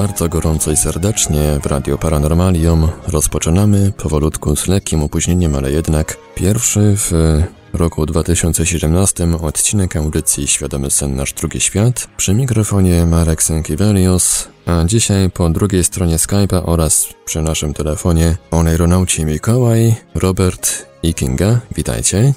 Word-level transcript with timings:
bardzo 0.00 0.28
gorąco 0.28 0.70
i 0.70 0.76
serdecznie 0.76 1.58
w 1.62 1.66
Radio 1.66 1.98
Paranormalium. 1.98 2.88
Rozpoczynamy 3.08 3.92
powolutku 3.92 4.56
z 4.56 4.66
lekkim 4.66 5.02
opóźnieniem, 5.02 5.54
ale 5.54 5.72
jednak 5.72 6.16
pierwszy 6.34 6.94
w 6.96 7.12
roku 7.72 8.06
2017 8.06 9.28
odcinek 9.42 9.96
audycji 9.96 10.46
Świadomy 10.46 10.90
Sen 10.90 11.16
Nasz 11.16 11.32
Drugi 11.32 11.60
Świat. 11.60 12.08
Przy 12.16 12.34
mikrofonie 12.34 13.06
Marek 13.06 13.42
Sękiewelios, 13.42 14.48
a 14.66 14.84
dzisiaj 14.84 15.30
po 15.30 15.50
drugiej 15.50 15.84
stronie 15.84 16.16
Skype'a 16.16 16.62
oraz 16.64 17.06
przy 17.24 17.42
naszym 17.42 17.74
telefonie 17.74 18.36
oneironauci 18.50 19.24
Mikołaj, 19.24 19.94
Robert 20.14 20.86
i 21.02 21.14
Kinga. 21.14 21.60
Witajcie. 21.76 22.34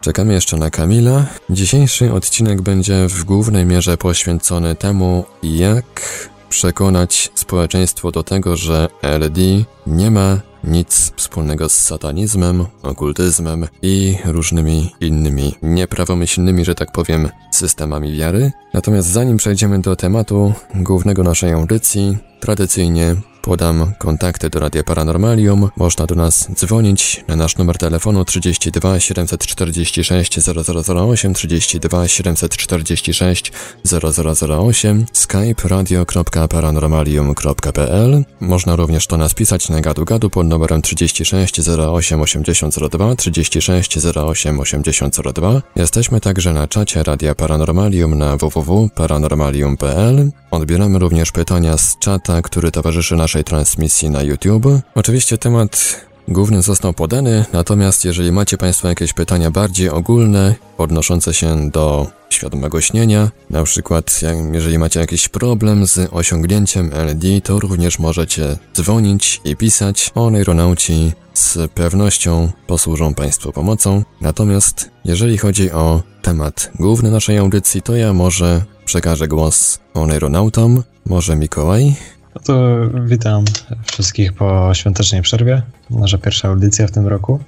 Czekamy 0.00 0.32
jeszcze 0.32 0.56
na 0.56 0.70
Kamila. 0.70 1.26
Dzisiejszy 1.50 2.12
odcinek 2.12 2.62
będzie 2.62 3.08
w 3.08 3.24
głównej 3.24 3.66
mierze 3.66 3.96
poświęcony 3.96 4.74
temu, 4.74 5.24
jak 5.42 6.17
przekonać 6.48 7.30
społeczeństwo 7.34 8.10
do 8.10 8.22
tego, 8.22 8.56
że 8.56 8.88
LD 9.02 9.40
nie 9.86 10.10
ma 10.10 10.40
nic 10.64 11.12
wspólnego 11.16 11.68
z 11.68 11.72
satanizmem, 11.72 12.66
okultyzmem 12.82 13.66
i 13.82 14.16
różnymi 14.24 14.94
innymi 15.00 15.54
nieprawomyślnymi, 15.62 16.64
że 16.64 16.74
tak 16.74 16.92
powiem, 16.92 17.28
systemami 17.52 18.12
wiary. 18.12 18.52
Natomiast 18.74 19.08
zanim 19.08 19.36
przejdziemy 19.36 19.80
do 19.80 19.96
tematu 19.96 20.52
głównego 20.74 21.22
naszej 21.22 21.52
audycji, 21.52 22.18
tradycyjnie 22.40 23.16
Podam 23.48 23.92
kontakty 23.98 24.50
do 24.50 24.60
Radia 24.60 24.84
Paranormalium. 24.84 25.68
Można 25.76 26.06
do 26.06 26.14
nas 26.14 26.48
dzwonić 26.54 27.24
na 27.28 27.36
nasz 27.36 27.56
numer 27.56 27.78
telefonu 27.78 28.24
32 28.24 29.00
746 29.00 30.40
0008 30.40 31.34
32 31.34 32.08
746 32.08 33.52
0008 33.84 35.06
skype 35.12 35.68
radio.paranormalium.pl 35.68 38.24
Można 38.40 38.76
również 38.76 39.06
do 39.06 39.16
nas 39.16 39.34
pisać 39.34 39.68
na 39.68 39.80
gadu 39.80 40.04
gadu 40.04 40.30
pod 40.30 40.46
numerem 40.46 40.82
36 40.82 41.68
08 41.68 42.20
8002 42.20 43.16
36 43.16 43.98
08 44.16 44.60
8002 44.60 45.62
Jesteśmy 45.76 46.20
także 46.20 46.52
na 46.52 46.68
czacie 46.68 47.02
Radia 47.02 47.34
Paranormalium 47.34 48.18
na 48.18 48.36
www.paranormalium.pl 48.36 50.30
Odbieramy 50.50 50.98
również 50.98 51.32
pytania 51.32 51.78
z 51.78 51.98
czata, 51.98 52.42
który 52.42 52.70
towarzyszy 52.70 53.16
naszej 53.16 53.37
transmisji 53.44 54.10
na 54.10 54.22
YouTube. 54.22 54.66
Oczywiście 54.94 55.38
temat 55.38 56.00
główny 56.28 56.62
został 56.62 56.92
podany, 56.92 57.44
natomiast 57.52 58.04
jeżeli 58.04 58.32
macie 58.32 58.58
Państwo 58.58 58.88
jakieś 58.88 59.12
pytania 59.12 59.50
bardziej 59.50 59.90
ogólne, 59.90 60.54
odnoszące 60.78 61.34
się 61.34 61.70
do 61.70 62.06
świadomego 62.30 62.80
śnienia, 62.80 63.30
na 63.50 63.64
przykład 63.64 64.20
jeżeli 64.52 64.78
macie 64.78 65.00
jakiś 65.00 65.28
problem 65.28 65.86
z 65.86 66.08
osiągnięciem 66.12 66.90
LD, 66.92 67.40
to 67.40 67.60
również 67.60 67.98
możecie 67.98 68.56
dzwonić 68.74 69.40
i 69.44 69.56
pisać. 69.56 70.10
O 70.14 70.30
neuronauci 70.30 71.12
z 71.34 71.70
pewnością 71.72 72.52
posłużą 72.66 73.14
Państwu 73.14 73.52
pomocą. 73.52 74.02
Natomiast 74.20 74.90
jeżeli 75.04 75.38
chodzi 75.38 75.70
o 75.70 76.02
temat 76.22 76.70
główny 76.78 77.10
naszej 77.10 77.38
audycji, 77.38 77.82
to 77.82 77.96
ja 77.96 78.12
może 78.12 78.64
przekażę 78.84 79.28
głos 79.28 79.78
oneironautom, 79.94 80.82
może 81.06 81.36
Mikołaj. 81.36 81.94
No 82.38 82.44
to 82.44 82.78
witam 83.04 83.44
wszystkich 83.92 84.32
po 84.32 84.70
świątecznej 84.74 85.22
przerwie. 85.22 85.62
Nasza 85.90 86.18
pierwsza 86.18 86.48
audycja 86.48 86.86
w 86.86 86.90
tym 86.90 87.06
roku. 87.06 87.38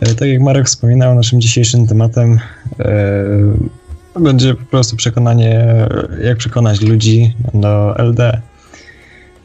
E, 0.00 0.14
tak 0.14 0.28
jak 0.28 0.40
Marek 0.40 0.66
wspominał, 0.66 1.14
naszym 1.14 1.40
dzisiejszym 1.40 1.86
tematem 1.86 2.38
e, 2.78 4.20
będzie 4.20 4.54
po 4.54 4.64
prostu 4.64 4.96
przekonanie, 4.96 5.66
jak 6.24 6.38
przekonać 6.38 6.80
ludzi 6.80 7.34
do 7.54 7.94
LD. 7.98 8.40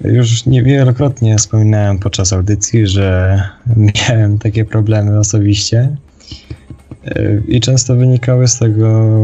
Już 0.02 0.46
niewielokrotnie 0.46 1.38
wspominałem 1.38 2.00
podczas 2.00 2.34
audycji, 2.34 2.88
że 2.88 3.42
miałem 4.10 4.40
takie 4.40 4.66
problemy 4.66 5.20
osobiście 5.20 5.96
e, 7.06 7.42
i 7.48 7.60
często 7.60 7.96
wynikały 7.96 8.48
z 8.48 8.60
tego 8.60 9.16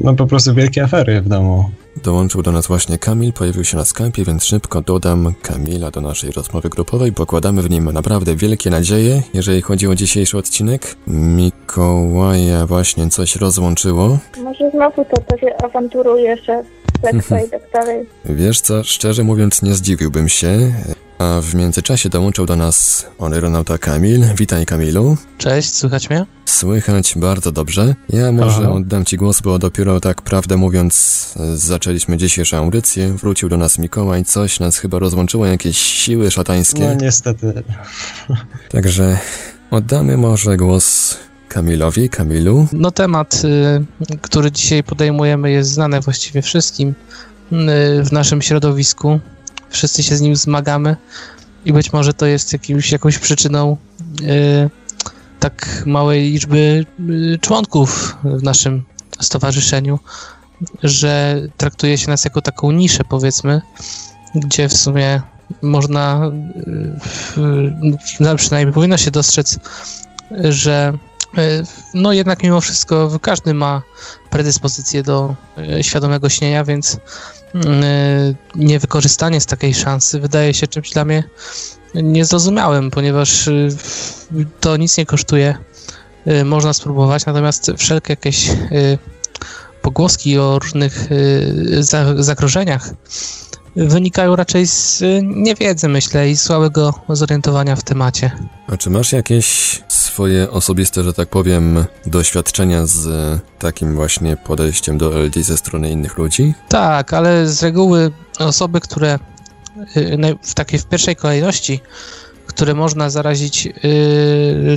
no 0.00 0.14
po 0.14 0.26
prostu 0.26 0.54
wielkie 0.54 0.82
afery 0.82 1.20
w 1.20 1.28
domu. 1.28 1.70
Dołączył 1.96 2.42
do 2.42 2.52
nas 2.52 2.66
właśnie 2.66 2.98
Kamil, 2.98 3.32
pojawił 3.32 3.64
się 3.64 3.76
na 3.76 3.84
Skype, 3.84 4.24
więc 4.26 4.44
szybko 4.44 4.80
dodam 4.80 5.34
Kamila 5.42 5.90
do 5.90 6.00
naszej 6.00 6.30
rozmowy 6.30 6.68
grupowej. 6.68 7.12
Pokładamy 7.12 7.62
w 7.62 7.70
nim 7.70 7.92
naprawdę 7.92 8.36
wielkie 8.36 8.70
nadzieje, 8.70 9.22
jeżeli 9.34 9.62
chodzi 9.62 9.88
o 9.88 9.94
dzisiejszy 9.94 10.38
odcinek. 10.38 10.96
Mikołaja 11.06 12.66
właśnie 12.66 13.10
coś 13.10 13.36
rozłączyło. 13.36 14.18
Może 14.44 14.70
znowu 14.70 15.04
to, 15.04 15.22
to 15.28 15.38
się 15.38 15.56
awanturuje, 15.64 16.36
że 16.36 16.62
lekko 17.02 17.36
i 17.46 17.50
tak 17.50 17.62
dalej. 17.72 18.06
Wiesz 18.24 18.60
co, 18.60 18.84
szczerze 18.84 19.24
mówiąc 19.24 19.62
nie 19.62 19.74
zdziwiłbym 19.74 20.28
się. 20.28 20.72
A 21.22 21.40
w 21.40 21.54
międzyczasie 21.54 22.08
dołączył 22.08 22.46
do 22.46 22.56
nas 22.56 23.06
aeronauta 23.20 23.78
Kamil. 23.78 24.24
Witaj 24.36 24.66
Kamilu. 24.66 25.16
Cześć, 25.38 25.74
słychać 25.74 26.10
mnie? 26.10 26.26
Słychać 26.46 27.14
bardzo 27.16 27.52
dobrze. 27.52 27.94
Ja 28.08 28.32
może 28.32 28.62
Aha. 28.62 28.72
oddam 28.72 29.04
Ci 29.04 29.16
głos, 29.16 29.40
bo 29.40 29.58
dopiero 29.58 30.00
tak 30.00 30.22
prawdę 30.22 30.56
mówiąc 30.56 31.34
zaczęliśmy 31.54 32.16
dzisiejszą 32.16 32.56
audycję. 32.56 33.12
Wrócił 33.12 33.48
do 33.48 33.56
nas 33.56 33.78
Mikołaj, 33.78 34.24
coś 34.24 34.60
nas 34.60 34.78
chyba 34.78 34.98
rozłączyło, 34.98 35.46
jakieś 35.46 35.78
siły 35.78 36.30
szatańskie. 36.30 36.86
No 36.86 36.94
niestety. 36.94 37.62
Także 38.72 39.18
oddamy 39.70 40.16
może 40.16 40.56
głos 40.56 41.16
Kamilowi, 41.48 42.08
Kamilu. 42.08 42.66
No 42.72 42.90
temat, 42.90 43.42
y, 43.44 44.18
który 44.20 44.52
dzisiaj 44.52 44.84
podejmujemy 44.84 45.50
jest 45.50 45.70
znany 45.70 46.00
właściwie 46.00 46.42
wszystkim 46.42 46.88
y, 46.88 46.94
w 48.04 48.12
naszym 48.12 48.42
środowisku 48.42 49.20
wszyscy 49.72 50.02
się 50.02 50.16
z 50.16 50.20
nim 50.20 50.36
zmagamy 50.36 50.96
i 51.64 51.72
być 51.72 51.92
może 51.92 52.14
to 52.14 52.26
jest 52.26 52.52
jakimś, 52.52 52.92
jakąś 52.92 53.18
przyczyną 53.18 53.76
y, 54.20 54.70
tak 55.40 55.82
małej 55.86 56.22
liczby 56.22 56.86
y, 57.10 57.38
członków 57.40 58.16
w 58.24 58.42
naszym 58.42 58.84
stowarzyszeniu, 59.20 59.98
że 60.82 61.42
traktuje 61.56 61.98
się 61.98 62.10
nas 62.10 62.24
jako 62.24 62.42
taką 62.42 62.70
niszę, 62.70 63.04
powiedzmy, 63.08 63.60
gdzie 64.34 64.68
w 64.68 64.76
sumie 64.76 65.22
można, 65.62 66.30
no 68.20 68.36
przynajmniej 68.36 68.74
powinno 68.74 68.96
się 68.96 69.10
dostrzec, 69.10 69.58
że 70.44 70.92
no 71.94 72.12
jednak 72.12 72.42
mimo 72.42 72.60
wszystko 72.60 73.18
każdy 73.22 73.54
ma 73.54 73.82
predyspozycję 74.30 75.02
do 75.02 75.34
świadomego 75.82 76.28
śnienia, 76.28 76.64
więc 76.64 76.96
Y, 76.96 77.41
niewykorzystanie 78.54 79.40
z 79.40 79.46
takiej 79.46 79.74
szansy 79.74 80.20
wydaje 80.20 80.54
się 80.54 80.66
czymś 80.66 80.90
dla 80.90 81.04
mnie 81.04 81.24
niezrozumiałym, 81.94 82.90
ponieważ 82.90 83.48
y, 83.48 83.68
to 84.60 84.76
nic 84.76 84.98
nie 84.98 85.06
kosztuje. 85.06 85.56
Y, 86.26 86.44
można 86.44 86.72
spróbować, 86.72 87.26
natomiast 87.26 87.70
wszelkie 87.78 88.12
jakieś 88.12 88.50
pogłoski 89.82 90.38
o 90.38 90.58
różnych 90.58 91.08
zagrożeniach 92.16 92.90
wynikają 93.76 94.36
raczej 94.36 94.66
z 94.66 95.02
niewiedzy, 95.22 95.88
myślę, 95.88 96.30
i 96.30 96.36
słabego 96.36 96.94
zorientowania 97.08 97.76
w 97.76 97.82
temacie. 97.82 98.30
A 98.66 98.76
czy 98.76 98.90
masz 98.90 99.12
jakieś 99.12 99.82
swoje 99.88 100.50
osobiste, 100.50 101.02
że 101.02 101.12
tak 101.12 101.28
powiem, 101.28 101.84
doświadczenia 102.06 102.86
z 102.86 103.08
takim 103.58 103.94
właśnie 103.94 104.36
podejściem 104.36 104.98
do 104.98 105.18
LD 105.18 105.42
ze 105.42 105.56
strony 105.56 105.90
innych 105.90 106.18
ludzi? 106.18 106.54
Tak, 106.68 107.12
ale 107.12 107.48
z 107.48 107.62
reguły 107.62 108.12
osoby, 108.38 108.80
które 108.80 109.18
y, 109.96 110.38
w 110.42 110.54
takiej 110.54 110.78
w 110.78 110.86
pierwszej 110.86 111.16
kolejności, 111.16 111.80
które 112.46 112.74
można 112.74 113.10
zarazić 113.10 113.68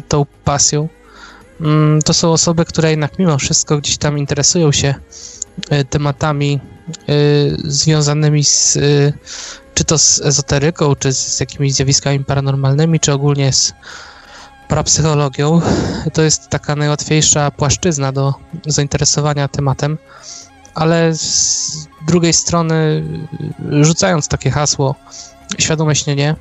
tą 0.07 0.25
pasją, 0.43 0.89
yy, 1.59 1.99
to 2.05 2.13
są 2.13 2.31
osoby, 2.31 2.65
które 2.65 2.89
jednak 2.89 3.19
mimo 3.19 3.37
wszystko 3.37 3.77
gdzieś 3.77 3.97
tam 3.97 4.17
interesują 4.17 4.71
się 4.71 4.95
tematami 5.89 6.59
y, 7.09 7.57
związanymi 7.63 8.43
z 8.43 8.75
y, 8.75 9.13
czy 9.73 9.83
to 9.85 9.97
z 9.97 10.21
ezoteryką, 10.21 10.95
czy 10.95 11.13
z 11.13 11.39
jakimiś 11.39 11.73
zjawiskami 11.73 12.25
paranormalnymi, 12.25 12.99
czy 12.99 13.13
ogólnie 13.13 13.53
z 13.53 13.73
parapsychologią. 14.67 15.61
To 16.13 16.21
jest 16.21 16.49
taka 16.49 16.75
najłatwiejsza 16.75 17.51
płaszczyzna 17.51 18.11
do 18.11 18.33
zainteresowania 18.65 19.47
tematem, 19.47 19.97
ale 20.73 21.15
z 21.15 21.87
drugiej 22.07 22.33
strony, 22.33 23.03
rzucając 23.81 24.27
takie 24.27 24.51
hasło 24.51 24.95
świadome 25.59 25.95
śnienie, 25.95 26.35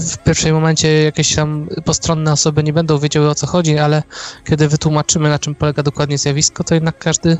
w 0.00 0.18
pierwszym 0.24 0.54
momencie 0.54 1.02
jakieś 1.02 1.34
tam 1.34 1.68
postronne 1.84 2.32
osoby 2.32 2.62
nie 2.62 2.72
będą 2.72 2.98
wiedziały 2.98 3.30
o 3.30 3.34
co 3.34 3.46
chodzi, 3.46 3.78
ale 3.78 4.02
kiedy 4.44 4.68
wytłumaczymy 4.68 5.28
na 5.28 5.38
czym 5.38 5.54
polega 5.54 5.82
dokładnie 5.82 6.18
zjawisko, 6.18 6.64
to 6.64 6.74
jednak 6.74 6.98
każdy, 6.98 7.38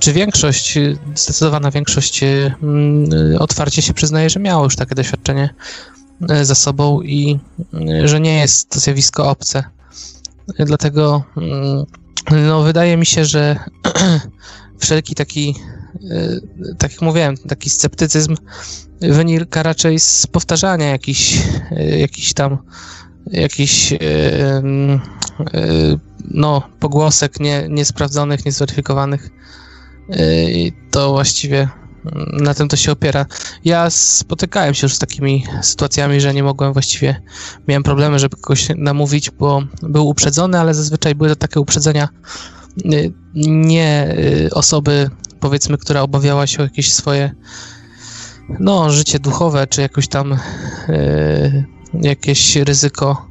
czy 0.00 0.12
większość, 0.12 0.78
zdecydowana 1.14 1.70
większość 1.70 2.20
otwarcie 3.38 3.82
się 3.82 3.94
przyznaje, 3.94 4.30
że 4.30 4.40
miało 4.40 4.64
już 4.64 4.76
takie 4.76 4.94
doświadczenie 4.94 5.54
za 6.42 6.54
sobą 6.54 7.02
i 7.02 7.38
że 8.04 8.20
nie 8.20 8.38
jest 8.38 8.68
to 8.68 8.80
zjawisko 8.80 9.30
obce. 9.30 9.64
Dlatego 10.58 11.24
no, 12.30 12.62
wydaje 12.62 12.96
mi 12.96 13.06
się, 13.06 13.24
że 13.24 13.56
wszelki 14.82 15.14
taki, 15.14 15.54
tak 16.78 16.92
jak 16.92 17.02
mówiłem, 17.02 17.36
taki 17.36 17.70
sceptycyzm 17.70 18.36
wynika 19.00 19.62
raczej 19.62 20.00
z 20.00 20.26
powtarzania 20.26 20.86
jakichś, 20.86 21.38
jakichś 21.98 22.32
tam 22.32 22.58
jakichś 23.26 23.94
no, 26.30 26.62
pogłosek 26.80 27.40
nie, 27.40 27.66
niesprawdzonych, 27.68 28.44
niezweryfikowanych. 28.44 29.30
I 30.48 30.72
to 30.90 31.12
właściwie 31.12 31.68
na 32.32 32.54
tym 32.54 32.68
to 32.68 32.76
się 32.76 32.92
opiera. 32.92 33.26
Ja 33.64 33.90
spotykałem 33.90 34.74
się 34.74 34.84
już 34.84 34.94
z 34.94 34.98
takimi 34.98 35.44
sytuacjami, 35.62 36.20
że 36.20 36.34
nie 36.34 36.42
mogłem 36.42 36.72
właściwie, 36.72 37.22
miałem 37.68 37.82
problemy, 37.82 38.18
żeby 38.18 38.36
kogoś 38.36 38.68
namówić, 38.76 39.30
bo 39.30 39.62
był 39.82 40.08
uprzedzony, 40.08 40.58
ale 40.58 40.74
zazwyczaj 40.74 41.14
były 41.14 41.30
to 41.30 41.36
takie 41.36 41.60
uprzedzenia 41.60 42.08
nie 43.34 44.16
osoby, 44.52 45.10
powiedzmy, 45.42 45.78
która 45.78 46.00
obawiała 46.00 46.46
się 46.46 46.58
o 46.58 46.62
jakieś 46.62 46.92
swoje 46.92 47.34
no, 48.60 48.90
życie 48.90 49.18
duchowe, 49.18 49.66
czy 49.66 49.80
jakoś 49.80 50.08
tam 50.08 50.32
y, 50.32 51.64
jakieś 52.00 52.56
ryzyko, 52.56 53.28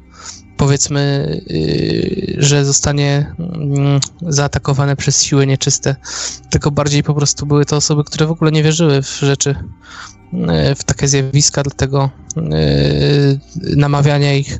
powiedzmy, 0.56 1.00
y, 1.50 2.36
że 2.38 2.64
zostanie 2.64 3.34
y, 4.28 4.32
zaatakowane 4.34 4.96
przez 4.96 5.22
siły 5.22 5.46
nieczyste, 5.46 5.96
tylko 6.50 6.70
bardziej 6.70 7.02
po 7.02 7.14
prostu 7.14 7.46
były 7.46 7.64
to 7.64 7.76
osoby, 7.76 8.04
które 8.04 8.26
w 8.26 8.30
ogóle 8.30 8.52
nie 8.52 8.62
wierzyły 8.62 9.02
w 9.02 9.20
rzeczy, 9.20 9.54
w 10.76 10.84
takie 10.84 11.08
zjawiska, 11.08 11.62
dlatego 11.62 12.10
namawiania 13.76 14.34
ich 14.34 14.58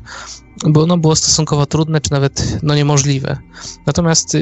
bo 0.67 0.85
no, 0.85 0.97
było 0.97 1.15
stosunkowo 1.15 1.65
trudne, 1.65 2.01
czy 2.01 2.11
nawet 2.11 2.59
no, 2.63 2.75
niemożliwe. 2.75 3.37
Natomiast 3.85 4.37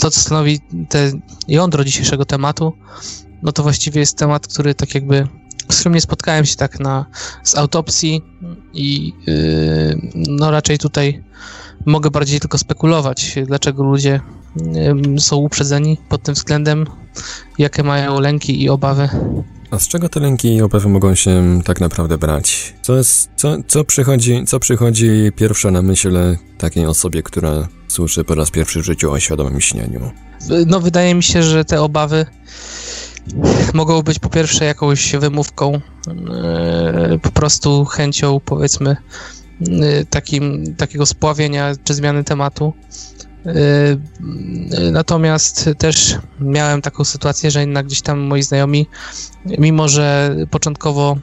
to, 0.00 0.10
co 0.10 0.20
stanowi 0.20 0.60
te 0.88 1.12
jądro 1.48 1.84
dzisiejszego 1.84 2.24
tematu, 2.24 2.72
no 3.42 3.52
to 3.52 3.62
właściwie 3.62 4.00
jest 4.00 4.18
temat, 4.18 4.46
który 4.46 4.74
tak 4.74 4.94
jakby, 4.94 5.28
z 5.70 5.76
którym 5.76 5.94
nie 5.94 6.00
spotkałem 6.00 6.44
się 6.44 6.56
tak 6.56 6.80
na, 6.80 7.06
z 7.42 7.56
autopsji 7.56 8.22
i 8.72 9.12
yy, 9.26 10.10
no 10.14 10.50
raczej 10.50 10.78
tutaj 10.78 11.24
mogę 11.86 12.10
bardziej 12.10 12.40
tylko 12.40 12.58
spekulować, 12.58 13.34
dlaczego 13.46 13.82
ludzie 13.82 14.20
są 15.18 15.36
uprzedzeni 15.36 15.98
pod 16.08 16.22
tym 16.22 16.34
względem, 16.34 16.86
jakie 17.58 17.82
mają 17.82 18.20
lęki 18.20 18.62
i 18.62 18.68
obawy. 18.68 19.08
A 19.72 19.78
z 19.78 19.88
czego 19.88 20.08
te 20.08 20.20
lęki 20.20 20.54
i 20.54 20.62
obawy 20.62 20.88
mogą 20.88 21.14
się 21.14 21.60
tak 21.64 21.80
naprawdę 21.80 22.18
brać? 22.18 22.74
Co, 22.82 22.96
jest, 22.96 23.30
co, 23.36 23.56
co, 23.68 23.84
przychodzi, 23.84 24.44
co 24.46 24.60
przychodzi 24.60 25.32
pierwsza 25.36 25.70
na 25.70 25.82
myśl 25.82 26.36
takiej 26.58 26.86
osobie, 26.86 27.22
która 27.22 27.68
słyszy 27.88 28.24
po 28.24 28.34
raz 28.34 28.50
pierwszy 28.50 28.82
w 28.82 28.84
życiu 28.84 29.12
o 29.12 29.20
świadomym 29.20 29.60
śnieniu? 29.60 30.10
No 30.66 30.80
wydaje 30.80 31.14
mi 31.14 31.22
się, 31.22 31.42
że 31.42 31.64
te 31.64 31.82
obawy 31.82 32.26
mogą 33.74 34.02
być 34.02 34.18
po 34.18 34.28
pierwsze 34.28 34.64
jakąś 34.64 35.16
wymówką, 35.16 35.72
e, 35.74 37.18
po 37.22 37.30
prostu 37.30 37.84
chęcią, 37.84 38.40
powiedzmy, 38.44 38.96
e, 39.60 40.04
takim, 40.04 40.74
takiego 40.76 41.06
spławienia 41.06 41.72
czy 41.84 41.94
zmiany 41.94 42.24
tematu. 42.24 42.72
E, 43.46 44.92
natomiast 44.92 45.70
też 45.78 46.16
miałem 46.40 46.82
taką 46.82 47.04
sytuację, 47.04 47.50
że 47.50 47.60
jednak 47.60 47.86
gdzieś 47.86 48.02
tam 48.02 48.18
moi 48.18 48.42
znajomi, 48.42 48.86
mimo 49.58 49.88
że 49.88 50.36
początkowo 50.50 51.16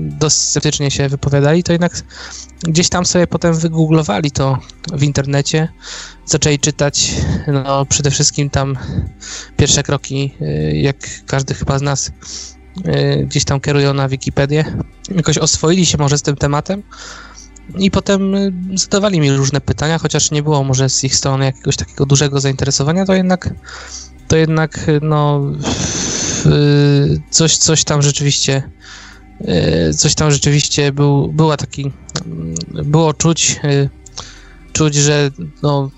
dość 0.00 0.36
sceptycznie 0.36 0.90
się 0.90 1.08
wypowiadali, 1.08 1.62
to 1.62 1.72
jednak 1.72 2.02
gdzieś 2.62 2.88
tam 2.88 3.06
sobie 3.06 3.26
potem 3.26 3.54
wygooglowali 3.54 4.30
to 4.30 4.58
w 4.92 5.02
internecie, 5.02 5.68
zaczęli 6.26 6.58
czytać, 6.58 7.14
no 7.46 7.86
przede 7.86 8.10
wszystkim 8.10 8.50
tam 8.50 8.78
pierwsze 9.56 9.82
kroki, 9.82 10.34
y, 10.40 10.76
jak 10.76 10.96
każdy 11.26 11.54
chyba 11.54 11.78
z 11.78 11.82
nas 11.82 12.12
gdzieś 13.24 13.44
tam 13.44 13.60
kierują 13.60 13.94
na 13.94 14.08
Wikipedię, 14.08 14.64
jakoś 15.16 15.38
oswoili 15.38 15.86
się 15.86 15.98
może 15.98 16.18
z 16.18 16.22
tym 16.22 16.36
tematem 16.36 16.82
i 17.78 17.90
potem 17.90 18.34
y, 18.34 18.52
zadawali 18.74 19.20
mi 19.20 19.32
różne 19.32 19.60
pytania, 19.60 19.98
chociaż 19.98 20.30
nie 20.30 20.42
było 20.42 20.64
może 20.64 20.88
z 20.88 21.04
ich 21.04 21.16
strony 21.16 21.44
jakiegoś 21.44 21.76
takiego 21.76 22.06
dużego 22.06 22.40
zainteresowania, 22.40 23.04
to 23.06 23.14
jednak 23.14 23.54
to 24.28 24.36
jednak 24.36 24.86
no 25.02 25.40
coś, 27.30 27.56
coś 27.56 27.84
tam 27.84 28.02
rzeczywiście 28.02 28.70
coś 29.96 30.14
tam 30.14 30.30
rzeczywiście 30.30 30.92
był, 30.92 31.32
była 31.32 31.56
taki 31.56 31.92
było 32.66 33.14
czuć 33.14 33.60
czuć, 34.74 34.94
że 34.94 35.30
no, 35.62 35.90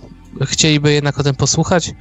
chcieliby 0.42 0.92
jednak 0.92 1.18
o 1.18 1.22
tym 1.22 1.34
posłuchać, 1.34 1.94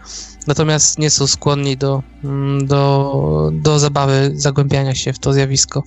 natomiast 0.48 1.00
nie 1.00 1.10
są 1.10 1.28
skłonni 1.28 1.78
do, 1.78 2.04
mm, 2.24 2.68
do, 2.68 3.52
do 3.54 3.80
zabawy, 3.80 4.32
zagłębiania 4.36 4.96
się 4.96 5.14
w 5.14 5.20
to 5.20 5.34
zjawisko. 5.34 5.84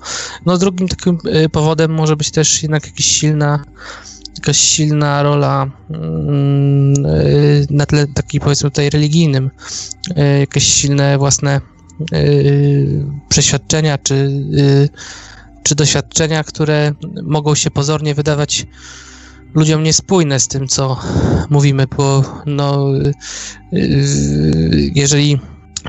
No 0.46 0.58
drugim 0.58 0.88
takim 0.88 1.18
y, 1.44 1.48
powodem 1.48 1.94
może 1.94 2.16
być 2.16 2.30
też 2.30 2.62
jednak 2.62 2.86
jakaś 2.86 3.06
silna 3.06 3.64
jakaś 4.36 4.58
silna 4.58 5.22
rola 5.22 5.70
mm, 5.90 7.06
y, 7.06 7.66
na 7.70 7.86
tle 7.86 8.06
powiedzmy 8.40 8.70
tutaj 8.70 8.90
religijnym, 8.90 9.50
y, 10.10 10.38
jakieś 10.38 10.74
silne 10.74 11.18
własne 11.18 11.60
przeświadczenia 13.28 13.98
czy, 13.98 14.30
czy 15.62 15.74
doświadczenia, 15.74 16.44
które 16.44 16.92
mogą 17.22 17.54
się 17.54 17.70
pozornie 17.70 18.14
wydawać 18.14 18.66
ludziom 19.54 19.82
niespójne 19.82 20.40
z 20.40 20.48
tym, 20.48 20.68
co 20.68 21.00
mówimy, 21.50 21.86
bo 21.96 22.24
no, 22.46 22.94
y, 22.98 23.14
jeżeli, 24.94 25.38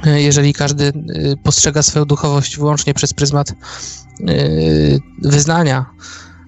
jeżeli 0.05 0.53
każdy 0.53 0.83
y, 0.85 0.93
postrzega 1.43 1.83
swoją 1.83 2.05
duchowość 2.05 2.57
wyłącznie 2.57 2.93
przez 2.93 3.13
pryzmat 3.13 3.51
y, 4.29 4.99
wyznania, 5.21 5.85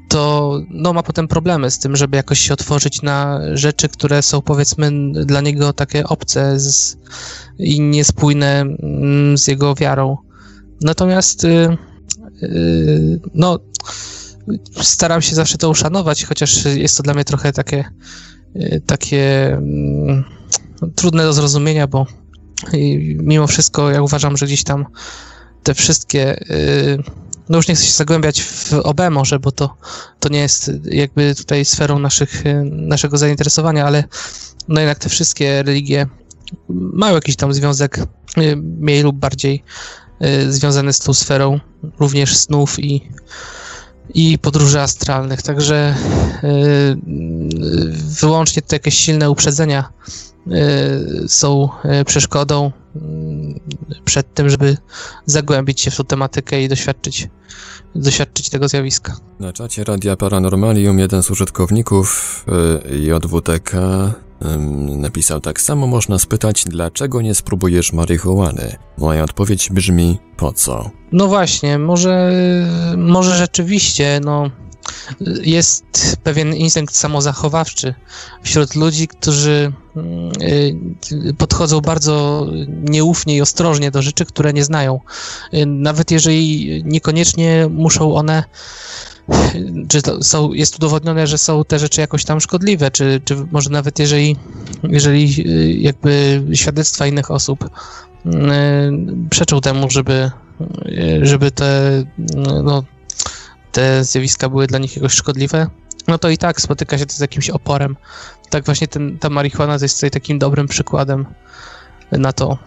to 0.09 0.59
no, 0.69 0.93
ma 0.93 1.03
potem 1.03 1.27
problemy 1.27 1.71
z 1.71 1.79
tym, 1.79 1.95
żeby 1.95 2.17
jakoś 2.17 2.39
się 2.39 2.53
otworzyć 2.53 3.01
na 3.01 3.39
rzeczy, 3.53 3.89
które 3.89 4.21
są 4.21 4.41
powiedzmy 4.41 4.91
dla 5.25 5.41
niego 5.41 5.73
takie 5.73 6.07
obce 6.07 6.59
z, 6.59 6.97
i 7.59 7.81
niespójne 7.81 8.61
mm, 8.61 9.37
z 9.37 9.47
jego 9.47 9.75
wiarą. 9.75 10.17
Natomiast 10.81 11.47
no 13.33 13.59
staram 14.81 15.21
się 15.21 15.35
zawsze 15.35 15.57
to 15.57 15.69
uszanować, 15.69 16.25
chociaż 16.25 16.65
jest 16.65 16.97
to 16.97 17.03
dla 17.03 17.13
mnie 17.13 17.25
trochę 17.25 17.53
takie, 17.53 17.85
y, 18.55 18.81
takie 18.85 19.53
mm, 19.53 20.23
trudne 20.95 21.23
do 21.23 21.33
zrozumienia, 21.33 21.87
bo 21.87 22.05
mimo 23.17 23.47
wszystko 23.47 23.91
ja 23.91 24.01
uważam, 24.01 24.37
że 24.37 24.45
gdzieś 24.45 24.63
tam 24.63 24.85
te 25.63 25.73
wszystkie, 25.73 26.41
y, 26.51 27.03
no 27.49 27.57
już 27.57 27.67
nie 27.67 27.75
chcę 27.75 27.85
się 27.85 27.91
zagłębiać 27.91 28.41
w 28.41 28.73
OB 28.73 29.01
może, 29.11 29.39
bo 29.39 29.51
to, 29.51 29.77
to 30.19 30.29
nie 30.29 30.39
jest 30.39 30.71
jakby 30.83 31.35
tutaj 31.35 31.65
sferą 31.65 31.99
naszych, 31.99 32.45
y, 32.45 32.63
naszego 32.63 33.17
zainteresowania, 33.17 33.85
ale 33.85 34.03
no 34.67 34.79
jednak 34.79 34.99
te 34.99 35.09
wszystkie 35.09 35.63
religie 35.63 36.07
mają 36.69 37.15
jakiś 37.15 37.35
tam 37.35 37.53
związek 37.53 37.99
mniej 38.55 39.03
lub 39.03 39.15
bardziej 39.15 39.63
związany 40.49 40.93
z 40.93 40.99
tą 40.99 41.13
sferą 41.13 41.59
również 41.99 42.37
snów 42.37 42.79
i 42.79 43.11
i 44.13 44.39
podróży 44.39 44.81
astralnych, 44.81 45.41
także 45.41 45.95
y, 46.43 46.97
wyłącznie 48.21 48.61
te 48.61 48.75
jakieś 48.75 48.97
silne 48.97 49.29
uprzedzenia 49.29 49.89
y, 50.47 51.29
są 51.29 51.69
y, 52.01 52.05
przeszkodą 52.05 52.71
przed 54.05 54.33
tym, 54.33 54.49
żeby 54.49 54.77
zagłębić 55.25 55.81
się 55.81 55.91
w 55.91 55.95
tą 55.95 56.03
tematykę 56.03 56.63
i 56.63 56.69
doświadczyć, 56.69 57.27
doświadczyć 57.95 58.49
tego 58.49 58.67
zjawiska. 58.67 59.17
Na 59.39 59.53
czacie 59.53 59.83
Radia 59.83 60.15
Paranormalium 60.15 60.99
jeden 60.99 61.23
z 61.23 61.31
użytkowników 61.31 62.45
JWTK 62.91 63.71
napisał 64.97 65.41
tak 65.41 65.61
samo 65.61 65.87
można 65.87 66.19
spytać, 66.19 66.63
dlaczego 66.67 67.21
nie 67.21 67.35
spróbujesz 67.35 67.93
marihuany? 67.93 68.75
Moja 68.97 69.23
odpowiedź 69.23 69.69
brzmi, 69.69 70.19
po 70.37 70.53
co? 70.53 70.89
No 71.11 71.27
właśnie, 71.27 71.77
może, 71.79 72.31
może 72.97 73.37
rzeczywiście, 73.37 74.21
no, 74.23 74.51
jest 75.43 76.17
pewien 76.23 76.55
instynkt 76.55 76.95
samozachowawczy 76.95 77.95
wśród 78.43 78.75
ludzi, 78.75 79.07
którzy 79.07 79.73
y, 80.41 81.33
podchodzą 81.37 81.81
bardzo 81.81 82.47
nieufnie 82.67 83.35
i 83.35 83.41
ostrożnie 83.41 83.91
do 83.91 84.01
rzeczy, 84.01 84.25
które 84.25 84.53
nie 84.53 84.63
znają. 84.63 84.99
Y, 85.53 85.65
nawet 85.65 86.11
jeżeli 86.11 86.67
niekoniecznie 86.85 87.67
muszą 87.69 88.15
one 88.15 88.43
czy 89.87 90.01
są, 90.21 90.53
jest 90.53 90.75
udowodnione, 90.75 91.27
że 91.27 91.37
są 91.37 91.65
te 91.65 91.79
rzeczy 91.79 92.01
jakoś 92.01 92.25
tam 92.25 92.41
szkodliwe, 92.41 92.91
czy, 92.91 93.21
czy 93.25 93.35
może 93.51 93.69
nawet 93.69 93.99
jeżeli, 93.99 94.35
jeżeli 94.83 95.43
y, 95.47 95.73
jakby 95.73 96.43
świadectwa 96.53 97.07
innych 97.07 97.31
osób 97.31 97.69
przeczą 99.29 99.61
temu, 99.61 99.89
żeby, 99.89 100.31
żeby 101.21 101.51
te, 101.51 102.03
no, 102.63 102.83
te 103.71 104.03
zjawiska 104.03 104.49
były 104.49 104.67
dla 104.67 104.79
nich 104.79 104.95
jakoś 104.95 105.13
szkodliwe, 105.13 105.67
no 106.07 106.17
to 106.17 106.29
i 106.29 106.37
tak 106.37 106.61
spotyka 106.61 106.97
się 106.97 107.05
to 107.05 107.13
z 107.13 107.19
jakimś 107.19 107.49
oporem. 107.49 107.97
Tak 108.49 108.65
właśnie 108.65 108.87
ten, 108.87 109.17
ta 109.19 109.29
marihuana 109.29 109.77
jest 109.81 109.95
tutaj 109.95 110.11
takim 110.11 110.39
dobrym 110.39 110.67
przykładem 110.67 111.25
na 112.11 112.33
to. 112.33 112.57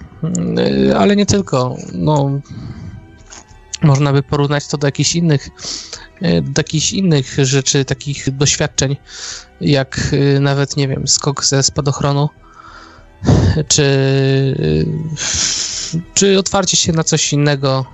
Ale 0.96 1.16
nie 1.16 1.26
tylko. 1.26 1.76
No, 1.92 2.40
można 3.84 4.12
by 4.12 4.22
porównać 4.22 4.66
to 4.66 4.78
do 4.78 4.86
jakichś 4.86 5.14
innych 5.14 5.48
do 6.42 6.60
jakichś 6.60 6.92
innych 6.92 7.36
rzeczy, 7.42 7.84
takich 7.84 8.36
doświadczeń, 8.36 8.96
jak 9.60 10.14
nawet, 10.40 10.76
nie 10.76 10.88
wiem, 10.88 11.08
skok 11.08 11.44
ze 11.44 11.62
spadochronu, 11.62 12.28
czy, 13.68 13.84
czy 16.14 16.38
otwarcie 16.38 16.76
się 16.76 16.92
na 16.92 17.04
coś 17.04 17.32
innego, 17.32 17.84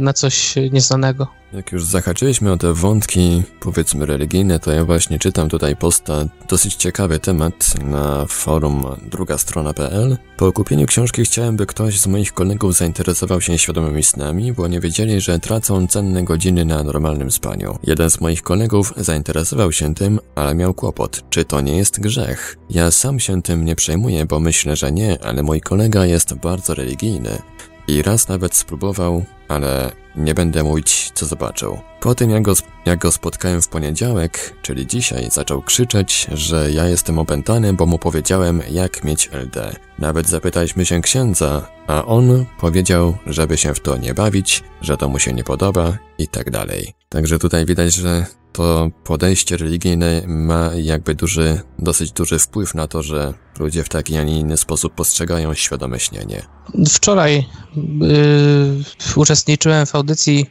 na 0.00 0.12
coś 0.12 0.54
nieznanego. 0.72 1.28
Jak 1.54 1.72
już 1.72 1.84
zahaczyliśmy 1.84 2.52
o 2.52 2.56
te 2.56 2.72
wątki, 2.72 3.42
powiedzmy 3.60 4.06
religijne, 4.06 4.60
to 4.60 4.72
ja 4.72 4.84
właśnie 4.84 5.18
czytam 5.18 5.48
tutaj 5.48 5.76
posta, 5.76 6.24
dosyć 6.48 6.74
ciekawy 6.74 7.18
temat 7.18 7.74
na 7.84 8.26
forum 8.26 8.84
drugastrona.pl. 9.10 10.18
Po 10.36 10.52
kupieniu 10.52 10.86
książki 10.86 11.24
chciałem, 11.24 11.56
by 11.56 11.66
ktoś 11.66 12.00
z 12.00 12.06
moich 12.06 12.32
kolegów 12.32 12.76
zainteresował 12.76 13.40
się 13.40 13.58
świadomymi 13.58 14.02
snami, 14.02 14.52
bo 14.52 14.68
nie 14.68 14.80
wiedzieli, 14.80 15.20
że 15.20 15.38
tracą 15.38 15.86
cenne 15.86 16.24
godziny 16.24 16.64
na 16.64 16.82
normalnym 16.82 17.30
spaniu. 17.30 17.78
Jeden 17.82 18.10
z 18.10 18.20
moich 18.20 18.42
kolegów 18.42 18.92
zainteresował 18.96 19.72
się 19.72 19.94
tym, 19.94 20.20
ale 20.34 20.54
miał 20.54 20.74
kłopot. 20.74 21.22
Czy 21.30 21.44
to 21.44 21.60
nie 21.60 21.76
jest 21.76 22.00
grzech? 22.00 22.56
Ja 22.70 22.90
sam 22.90 23.20
się 23.20 23.42
tym 23.42 23.64
nie 23.64 23.76
przejmuję, 23.76 24.26
bo 24.26 24.40
myślę, 24.40 24.76
że 24.76 24.92
nie, 24.92 25.24
ale 25.24 25.42
mój 25.42 25.60
kolega 25.60 26.06
jest 26.06 26.34
bardzo 26.34 26.74
religijny. 26.74 27.38
I 27.88 28.02
raz 28.02 28.28
nawet 28.28 28.54
spróbował, 28.54 29.24
ale 29.48 29.92
nie 30.16 30.34
będę 30.34 30.62
mówić, 30.62 31.10
co 31.14 31.26
zobaczył. 31.26 31.78
Po 32.00 32.14
tym, 32.14 32.30
jak 32.30 32.42
go, 32.42 32.52
jak 32.86 32.98
go 32.98 33.12
spotkałem 33.12 33.62
w 33.62 33.68
poniedziałek, 33.68 34.54
czyli 34.62 34.86
dzisiaj, 34.86 35.30
zaczął 35.30 35.62
krzyczeć, 35.62 36.26
że 36.32 36.70
ja 36.72 36.88
jestem 36.88 37.18
opętany, 37.18 37.72
bo 37.72 37.86
mu 37.86 37.98
powiedziałem, 37.98 38.62
jak 38.70 39.04
mieć 39.04 39.30
LD. 39.32 39.76
Nawet 39.98 40.28
zapytaliśmy 40.28 40.86
się 40.86 41.00
księdza, 41.00 41.68
a 41.86 42.04
on 42.04 42.44
powiedział, 42.60 43.16
żeby 43.26 43.56
się 43.56 43.74
w 43.74 43.80
to 43.80 43.96
nie 43.96 44.14
bawić, 44.14 44.64
że 44.80 44.96
to 44.96 45.08
mu 45.08 45.18
się 45.18 45.32
nie 45.32 45.44
podoba 45.44 45.98
i 46.18 46.28
tak 46.28 46.50
dalej. 46.50 46.94
Także 47.14 47.38
tutaj 47.38 47.66
widać, 47.66 47.94
że 47.94 48.26
to 48.52 48.90
podejście 49.04 49.56
religijne 49.56 50.22
ma 50.26 50.70
jakby 50.74 51.14
duży, 51.14 51.60
dosyć 51.78 52.12
duży 52.12 52.38
wpływ 52.38 52.74
na 52.74 52.86
to, 52.86 53.02
że 53.02 53.34
ludzie 53.58 53.84
w 53.84 53.88
taki, 53.88 54.16
a 54.16 54.24
nie 54.24 54.38
inny 54.38 54.56
sposób 54.56 54.94
postrzegają 54.94 55.54
świadome 55.54 56.00
śnienie. 56.00 56.46
Wczoraj 56.88 57.46
yy, 57.76 58.84
uczestniczyłem 59.16 59.86
w 59.86 59.94
audycji 59.94 60.50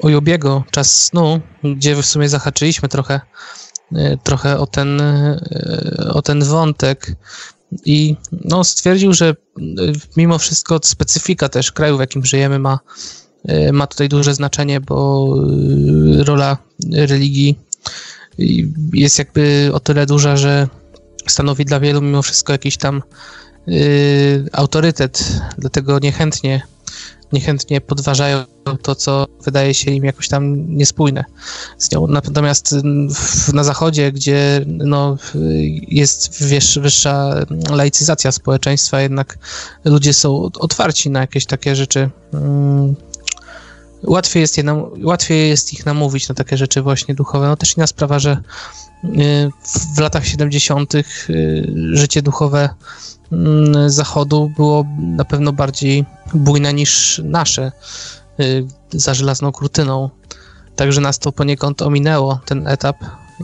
o 0.00 0.08
Jubiego, 0.08 0.64
Czas 0.70 1.04
snu, 1.04 1.40
gdzie 1.64 1.96
w 1.96 2.06
sumie 2.06 2.28
zahaczyliśmy 2.28 2.88
trochę, 2.88 3.20
yy, 3.90 4.18
trochę 4.22 4.58
o 4.58 4.66
ten, 4.66 5.02
yy, 5.98 6.12
o 6.12 6.22
ten 6.22 6.44
wątek 6.44 7.16
i 7.84 8.16
no, 8.32 8.64
stwierdził, 8.64 9.12
że 9.12 9.34
mimo 10.16 10.38
wszystko 10.38 10.80
specyfika 10.82 11.48
też 11.48 11.72
kraju, 11.72 11.96
w 11.96 12.00
jakim 12.00 12.24
żyjemy 12.24 12.58
ma 12.58 12.78
ma 13.72 13.86
tutaj 13.86 14.08
duże 14.08 14.34
znaczenie, 14.34 14.80
bo 14.80 15.28
y, 16.20 16.24
rola 16.24 16.56
religii 16.92 17.58
jest 18.92 19.18
jakby 19.18 19.70
o 19.72 19.80
tyle 19.80 20.06
duża, 20.06 20.36
że 20.36 20.68
stanowi 21.26 21.64
dla 21.64 21.80
wielu 21.80 22.02
mimo 22.02 22.22
wszystko 22.22 22.52
jakiś 22.52 22.76
tam 22.76 23.02
y, 23.68 24.44
autorytet, 24.52 25.40
dlatego 25.58 25.98
niechętnie, 25.98 26.62
niechętnie 27.32 27.80
podważają 27.80 28.44
to, 28.82 28.94
co 28.94 29.26
wydaje 29.44 29.74
się 29.74 29.90
im 29.90 30.04
jakoś 30.04 30.28
tam 30.28 30.74
niespójne 30.76 31.24
z 31.78 31.92
nią. 31.92 32.06
Natomiast 32.06 32.74
na 33.52 33.64
zachodzie, 33.64 34.12
gdzie 34.12 34.64
no, 34.66 35.16
jest 35.88 36.44
wyższa 36.80 37.34
laicyzacja 37.70 38.32
społeczeństwa, 38.32 39.00
jednak 39.00 39.38
ludzie 39.84 40.14
są 40.14 40.42
otwarci 40.42 41.10
na 41.10 41.20
jakieś 41.20 41.46
takie 41.46 41.76
rzeczy. 41.76 42.10
Mm, 42.34 42.94
łatwiej 44.04 44.40
jest, 44.40 44.56
je 44.56 44.62
nam, 44.62 44.84
łatwiej 45.04 45.48
jest 45.48 45.72
ich 45.72 45.86
namówić 45.86 46.28
na 46.28 46.34
takie 46.34 46.56
rzeczy 46.56 46.82
właśnie 46.82 47.14
duchowe. 47.14 47.46
No 47.46 47.56
też 47.56 47.76
inna 47.76 47.86
sprawa, 47.86 48.18
że 48.18 48.42
y, 49.04 49.50
w 49.96 49.98
latach 49.98 50.26
70. 50.26 50.94
Y, 50.94 51.04
życie 51.92 52.22
duchowe 52.22 52.68
mm, 53.32 53.90
Zachodu 53.90 54.52
było 54.56 54.84
na 54.98 55.24
pewno 55.24 55.52
bardziej 55.52 56.04
bujne 56.34 56.74
niż 56.74 57.20
nasze 57.24 57.72
y, 58.40 58.66
za 58.92 59.14
żelazną 59.14 59.52
kurtyną. 59.52 60.10
Także 60.76 61.00
nas 61.00 61.18
to 61.18 61.32
poniekąd 61.32 61.82
ominęło, 61.82 62.40
ten 62.44 62.66
etap 62.68 62.96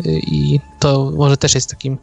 i 0.06 0.60
to 0.78 1.12
może 1.16 1.36
też 1.36 1.54
jest 1.54 1.70
takim 1.70 1.98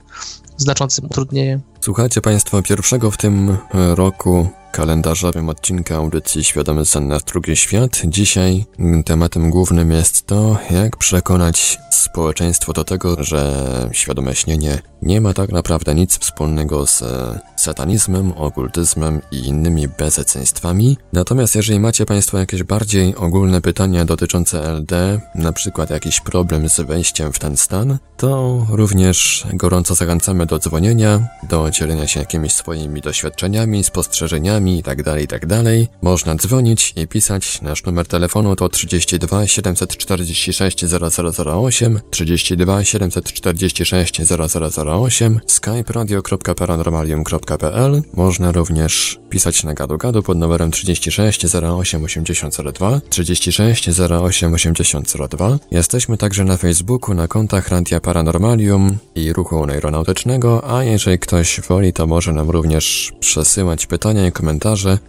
znaczącym 0.58 1.06
utrudnieniem. 1.06 1.62
Słuchajcie 1.82 2.22
Państwo 2.22 2.62
pierwszego 2.62 3.12
w 3.12 3.18
tym 3.18 3.58
roku 3.74 4.50
kalendarzowym 4.76 5.50
odcinka 5.50 5.96
audycji 5.96 6.44
Świadomy 6.44 6.86
Sen 6.86 7.08
na 7.08 7.18
Drugi 7.18 7.56
Świat. 7.56 8.02
Dzisiaj 8.06 8.66
tematem 9.06 9.50
głównym 9.50 9.92
jest 9.92 10.28
to, 10.28 10.58
jak 10.72 10.98
przekonać 10.98 11.78
społeczeństwo 11.90 12.74
do 12.74 12.84
tego, 12.84 13.24
że 13.24 13.90
świadome 13.92 14.36
śnienie 14.36 14.82
nie 15.02 15.22
ma 15.22 15.34
tak 15.34 15.52
naprawdę 15.52 15.96
nic 15.96 16.18
wspólnego 16.20 16.88
z 16.88 17.04
satanizmem, 17.56 18.32
okultyzmem 18.32 19.22
i 19.32 19.40
innymi 19.48 19.88
bezeceństwami. 19.88 20.98
Natomiast 21.14 21.56
jeżeli 21.56 21.80
macie 21.80 22.06
Państwo 22.06 22.38
jakieś 22.38 22.64
bardziej 22.64 23.16
ogólne 23.16 23.62
pytania 23.62 24.06
dotyczące 24.06 24.72
LD, 24.72 25.22
na 25.36 25.52
przykład 25.52 25.90
jakiś 25.90 26.22
problem 26.22 26.70
z 26.70 26.80
wejściem 26.80 27.34
w 27.34 27.40
ten 27.40 27.58
stan, 27.58 27.98
to 28.18 28.62
również 28.70 29.46
gorąco 29.54 29.96
zachęcamy 29.96 30.46
do 30.46 30.60
dzwonienia, 30.60 31.28
do 31.50 31.70
dzielenia 31.72 32.08
się 32.08 32.20
jakimiś 32.20 32.54
swoimi 32.54 33.02
doświadczeniami, 33.02 33.84
spostrzeżeniami 33.84 34.65
itd., 34.68 35.04
tak 35.04 35.20
itd. 35.20 35.64
Tak 35.64 35.74
Można 36.02 36.36
dzwonić 36.36 36.94
i 36.96 37.08
pisać. 37.08 37.62
Nasz 37.62 37.84
numer 37.84 38.08
telefonu 38.08 38.56
to 38.56 38.70
32 38.70 39.48
746 39.48 40.86
0008, 40.86 42.00
32 42.10 42.84
746 42.84 44.22
0008, 44.78 45.40
skype 45.48 45.94
radio.paranormalium.pl. 45.94 48.02
Można 48.14 48.52
również 48.52 49.20
pisać 49.30 49.64
na 49.64 49.74
gadu 49.74 49.98
gadu 49.98 50.24
pod 50.24 50.38
numerem 50.38 50.72
36 50.72 51.56
08 51.56 52.04
8002, 52.04 53.02
36 53.10 53.90
08 54.00 54.54
8002. 54.54 55.60
Jesteśmy 55.72 56.18
także 56.18 56.44
na 56.44 56.58
Facebooku 56.58 57.14
na 57.14 57.28
kontach 57.28 57.70
Radia 57.70 58.00
Paranormalium 58.00 58.98
i 59.16 59.34
Ruchu 59.34 59.66
Neuronautycznego, 59.66 60.78
a 60.78 60.84
jeżeli 60.84 61.20
ktoś 61.20 61.62
woli, 61.62 61.94
to 61.94 62.08
może 62.08 62.34
nam 62.34 62.50
również 62.50 63.14
przesyłać 63.20 63.86
pytania 63.86 64.28
i 64.28 64.32
komentarze 64.32 64.55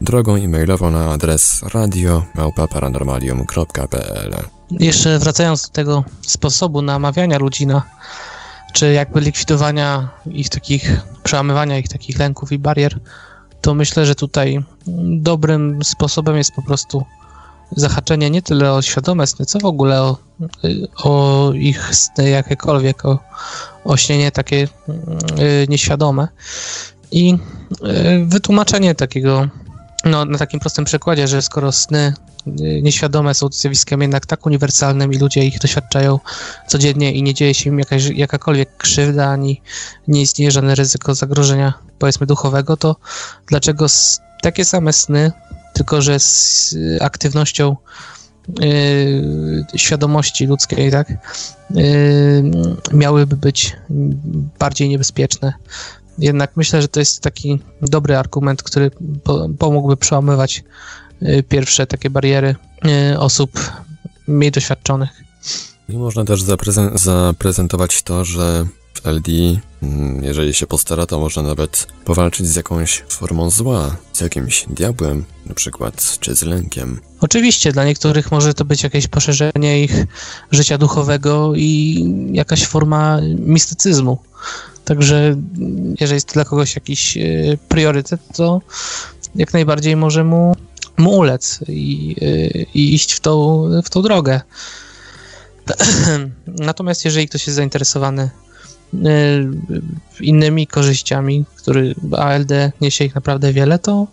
drogą 0.00 0.35
e-mailową 0.35 0.91
na 0.91 1.11
adres 1.11 1.62
radio.paranormalium.pl 1.62 4.35
Jeszcze 4.71 5.19
wracając 5.19 5.62
do 5.62 5.69
tego 5.69 6.05
sposobu 6.26 6.83
namawiania 6.83 7.38
ludzi 7.38 7.67
na 7.67 7.83
czy 8.73 8.93
jakby 8.93 9.21
likwidowania 9.21 10.09
ich 10.26 10.49
takich, 10.49 11.00
przełamywania 11.23 11.79
ich 11.79 11.88
takich 11.88 12.19
lęków 12.19 12.53
i 12.53 12.59
barier, 12.59 12.99
to 13.61 13.75
myślę, 13.75 14.07
że 14.07 14.15
tutaj 14.15 14.65
dobrym 15.21 15.85
sposobem 15.85 16.37
jest 16.37 16.53
po 16.53 16.62
prostu 16.62 17.05
zahaczenie 17.76 18.31
nie 18.31 18.43
tyle 18.43 18.73
o 18.73 18.83
świadome 18.83 19.26
sny, 19.26 19.47
co 19.47 19.59
w 19.59 19.65
ogóle 19.65 20.03
o, 20.03 20.17
o 21.05 21.50
ich 21.55 21.95
sny 21.95 22.31
jakiekolwiek, 22.31 23.05
o, 23.05 23.19
o 23.85 23.97
śnienie 23.97 24.31
takie 24.31 24.69
y, 25.38 25.67
nieświadome. 25.69 26.29
I 27.12 27.34
y, 27.34 28.26
wytłumaczenie 28.26 28.94
takiego, 28.94 29.48
no, 30.04 30.25
na 30.25 30.38
takim 30.38 30.60
prostym 30.60 30.84
przykładzie, 30.84 31.28
że 31.28 31.42
skoro 31.42 31.72
sny 31.72 32.14
y, 32.46 32.52
nieświadome 32.82 33.34
są 33.34 33.48
zjawiskiem 33.52 34.02
jednak 34.02 34.26
tak 34.26 34.46
uniwersalnym 34.46 35.12
i 35.12 35.18
ludzie 35.18 35.44
ich 35.44 35.58
doświadczają 35.58 36.18
codziennie 36.68 37.12
i 37.12 37.22
nie 37.22 37.34
dzieje 37.34 37.54
się 37.54 37.70
im 37.70 37.78
jakaś, 37.78 38.04
jakakolwiek 38.04 38.76
krzywda, 38.76 39.30
ani 39.30 39.60
nie 40.08 40.22
istnieje 40.22 40.50
żadne 40.50 40.75
ryzyko 40.75 41.14
zagrożenia, 41.14 41.75
powiedzmy, 41.98 42.26
duchowego, 42.26 42.76
to 42.76 42.96
dlaczego 43.46 43.86
takie 44.42 44.64
same 44.64 44.92
sny 44.92 45.32
tylko 45.76 46.02
że 46.02 46.20
z 46.20 46.75
aktywnością 47.00 47.76
y, 48.62 49.64
świadomości 49.76 50.46
ludzkiej, 50.46 50.90
tak, 50.90 51.10
y, 51.10 51.16
miałyby 52.92 53.36
być 53.36 53.76
bardziej 54.58 54.88
niebezpieczne. 54.88 55.52
Jednak 56.18 56.56
myślę, 56.56 56.82
że 56.82 56.88
to 56.88 57.00
jest 57.00 57.20
taki 57.20 57.58
dobry 57.82 58.16
argument, 58.16 58.62
który 58.62 58.90
po, 59.25 59.49
pomógłby 59.58 59.96
przełamywać 59.96 60.64
y, 61.23 61.42
pierwsze 61.49 61.87
takie 61.87 62.11
bariery 62.11 62.54
y, 63.12 63.18
osób 63.18 63.50
mniej 64.26 64.50
doświadczonych. 64.50 65.11
I 65.88 65.96
można 65.96 66.25
też 66.25 66.42
zaprezen- 66.42 66.99
zaprezentować 66.99 68.02
to, 68.02 68.25
że 68.25 68.66
w 68.94 69.06
LD, 69.06 69.32
mm, 69.82 70.25
jeżeli 70.25 70.54
się 70.54 70.66
postara, 70.66 71.06
to 71.06 71.20
można 71.20 71.42
nawet 71.42 71.87
powalczyć 72.04 72.46
z 72.46 72.56
jakąś 72.56 73.04
formą 73.08 73.50
zła, 73.50 73.96
z 74.12 74.20
jakimś 74.20 74.64
diabłem 74.70 75.25
na 75.46 75.54
przykład, 75.54 76.18
czy 76.20 76.35
z 76.35 76.42
lękiem. 76.42 77.00
Oczywiście, 77.20 77.73
dla 77.73 77.85
niektórych 77.85 78.30
może 78.30 78.54
to 78.54 78.64
być 78.64 78.82
jakieś 78.82 79.08
poszerzenie 79.08 79.82
ich 79.85 80.04
życia 80.50 80.78
duchowego 80.78 81.52
i 81.56 82.04
jakaś 82.32 82.66
forma 82.66 83.20
mistycyzmu. 83.38 84.18
Także 84.87 85.37
jeżeli 86.00 86.16
jest 86.16 86.28
to 86.28 86.33
dla 86.33 86.45
kogoś 86.45 86.75
jakiś 86.75 87.16
y, 87.16 87.59
priorytet, 87.69 88.21
to 88.37 88.61
jak 89.35 89.52
najbardziej 89.52 89.97
może 89.97 90.25
mu, 90.25 90.57
mu 90.97 91.19
ulec 91.19 91.61
i, 91.69 92.16
y, 92.23 92.66
i 92.75 92.95
iść 92.95 93.12
w 93.12 93.21
tą, 93.21 93.64
w 93.85 93.90
tą 93.90 94.02
drogę. 94.02 94.40
Natomiast 96.47 97.05
jeżeli 97.05 97.28
ktoś 97.28 97.47
jest 97.47 97.57
zainteresowany 97.57 98.31
y, 98.95 98.99
innymi 100.21 100.66
korzyściami, 100.66 101.45
który 101.57 101.95
ALD 102.16 102.52
niesie 102.81 103.05
ich 103.05 103.14
naprawdę 103.14 103.52
wiele, 103.52 103.78
to 103.78 104.07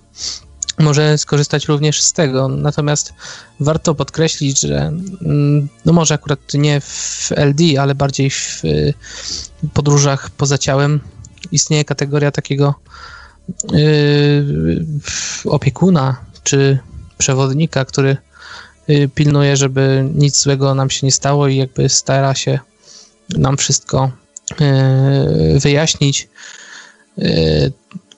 może 0.79 1.17
skorzystać 1.17 1.67
również 1.67 2.01
z 2.01 2.13
tego. 2.13 2.47
Natomiast 2.47 3.13
warto 3.59 3.95
podkreślić, 3.95 4.59
że 4.59 4.77
mm, 4.77 5.67
no 5.85 5.93
może 5.93 6.13
akurat 6.13 6.39
nie 6.53 6.81
w 6.81 7.29
LD, 7.35 7.63
ale 7.79 7.95
bardziej 7.95 8.29
w 8.29 8.65
y, 8.65 8.93
podróżach 9.73 10.29
poza 10.29 10.57
ciałem 10.57 10.99
istnieje 11.51 11.85
kategoria 11.85 12.31
takiego 12.31 12.75
y, 13.73 14.85
opiekuna 15.45 16.17
czy 16.43 16.79
przewodnika, 17.17 17.85
który 17.85 18.17
y, 18.89 19.09
pilnuje, 19.15 19.57
żeby 19.57 20.09
nic 20.15 20.41
złego 20.41 20.75
nam 20.75 20.89
się 20.89 21.07
nie 21.07 21.11
stało 21.11 21.47
i 21.47 21.57
jakby 21.57 21.89
stara 21.89 22.35
się 22.35 22.59
nam 23.29 23.57
wszystko 23.57 24.11
wyjaśnić. 25.59 26.29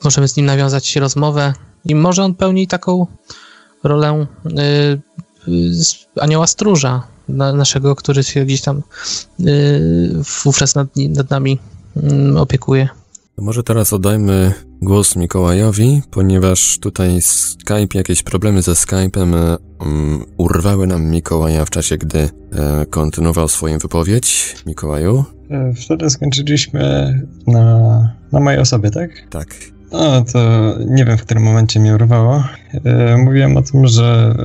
Możemy 0.04 0.28
z 0.28 0.36
nim 0.36 0.46
nawiązać 0.46 0.96
rozmowę, 0.96 1.54
i 1.86 1.96
może 1.96 2.24
on 2.24 2.36
pełni 2.36 2.68
taką 2.68 3.08
rolę 3.84 4.26
y, 4.46 4.52
y, 5.48 5.72
anioła 6.22 6.48
stróża 6.48 7.04
na, 7.30 7.54
naszego, 7.54 7.96
który 7.96 8.24
się 8.24 8.46
gdzieś 8.46 8.62
tam 8.62 8.84
y, 9.40 10.12
wówczas 10.44 10.76
nad, 10.76 10.88
nad 11.10 11.30
nami 11.30 11.60
y, 12.34 12.40
opiekuje. 12.40 12.90
Może 13.38 13.64
teraz 13.64 13.94
oddajmy 13.94 14.54
głos 14.82 15.16
Mikołajowi, 15.16 16.02
ponieważ 16.12 16.80
tutaj 16.80 17.22
Skype, 17.22 17.98
jakieś 17.98 18.24
problemy 18.24 18.62
ze 18.62 18.72
Skype'em 18.72 19.58
um, 19.80 20.26
urwały 20.38 20.88
nam 20.88 21.06
Mikołaja 21.06 21.66
w 21.66 21.70
czasie, 21.70 21.98
gdy 21.98 22.20
e, 22.20 22.86
kontynuował 22.90 23.48
swoją 23.48 23.78
wypowiedź. 23.78 24.56
Mikołaju? 24.66 25.26
E, 25.50 25.74
wtedy 25.74 26.10
skończyliśmy 26.10 27.14
na, 27.48 28.16
na 28.32 28.40
mojej 28.40 28.60
osobie, 28.60 28.92
tak? 28.92 29.12
Tak. 29.30 29.75
No, 29.92 30.22
to 30.34 30.40
nie 30.88 31.06
wiem, 31.06 31.18
w 31.18 31.22
którym 31.22 31.44
momencie 31.44 31.80
mnie 31.80 31.96
urwało. 31.96 32.44
E, 32.86 33.18
mówiłem 33.18 33.58
o 33.58 33.62
tym, 33.62 33.88
że 33.88 34.36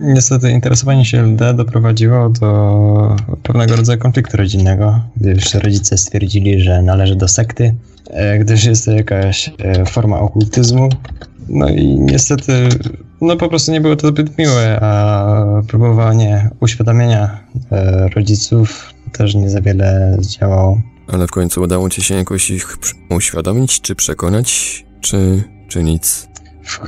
niestety 0.00 0.50
interesowanie 0.50 1.04
się 1.04 1.22
LD 1.22 1.54
doprowadziło 1.54 2.28
do 2.28 3.16
pewnego 3.42 3.76
rodzaju 3.76 3.98
konfliktu 3.98 4.36
rodzinnego, 4.36 5.00
gdyż 5.16 5.54
rodzice 5.54 5.98
stwierdzili, 5.98 6.60
że 6.60 6.82
należy 6.82 7.16
do 7.16 7.28
sekty, 7.28 7.74
e, 8.10 8.38
gdyż 8.38 8.64
jest 8.64 8.84
to 8.84 8.92
jakaś 8.92 9.50
e, 9.58 9.84
forma 9.86 10.20
okultyzmu. 10.20 10.88
No 11.48 11.68
i 11.68 12.00
niestety, 12.00 12.68
no 13.20 13.36
po 13.36 13.48
prostu 13.48 13.72
nie 13.72 13.80
było 13.80 13.96
to 13.96 14.08
zbyt 14.08 14.38
miłe, 14.38 14.78
a 14.80 15.62
próbowanie 15.68 16.50
uświadamiania 16.60 17.38
rodziców 18.16 18.94
też 19.12 19.34
nie 19.34 19.50
za 19.50 19.60
wiele 19.60 20.16
zdziałało. 20.20 20.82
Ale 21.12 21.26
w 21.26 21.30
końcu 21.30 21.62
udało 21.62 21.90
ci 21.90 22.02
się 22.02 22.14
jakoś 22.14 22.50
ich 22.50 22.78
uświadomić, 23.10 23.80
czy 23.80 23.94
przekonać, 23.94 24.84
czy, 25.00 25.44
czy 25.68 25.84
nic? 25.84 26.28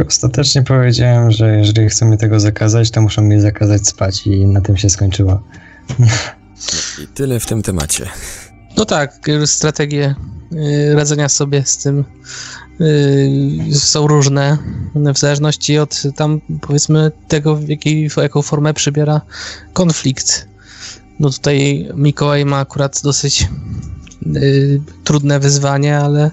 Ostatecznie 0.08 0.62
powiedziałem, 0.62 1.30
że 1.30 1.56
jeżeli 1.56 1.88
chcą 1.88 2.06
mi 2.06 2.18
tego 2.18 2.40
zakazać, 2.40 2.90
to 2.90 3.00
muszą 3.00 3.22
mi 3.22 3.40
zakazać 3.40 3.88
spać 3.88 4.26
i 4.26 4.46
na 4.46 4.60
tym 4.60 4.76
się 4.76 4.90
skończyło. 4.90 5.42
I 7.02 7.06
tyle 7.06 7.40
w 7.40 7.46
tym 7.46 7.62
temacie. 7.62 8.06
No 8.76 8.84
tak, 8.84 9.20
strategie 9.46 10.14
y, 10.52 10.94
radzenia 10.94 11.28
sobie 11.28 11.62
z 11.64 11.78
tym 11.78 12.04
y, 12.80 13.74
są 13.74 14.06
różne, 14.06 14.58
w 14.94 15.18
zależności 15.18 15.78
od 15.78 16.02
tam 16.16 16.40
powiedzmy 16.60 17.12
tego, 17.28 17.60
jakiej, 17.66 18.10
jaką 18.16 18.42
formę 18.42 18.74
przybiera 18.74 19.20
konflikt. 19.72 20.48
No 21.20 21.30
tutaj 21.30 21.88
Mikołaj 21.94 22.44
ma 22.44 22.58
akurat 22.58 23.00
dosyć 23.02 23.48
trudne 25.04 25.40
wyzwanie, 25.40 25.98
ale 25.98 26.30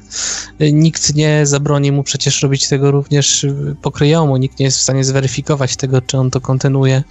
nikt 0.59 1.15
nie 1.15 1.45
zabroni 1.45 1.91
mu 1.91 2.03
przecież 2.03 2.43
robić 2.43 2.67
tego 2.67 2.91
również 2.91 3.45
pokryjomu, 3.81 4.37
nikt 4.37 4.59
nie 4.59 4.65
jest 4.65 4.77
w 4.77 4.81
stanie 4.81 5.03
zweryfikować 5.03 5.75
tego, 5.75 6.01
czy 6.01 6.17
on 6.17 6.31
to 6.31 6.41
kontynuuje 6.41 7.03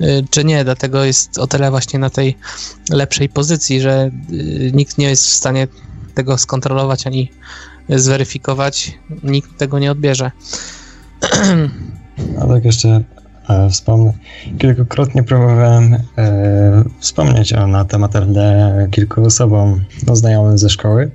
y, 0.00 0.24
czy 0.30 0.44
nie, 0.44 0.64
dlatego 0.64 1.04
jest 1.04 1.38
o 1.38 1.46
tyle 1.46 1.70
właśnie 1.70 1.98
na 1.98 2.10
tej 2.10 2.36
lepszej 2.90 3.28
pozycji, 3.28 3.80
że 3.80 4.10
y, 4.32 4.70
nikt 4.74 4.98
nie 4.98 5.08
jest 5.08 5.26
w 5.26 5.32
stanie 5.32 5.68
tego 6.14 6.38
skontrolować 6.38 7.06
ani 7.06 7.30
zweryfikować, 7.88 8.98
nikt 9.22 9.58
tego 9.58 9.78
nie 9.78 9.92
odbierze. 9.92 10.30
A 12.40 12.46
tak 12.46 12.64
jeszcze 12.64 13.04
wspomnę. 13.70 14.12
Kilkukrotnie 14.58 15.22
próbowałem 15.22 15.94
e, 16.18 16.84
wspomnieć 17.00 17.52
o, 17.52 17.66
na 17.66 17.84
temat 17.84 18.16
RD 18.16 18.38
kilku 18.90 19.24
osobom 19.24 19.84
no, 20.06 20.16
znajomym 20.16 20.58
ze 20.58 20.70
szkoły. 20.70 21.10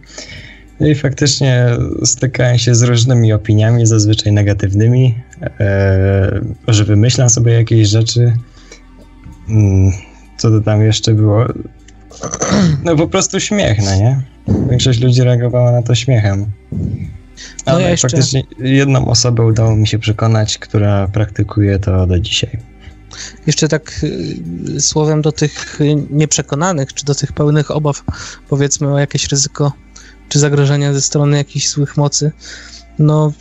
I 0.80 0.96
faktycznie 0.96 1.66
stykałem 2.04 2.58
się 2.58 2.76
z 2.76 2.82
różnymi 2.82 3.34
opiniami, 3.34 3.86
zazwyczaj 3.86 4.34
negatywnymi, 4.34 5.16
e, 5.60 6.42
że 6.68 6.84
wymyślam 6.84 7.30
sobie 7.30 7.54
jakieś 7.54 7.88
rzeczy. 7.88 8.34
Mm, 9.50 9.92
co 10.38 10.50
to 10.50 10.62
tam 10.62 10.82
jeszcze 10.82 11.14
było? 11.14 11.46
No 12.84 12.96
po 12.96 13.08
prostu 13.08 13.40
śmiech, 13.40 13.78
no 13.86 13.96
nie? 13.96 14.22
Większość 14.70 15.02
ludzi 15.02 15.24
reagowała 15.24 15.72
na 15.72 15.82
to 15.82 15.96
śmiechem. 15.96 16.46
Ale 17.66 17.78
no 17.78 17.82
ja 17.84 17.90
jeszcze... 17.90 18.10
faktycznie 18.10 18.44
jedną 18.60 19.08
osobę 19.08 19.46
udało 19.46 19.76
mi 19.76 19.88
się 19.88 20.00
przekonać, 20.00 20.58
która 20.58 21.08
praktykuje 21.08 21.80
to 21.80 22.08
do 22.08 22.20
dzisiaj. 22.20 22.60
Jeszcze 23.48 23.68
tak 23.68 24.04
y, 24.04 24.82
słowem 24.82 25.22
do 25.22 25.32
tych 25.32 25.80
nieprzekonanych, 26.10 26.94
czy 26.94 27.06
do 27.06 27.16
tych 27.16 27.32
pełnych 27.32 27.72
obaw, 27.72 28.04
powiedzmy 28.50 28.94
o 28.94 29.00
jakieś 29.00 29.28
ryzyko, 29.28 29.74
czy 30.30 30.40
zagrożenia 30.40 30.94
ze 30.94 31.02
strony 31.02 31.38
jakichś 31.38 31.68
złych 31.68 31.98
mocy. 31.98 32.32
No, 33.00 33.34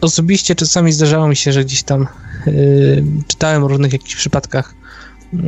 osobiście 0.00 0.54
czasami 0.54 0.92
zdarzało 0.92 1.28
mi 1.28 1.36
się, 1.36 1.52
że 1.52 1.64
gdzieś 1.64 1.82
tam 1.82 2.06
yy, 2.46 3.04
czytałem 3.26 3.64
o 3.64 3.68
różnych 3.68 3.92
jakichś 3.92 4.16
przypadkach 4.16 4.74
yy, 5.32 5.40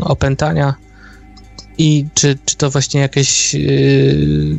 opętania 0.00 0.74
i 1.78 2.06
czy, 2.14 2.38
czy 2.44 2.56
to 2.56 2.70
właśnie 2.70 3.00
jakieś 3.00 3.54
yy, 3.54 4.56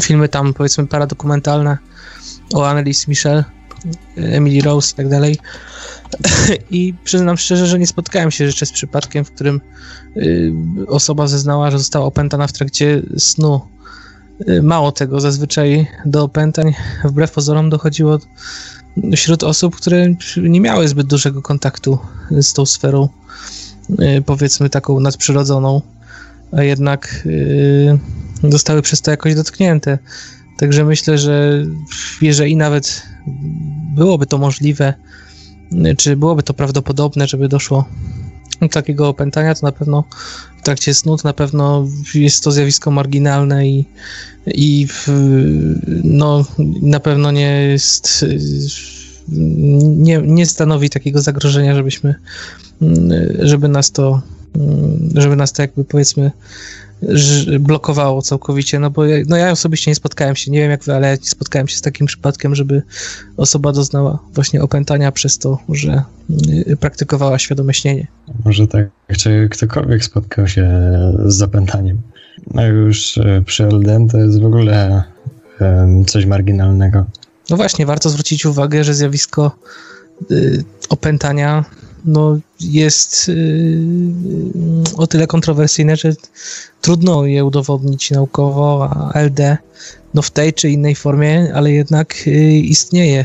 filmy 0.00 0.28
tam, 0.28 0.54
powiedzmy, 0.54 0.86
paradokumentalne 0.86 1.78
o 2.54 2.68
Annelise 2.68 3.04
Michel, 3.08 3.44
Emily 4.16 4.62
Rose 4.62 4.92
i 4.92 4.96
tak 4.96 5.08
dalej. 5.08 5.38
I 6.70 6.94
przyznam 7.04 7.36
szczerze, 7.36 7.66
że 7.66 7.78
nie 7.78 7.86
spotkałem 7.86 8.30
się 8.30 8.44
jeszcze 8.44 8.66
z 8.66 8.72
przypadkiem, 8.72 9.24
w 9.24 9.30
którym 9.30 9.60
y, 10.16 10.52
osoba 10.88 11.26
zeznała, 11.26 11.70
że 11.70 11.78
została 11.78 12.06
opętana 12.06 12.46
w 12.46 12.52
trakcie 12.52 13.02
snu. 13.18 13.60
Y, 14.48 14.62
mało 14.62 14.92
tego, 14.92 15.20
zazwyczaj 15.20 15.86
do 16.06 16.22
opętań 16.22 16.74
wbrew 17.04 17.32
pozorom 17.32 17.70
dochodziło 17.70 18.18
wśród 19.16 19.44
osób, 19.44 19.76
które 19.76 20.14
nie 20.36 20.60
miały 20.60 20.88
zbyt 20.88 21.06
dużego 21.06 21.42
kontaktu 21.42 21.98
z 22.30 22.52
tą 22.52 22.66
sferą, 22.66 23.08
y, 23.90 24.22
powiedzmy 24.26 24.70
taką 24.70 25.00
nadprzyrodzoną, 25.00 25.82
a 26.52 26.62
jednak 26.62 27.28
zostały 28.42 28.82
przez 28.82 29.02
to 29.02 29.10
jakoś 29.10 29.34
dotknięte. 29.34 29.98
Także 30.58 30.84
myślę, 30.84 31.18
że 31.18 31.64
jeżeli 32.22 32.56
nawet 32.56 33.02
byłoby 33.94 34.26
to 34.26 34.38
możliwe, 34.38 34.94
czy 35.96 36.16
byłoby 36.16 36.42
to 36.42 36.54
prawdopodobne, 36.54 37.26
żeby 37.26 37.48
doszło 37.48 37.88
do 38.60 38.68
takiego 38.68 39.08
opętania, 39.08 39.54
to 39.54 39.66
na 39.66 39.72
pewno 39.72 40.04
w 40.58 40.62
trakcie 40.62 40.94
snu 40.94 41.16
to 41.16 41.28
na 41.28 41.32
pewno 41.32 41.88
jest 42.14 42.44
to 42.44 42.52
zjawisko 42.52 42.90
marginalne 42.90 43.68
i, 43.68 43.84
i 44.46 44.86
no, 46.04 46.44
na 46.82 47.00
pewno 47.00 47.30
nie 47.30 47.62
jest 47.62 48.24
nie, 49.28 50.18
nie 50.18 50.46
stanowi 50.46 50.90
takiego 50.90 51.20
zagrożenia, 51.20 51.74
żebyśmy, 51.74 52.14
żeby 53.38 53.68
nas 53.68 53.92
to, 53.92 54.22
żeby 55.14 55.36
nas 55.36 55.52
to 55.52 55.62
jakby 55.62 55.84
powiedzmy 55.84 56.30
blokowało 57.60 58.22
całkowicie, 58.22 58.78
no 58.78 58.90
bo 58.90 59.04
ja, 59.04 59.16
no 59.28 59.36
ja 59.36 59.50
osobiście 59.50 59.90
nie 59.90 59.94
spotkałem 59.94 60.36
się, 60.36 60.50
nie 60.50 60.60
wiem 60.60 60.70
jak 60.70 60.84
wy, 60.84 60.94
ale 60.94 61.18
nie 61.18 61.28
spotkałem 61.28 61.68
się 61.68 61.76
z 61.76 61.80
takim 61.80 62.06
przypadkiem, 62.06 62.54
żeby 62.54 62.82
osoba 63.36 63.72
doznała 63.72 64.18
właśnie 64.34 64.62
opętania 64.62 65.12
przez 65.12 65.38
to, 65.38 65.58
że 65.68 66.02
y, 66.68 66.76
praktykowała 66.76 67.38
świadome 67.38 67.74
śnienie. 67.74 68.06
Może 68.44 68.66
tak, 68.66 68.86
czy 69.18 69.48
ktokolwiek 69.50 70.04
spotkał 70.04 70.48
się 70.48 70.70
z 71.26 71.34
zapętaniem. 71.34 71.98
No 72.54 72.66
już 72.66 73.16
y, 73.16 73.42
przy 73.46 73.64
LDN 73.64 74.08
to 74.08 74.18
jest 74.18 74.40
w 74.40 74.44
ogóle 74.44 75.02
coś 76.06 76.26
marginalnego. 76.26 77.04
No 77.50 77.56
właśnie, 77.56 77.86
warto 77.86 78.10
zwrócić 78.10 78.46
uwagę, 78.46 78.84
że 78.84 78.94
zjawisko 78.94 79.58
y, 80.30 80.64
opętania 80.88 81.64
no, 82.06 82.38
jest 82.60 83.28
y, 83.28 83.78
o 84.96 85.06
tyle 85.06 85.26
kontrowersyjne, 85.26 85.96
że 85.96 86.12
trudno 86.80 87.26
je 87.26 87.44
udowodnić 87.44 88.10
naukowo, 88.10 88.88
a 88.90 89.20
LD 89.20 89.58
no, 90.14 90.22
w 90.22 90.30
tej 90.30 90.54
czy 90.54 90.70
innej 90.70 90.94
formie, 90.94 91.52
ale 91.54 91.72
jednak 91.72 92.14
y, 92.26 92.30
istnieje 92.52 93.24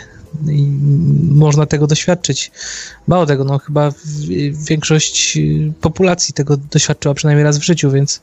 i 0.49 0.67
można 1.31 1.65
tego 1.65 1.87
doświadczyć. 1.87 2.51
Mało 3.07 3.25
tego, 3.25 3.43
no 3.43 3.59
chyba 3.59 3.93
większość 4.67 5.37
populacji 5.81 6.33
tego 6.33 6.57
doświadczyła 6.57 7.13
przynajmniej 7.13 7.43
raz 7.43 7.57
w 7.57 7.63
życiu, 7.63 7.91
więc 7.91 8.21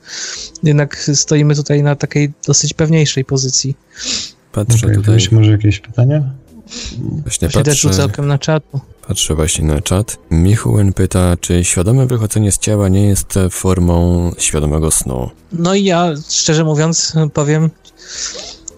jednak 0.62 1.10
stoimy 1.14 1.54
tutaj 1.54 1.82
na 1.82 1.96
takiej 1.96 2.32
dosyć 2.46 2.74
pewniejszej 2.74 3.24
pozycji. 3.24 3.76
Patrzę 4.52 4.86
okay, 4.86 4.96
tutaj. 4.96 5.18
może 5.32 5.52
jakieś 5.52 5.80
pytania? 5.80 6.34
Właśnie 7.22 7.48
patrzę, 7.48 8.04
okiem 8.04 8.26
na 8.26 8.38
czatu. 8.38 8.80
Patrzę 9.06 9.34
właśnie 9.34 9.64
na 9.64 9.80
czat. 9.80 10.18
Michuen 10.30 10.92
pyta, 10.92 11.36
czy 11.40 11.64
świadome 11.64 12.06
wychodzenie 12.06 12.52
z 12.52 12.58
ciała 12.58 12.88
nie 12.88 13.06
jest 13.06 13.34
formą 13.50 14.30
świadomego 14.38 14.90
snu? 14.90 15.30
No 15.52 15.74
i 15.74 15.84
ja, 15.84 16.12
szczerze 16.30 16.64
mówiąc, 16.64 17.12
powiem, 17.34 17.70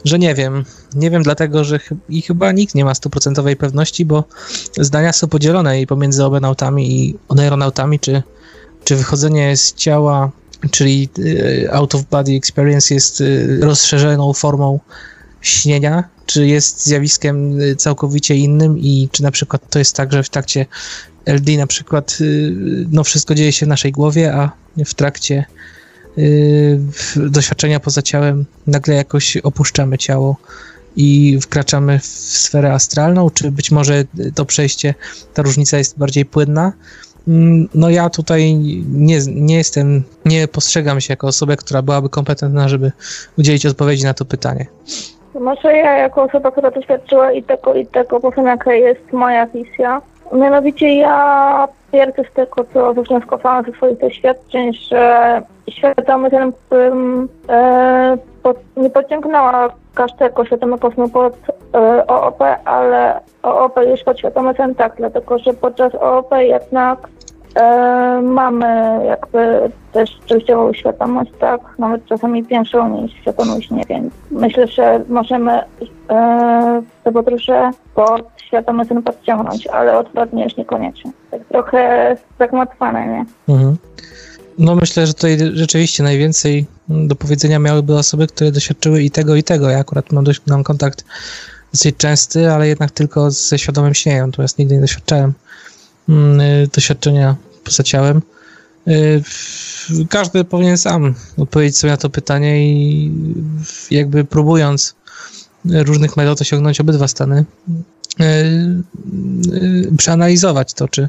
że 0.05 0.19
nie 0.19 0.35
wiem. 0.35 0.65
Nie 0.95 1.11
wiem 1.11 1.23
dlatego, 1.23 1.65
że 1.65 1.79
ch 1.79 1.91
i 2.09 2.23
chyba 2.23 2.53
nikt 2.53 2.75
nie 2.75 2.85
ma 2.85 2.95
stuprocentowej 2.95 3.57
pewności, 3.57 4.05
bo 4.05 4.25
zdania 4.79 5.13
są 5.13 5.29
podzielone 5.29 5.81
i 5.81 5.87
pomiędzy 5.87 6.25
obenautami 6.25 7.01
i 7.01 7.19
oneironautami, 7.29 8.01
czy, 8.01 8.23
czy 8.85 8.97
wychodzenie 8.97 9.57
z 9.57 9.75
ciała, 9.75 10.31
czyli 10.71 11.09
y, 11.19 11.69
out 11.73 11.95
of 11.95 12.03
body 12.05 12.33
experience 12.33 12.95
jest 12.95 13.21
y, 13.21 13.59
rozszerzoną 13.63 14.33
formą 14.33 14.81
śnienia, 15.41 16.05
czy 16.27 16.47
jest 16.47 16.87
zjawiskiem 16.87 17.61
y, 17.61 17.77
całkowicie 17.77 18.37
innym 18.37 18.79
i 18.79 19.09
czy 19.13 19.23
na 19.23 19.31
przykład 19.31 19.71
to 19.71 19.79
jest 19.79 19.97
tak, 19.97 20.13
że 20.13 20.23
w 20.23 20.31
trakcie 20.31 20.67
LD 21.27 21.57
na 21.57 21.67
przykład 21.67 22.19
y, 22.21 22.55
no 22.91 23.05
wszystko 23.05 23.35
dzieje 23.35 23.53
się 23.53 23.67
w 23.67 23.69
naszej 23.69 23.93
głowie, 23.93 24.35
a 24.35 24.51
w 24.85 24.95
trakcie 24.95 25.45
y, 26.19 26.81
doświadczenia 27.17 27.81
poza 27.81 28.03
ciałem 28.03 28.45
nagle 28.67 28.95
jakoś 28.95 29.37
opuszczamy 29.37 29.99
ciało 29.99 30.37
i 30.97 31.39
wkraczamy 31.43 31.99
w 31.99 32.07
sferę 32.07 32.73
astralną, 32.73 33.31
czy 33.31 33.51
być 33.51 33.71
może 33.71 34.05
to 34.35 34.45
przejście, 34.45 34.95
ta 35.35 35.43
różnica 35.43 35.79
jest 35.79 35.99
bardziej 35.99 36.25
płynna. 36.25 36.73
Mm, 37.29 37.69
no 37.75 37.91
ja 37.91 38.11
tutaj 38.11 38.55
nie, 38.89 39.21
nie 39.27 39.57
jestem, 39.57 40.03
nie 40.25 40.49
postrzegam 40.49 41.01
się 41.01 41.13
jako 41.13 41.27
osobę, 41.27 41.57
która 41.57 41.83
byłaby 41.83 42.09
kompetentna, 42.09 42.69
żeby 42.69 42.93
udzielić 43.39 43.67
odpowiedzi 43.67 44.05
na 44.05 44.15
to 44.15 44.25
pytanie. 44.25 44.67
Może 45.35 45.77
ja 45.77 45.97
jako 45.97 46.23
osoba, 46.23 46.51
która 46.51 46.71
doświadczyła 46.71 47.33
i 47.33 47.43
tego, 47.43 47.75
i 47.75 47.87
tego, 47.87 48.21
powiem 48.21 48.47
jaka 48.47 48.73
jest 48.73 49.13
moja 49.13 49.47
wizja. 49.47 50.03
Mianowicie 50.33 50.95
ja 50.95 51.69
twierdzę 51.89 52.23
z 52.31 52.33
tego, 52.33 52.65
co 52.75 52.95
wywnioskowałam 52.95 53.65
ze 53.65 53.73
swoich 53.73 53.99
doświadczeń, 53.99 54.73
że 54.75 55.43
świadomy 55.71 56.31
ten 56.31 56.53
e, 57.49 58.17
pod, 58.43 58.57
nie 58.77 58.91
pociągnęła 58.91 59.69
każdego 59.95 60.45
świadomego 60.45 60.91
snu 60.91 61.09
pod 61.09 61.35
e, 61.75 62.07
OOP, 62.07 62.43
ale 62.65 63.21
OOP 63.43 63.77
już 63.91 64.03
pod 64.03 64.19
świadomy 64.19 64.55
sen 64.55 64.75
tak, 64.75 64.93
dlatego 64.97 65.39
że 65.39 65.55
podczas 65.55 65.95
OOP 65.95 66.31
jednak 66.39 66.99
E, 67.55 68.21
mamy 68.23 69.01
jakby 69.07 69.71
też 69.93 70.19
częściową 70.27 70.73
świadomość, 70.73 71.31
tak, 71.41 71.61
nawet 71.79 72.07
czasami 72.07 72.43
większą 72.43 73.03
niż 73.03 73.13
świadomość, 73.13 73.71
nie 73.71 73.85
wiem. 73.89 74.11
Myślę, 74.31 74.67
że 74.67 75.05
możemy 75.09 75.53
e, 76.11 76.83
te 77.05 77.13
podróże 77.13 77.71
pod 77.95 78.23
świadomy 78.47 78.85
sen 78.85 79.03
podciągnąć, 79.03 79.67
ale 79.67 79.99
odwrotnie 79.99 80.45
już 80.45 80.57
niekoniecznie. 80.57 81.11
Tak 81.31 81.41
trochę 81.49 82.17
zagmatwane, 82.39 83.07
nie? 83.07 83.25
Mhm. 83.55 83.77
No 84.59 84.75
myślę, 84.75 85.07
że 85.07 85.15
tutaj 85.15 85.39
rzeczywiście 85.53 86.03
najwięcej 86.03 86.67
do 86.89 87.17
powiedzenia 87.17 87.59
miałyby 87.59 87.99
osoby, 87.99 88.27
które 88.27 88.53
doświadczyły 88.53 89.03
i 89.03 89.11
tego, 89.11 89.37
i 89.37 89.43
tego. 89.43 89.71
Ja 89.71 89.79
akurat 89.79 90.13
mam, 90.13 90.25
dość, 90.25 90.41
mam 90.47 90.65
kontakt 90.65 91.05
dosyć 91.73 91.97
częsty, 91.97 92.53
ale 92.53 92.69
jednak 92.69 92.91
tylko 92.91 93.31
ze 93.31 93.59
świadomym 93.59 93.95
śnieniem, 93.95 94.27
natomiast 94.27 94.59
nigdy 94.59 94.75
nie 94.75 94.81
doświadczałem 94.81 95.33
doświadczenia 96.73 97.37
poza 97.65 97.83
ciałem. 97.83 98.23
Y, 98.89 99.23
każdy 100.09 100.45
powinien 100.45 100.79
sam 100.79 101.15
odpowiedzieć 101.37 101.77
sobie 101.77 101.91
na 101.91 101.97
to 101.97 102.11
pytanie 102.11 102.73
i 102.73 103.13
jakby 103.91 104.25
próbując 104.25 104.95
różnych 105.65 106.17
metod 106.17 106.41
osiągnąć 106.41 106.81
obydwa 106.81 107.09
stany, 107.09 107.45
y, 108.21 108.83
przeanalizować 109.97 110.75
to, 110.75 110.89
czy, 110.89 111.09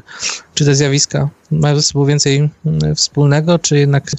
czy 0.54 0.64
te 0.64 0.74
zjawiska 0.74 1.28
mają 1.50 1.76
ze 1.76 1.82
sobą 1.82 2.04
więcej 2.04 2.50
wspólnego, 2.96 3.58
czy 3.58 3.78
jednak, 3.78 4.10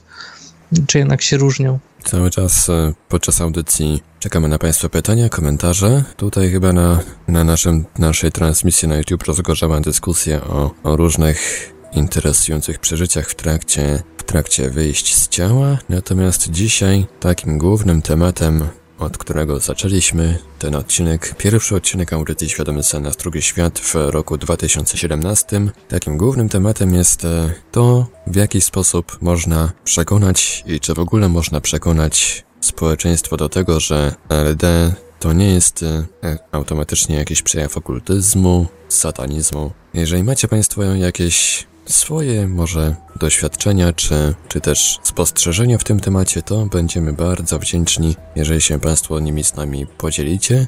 czy 0.88 0.98
jednak 0.98 1.22
się 1.22 1.38
różnią. 1.38 1.80
Cały 2.04 2.30
czas 2.30 2.70
e, 2.70 2.94
podczas 3.10 3.42
audycji 3.42 4.04
czekamy 4.20 4.48
na 4.48 4.60
Państwa 4.60 4.90
pytania, 4.90 5.30
komentarze. 5.30 6.04
Tutaj 6.18 6.52
chyba 6.52 6.74
na, 6.74 7.00
na 7.28 7.44
naszym, 7.44 7.86
naszej 8.00 8.32
transmisji 8.32 8.88
na 8.88 8.98
YouTube 8.98 9.24
rozgorzała 9.24 9.82
dyskusja 9.82 10.44
o, 10.44 10.72
o 10.84 10.96
różnych 10.96 11.70
interesujących 11.94 12.80
przeżyciach 12.80 13.30
w 13.30 13.36
trakcie, 13.36 14.04
w 14.18 14.24
trakcie 14.24 14.70
wyjść 14.70 15.16
z 15.16 15.28
ciała. 15.28 15.78
Natomiast 15.90 16.52
dzisiaj 16.52 17.06
takim 17.20 17.58
głównym 17.58 18.02
tematem 18.02 18.68
od 19.00 19.18
którego 19.18 19.60
zaczęliśmy 19.60 20.38
ten 20.60 20.76
odcinek, 20.76 21.36
pierwszy 21.38 21.76
odcinek 21.76 22.14
audycji 22.14 22.50
Świadomy 22.50 22.84
Sen 22.84 23.04
na 23.04 23.12
Drugi 23.12 23.42
Świat 23.42 23.80
w 23.80 23.96
roku 23.96 24.38
2017. 24.38 25.62
Takim 25.90 26.18
głównym 26.18 26.50
tematem 26.50 26.94
jest 26.94 27.26
e, 27.26 27.54
to, 27.72 28.08
w 28.28 28.36
jaki 28.36 28.62
sposób 28.62 29.18
można 29.22 29.72
przekonać 29.84 30.64
i 30.68 30.80
czy 30.80 30.94
w 30.94 31.00
ogóle 31.00 31.30
można 31.30 31.62
przekonać 31.62 32.46
społeczeństwo 32.62 33.38
do 33.38 33.50
tego, 33.50 33.80
że 33.80 34.16
LD 34.30 34.94
to 35.20 35.34
nie 35.34 35.54
jest 35.54 35.84
e, 35.84 36.38
automatycznie 36.52 37.16
jakiś 37.16 37.42
przejaw 37.42 37.78
okultyzmu, 37.78 38.68
satanizmu. 38.90 39.72
Jeżeli 39.94 40.24
macie 40.24 40.48
Państwo 40.48 40.84
jakieś 40.84 41.68
swoje 41.86 42.48
może 42.48 42.96
doświadczenia 43.20 43.94
czy, 43.94 44.34
czy 44.48 44.62
też 44.62 45.00
spostrzeżenia 45.04 45.78
w 45.78 45.84
tym 45.84 46.00
temacie, 46.00 46.42
to 46.42 46.66
będziemy 46.66 47.14
bardzo 47.14 47.60
wdzięczni, 47.60 48.16
jeżeli 48.36 48.62
się 48.62 48.80
Państwo 48.80 49.20
nimi 49.20 49.44
z 49.44 49.56
nami 49.56 49.88
podzielicie. 49.88 50.68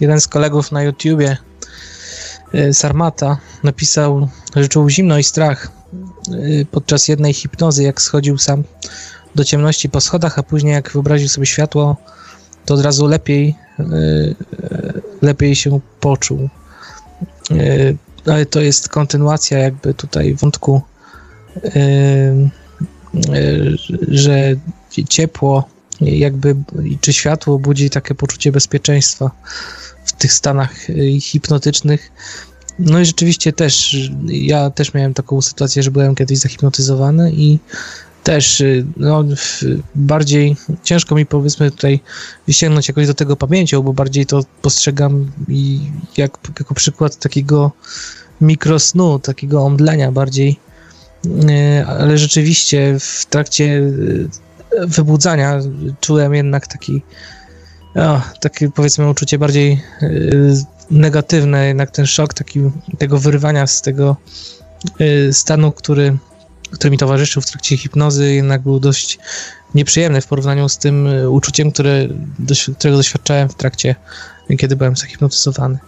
Jeden 0.00 0.20
z 0.20 0.28
kolegów 0.28 0.72
na 0.72 0.82
YouTubie, 0.82 1.36
y, 2.54 2.74
Sarmata, 2.74 3.38
napisał, 3.62 4.28
że 4.56 4.68
czuł 4.68 4.88
zimno 4.88 5.18
i 5.18 5.24
strach 5.24 5.68
y, 6.28 6.66
podczas 6.70 7.08
jednej 7.08 7.34
hipnozy, 7.34 7.82
jak 7.82 8.02
schodził 8.02 8.38
sam 8.38 8.64
do 9.34 9.44
ciemności 9.44 9.88
po 9.88 10.00
schodach, 10.00 10.38
a 10.38 10.42
później 10.42 10.72
jak 10.72 10.90
wyobraził 10.90 11.28
sobie 11.28 11.46
światło, 11.46 11.96
to 12.64 12.74
od 12.74 12.80
razu 12.80 13.06
lepiej, 13.06 13.54
y, 13.80 14.34
lepiej 15.22 15.56
się 15.56 15.80
poczuł 16.00 16.48
ale 18.26 18.46
to 18.46 18.60
jest 18.60 18.88
kontynuacja 18.88 19.58
jakby 19.58 19.94
tutaj 19.94 20.34
wątku, 20.34 20.82
yy, 21.64 21.70
yy, 23.14 23.76
że 24.08 24.56
ciepło 25.08 25.68
jakby 26.00 26.56
czy 27.00 27.12
światło 27.12 27.58
budzi 27.58 27.90
takie 27.90 28.14
poczucie 28.14 28.52
bezpieczeństwa 28.52 29.30
w 30.04 30.12
tych 30.12 30.32
stanach 30.32 30.88
yy, 30.88 31.20
hipnotycznych. 31.20 32.12
No 32.78 33.00
i 33.00 33.04
rzeczywiście 33.04 33.52
też, 33.52 33.96
ja 34.26 34.70
też 34.70 34.94
miałem 34.94 35.14
taką 35.14 35.42
sytuację, 35.42 35.82
że 35.82 35.90
byłem 35.90 36.14
kiedyś 36.14 36.38
zahipnotyzowany 36.38 37.32
i 37.32 37.58
też 38.24 38.62
no, 38.96 39.24
bardziej 39.94 40.56
ciężko 40.82 41.14
mi 41.14 41.26
powiedzmy 41.26 41.70
tutaj 41.70 42.00
wyciągnąć 42.46 42.88
jakoś 42.88 43.06
do 43.06 43.14
tego 43.14 43.36
pamięcią, 43.36 43.82
bo 43.82 43.92
bardziej 43.92 44.26
to 44.26 44.40
postrzegam 44.62 45.30
i 45.48 45.80
jak, 46.16 46.38
jako 46.58 46.74
przykład 46.74 47.16
takiego 47.16 47.72
mikrosnu, 48.40 49.18
takiego 49.18 49.62
omdlenia 49.62 50.12
bardziej, 50.12 50.56
e, 51.48 51.86
ale 51.86 52.18
rzeczywiście 52.18 52.96
w 53.00 53.26
trakcie 53.26 53.82
e, 54.70 54.86
wybudzania 54.86 55.60
czułem 56.00 56.34
jednak 56.34 56.66
taki 56.66 57.02
o, 57.94 58.20
takie 58.40 58.70
powiedzmy 58.70 59.10
uczucie 59.10 59.38
bardziej 59.38 59.82
negatywne, 60.90 61.66
jednak 61.66 61.90
ten 61.90 62.06
szok 62.06 62.34
taki, 62.34 62.60
tego 62.98 63.18
wyrwania 63.18 63.66
z 63.66 63.82
tego 63.82 64.16
y, 65.00 65.32
stanu, 65.32 65.72
który, 65.72 66.16
który 66.74 66.90
mi 66.90 66.98
towarzyszył 66.98 67.42
w 67.42 67.46
trakcie 67.46 67.76
hipnozy, 67.76 68.34
jednak 68.34 68.62
był 68.62 68.80
dość 68.80 69.18
nieprzyjemny 69.74 70.20
w 70.20 70.26
porównaniu 70.26 70.68
z 70.68 70.78
tym 70.78 71.06
y, 71.06 71.30
uczuciem, 71.30 71.70
które, 71.70 72.08
którego 72.78 72.96
doświadczałem 72.96 73.48
w 73.48 73.54
trakcie, 73.54 73.94
kiedy 74.58 74.76
byłem 74.76 74.96
zahipnotyzowany. 74.96 75.78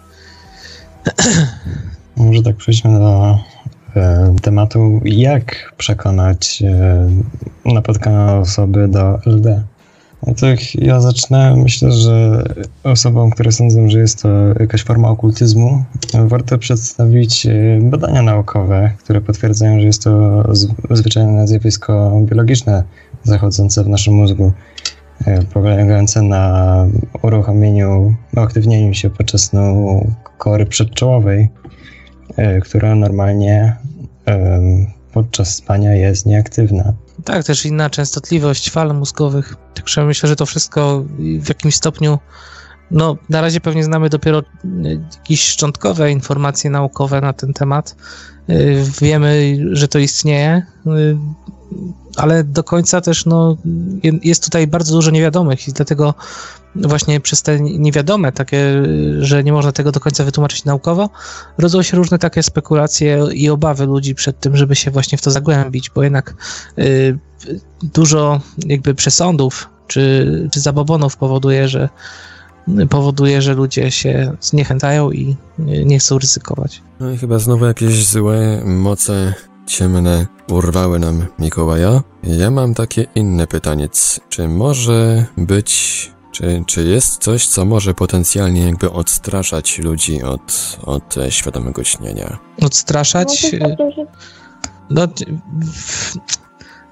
Może 2.15 2.41
tak 2.41 2.55
przejdźmy 2.55 2.99
do 2.99 3.39
e, 3.95 4.35
tematu, 4.41 5.01
jak 5.05 5.73
przekonać 5.77 6.63
e, 6.65 7.09
napotkane 7.65 8.35
osoby 8.35 8.87
do 8.87 9.19
LD. 9.25 9.63
No 10.25 10.33
ja 10.75 11.01
zacznę. 11.01 11.55
Myślę, 11.57 11.91
że 11.91 12.43
osobom, 12.83 13.31
które 13.31 13.51
sądzą, 13.51 13.89
że 13.89 13.99
jest 13.99 14.21
to 14.21 14.29
jakaś 14.59 14.83
forma 14.83 15.09
okultyzmu, 15.09 15.83
warto 16.13 16.57
przedstawić 16.57 17.45
e, 17.45 17.79
badania 17.81 18.21
naukowe, 18.21 18.91
które 18.99 19.21
potwierdzają, 19.21 19.79
że 19.79 19.85
jest 19.85 20.03
to 20.03 20.43
zwyczajne 20.89 21.47
zjawisko 21.47 22.21
biologiczne 22.25 22.83
zachodzące 23.23 23.83
w 23.83 23.89
naszym 23.89 24.13
mózgu, 24.13 24.51
e, 25.25 25.43
polegające 25.43 26.21
na 26.21 26.85
uruchomieniu, 27.21 28.15
uaktywnieniu 28.37 28.93
się 28.93 29.09
podczas 29.09 29.41
snu 29.41 30.01
kory 30.37 30.65
przedczołowej, 30.65 31.49
e, 32.37 32.61
która 32.61 32.95
normalnie 32.95 33.75
podczas 35.13 35.55
spania 35.55 35.95
jest 35.95 36.25
nieaktywna. 36.25 36.93
Tak, 37.23 37.43
też 37.43 37.65
inna 37.65 37.89
częstotliwość 37.89 38.69
fal 38.69 38.95
mózgowych. 38.95 39.55
Także 39.73 40.05
myślę, 40.05 40.29
że 40.29 40.35
to 40.35 40.45
wszystko 40.45 41.03
w 41.39 41.49
jakimś 41.49 41.75
stopniu. 41.75 42.19
No, 42.91 43.17
na 43.29 43.41
razie 43.41 43.59
pewnie 43.59 43.83
znamy 43.83 44.09
dopiero 44.09 44.43
jakieś 44.83 45.41
szczątkowe 45.41 46.11
informacje 46.11 46.69
naukowe 46.69 47.21
na 47.21 47.33
ten 47.33 47.53
temat. 47.53 47.95
Y, 48.49 48.83
wiemy, 49.01 49.57
że 49.71 49.87
to 49.87 49.99
istnieje, 49.99 50.65
y, 50.87 51.17
ale 52.17 52.43
do 52.43 52.63
końca 52.63 53.01
też 53.01 53.25
no, 53.25 53.57
jest 54.23 54.43
tutaj 54.43 54.67
bardzo 54.67 54.93
dużo 54.93 55.11
niewiadomych 55.11 55.67
i 55.67 55.73
dlatego 55.73 56.13
właśnie 56.75 57.19
przez 57.19 57.41
te 57.41 57.59
niewiadome, 57.59 58.31
takie, 58.31 58.83
że 59.19 59.43
nie 59.43 59.53
można 59.53 59.71
tego 59.71 59.91
do 59.91 59.99
końca 59.99 60.23
wytłumaczyć 60.23 60.65
naukowo, 60.65 61.09
rodzą 61.57 61.81
się 61.81 61.97
różne 61.97 62.19
takie 62.19 62.43
spekulacje 62.43 63.27
i 63.33 63.49
obawy 63.49 63.85
ludzi 63.85 64.15
przed 64.15 64.39
tym, 64.39 64.57
żeby 64.57 64.75
się 64.75 64.91
właśnie 64.91 65.17
w 65.17 65.21
to 65.21 65.31
zagłębić, 65.31 65.89
bo 65.89 66.03
jednak 66.03 66.33
y, 66.79 67.19
dużo 67.83 68.41
jakby 68.65 68.95
przesądów 68.95 69.69
czy, 69.87 70.47
czy 70.51 70.59
zabobonów 70.59 71.17
powoduje, 71.17 71.67
że 71.67 71.89
powoduje, 72.89 73.41
że 73.41 73.53
ludzie 73.53 73.91
się 73.91 74.33
zniechęcają 74.41 75.11
i 75.11 75.35
nie 75.59 75.99
chcą 75.99 76.19
ryzykować. 76.19 76.81
No 76.99 77.11
i 77.11 77.17
chyba 77.17 77.39
znowu 77.39 77.65
jakieś 77.65 78.07
złe 78.07 78.61
moce 78.65 79.33
ciemne 79.67 80.27
urwały 80.51 80.99
nam 80.99 81.25
Mikołaja. 81.39 82.03
Ja 82.23 82.51
mam 82.51 82.73
takie 82.73 83.05
inne 83.15 83.47
pytanie. 83.47 83.89
Czy 84.29 84.47
może 84.47 85.25
być 85.37 86.11
czy, 86.31 86.63
czy 86.67 86.83
jest 86.83 87.23
coś, 87.23 87.47
co 87.47 87.65
może 87.65 87.93
potencjalnie 87.93 88.65
jakby 88.65 88.91
odstraszać 88.91 89.79
ludzi 89.79 90.23
od, 90.23 90.77
od 90.85 91.17
e, 91.17 91.31
świadomego 91.31 91.83
śnienia? 91.83 92.37
Odstraszać? 92.61 93.55
No, 94.89 95.07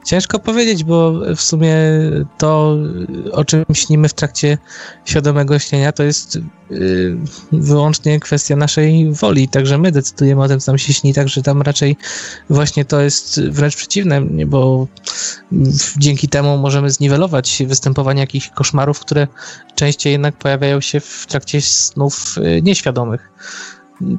Ciężko 0.06 0.39
powiedzieć, 0.39 0.84
bo 0.84 1.12
w 1.36 1.41
sumie 1.41 1.76
to, 2.38 2.78
o 3.32 3.46
czym 3.46 3.65
śnimy 3.74 4.10
w 4.10 4.13
trakcie 4.13 4.58
świadomego 5.06 5.60
śnienia, 5.60 5.91
to 5.91 6.04
jest 6.04 6.36
y, 6.72 7.18
wyłącznie 7.52 8.20
kwestia 8.20 8.56
naszej 8.56 9.12
woli. 9.12 9.48
Także 9.48 9.78
my 9.78 9.91
decydujemy 9.91 10.44
o 10.44 10.48
tym, 10.48 10.60
co 10.60 10.72
nam 10.72 10.80
się 10.80 10.94
śni, 10.94 11.13
także 11.13 11.41
tam 11.41 11.62
raczej 11.62 11.98
właśnie 12.50 12.86
to 12.86 13.02
jest 13.02 13.41
wręcz 13.41 13.76
przeciwne, 13.76 14.22
bo 14.22 14.88
dzięki 15.98 16.28
temu 16.28 16.58
możemy 16.58 16.89
zniwelować 16.89 17.63
występowanie 17.68 18.22
jakichś 18.22 18.50
koszmarów, 18.50 19.00
które 19.00 19.28
częściej 19.76 20.12
jednak 20.12 20.38
pojawiają 20.38 20.82
się 20.82 21.00
w 21.00 21.26
trakcie 21.28 21.62
snów 21.62 22.36
y, 22.38 22.62
nieświadomych. 22.62 23.32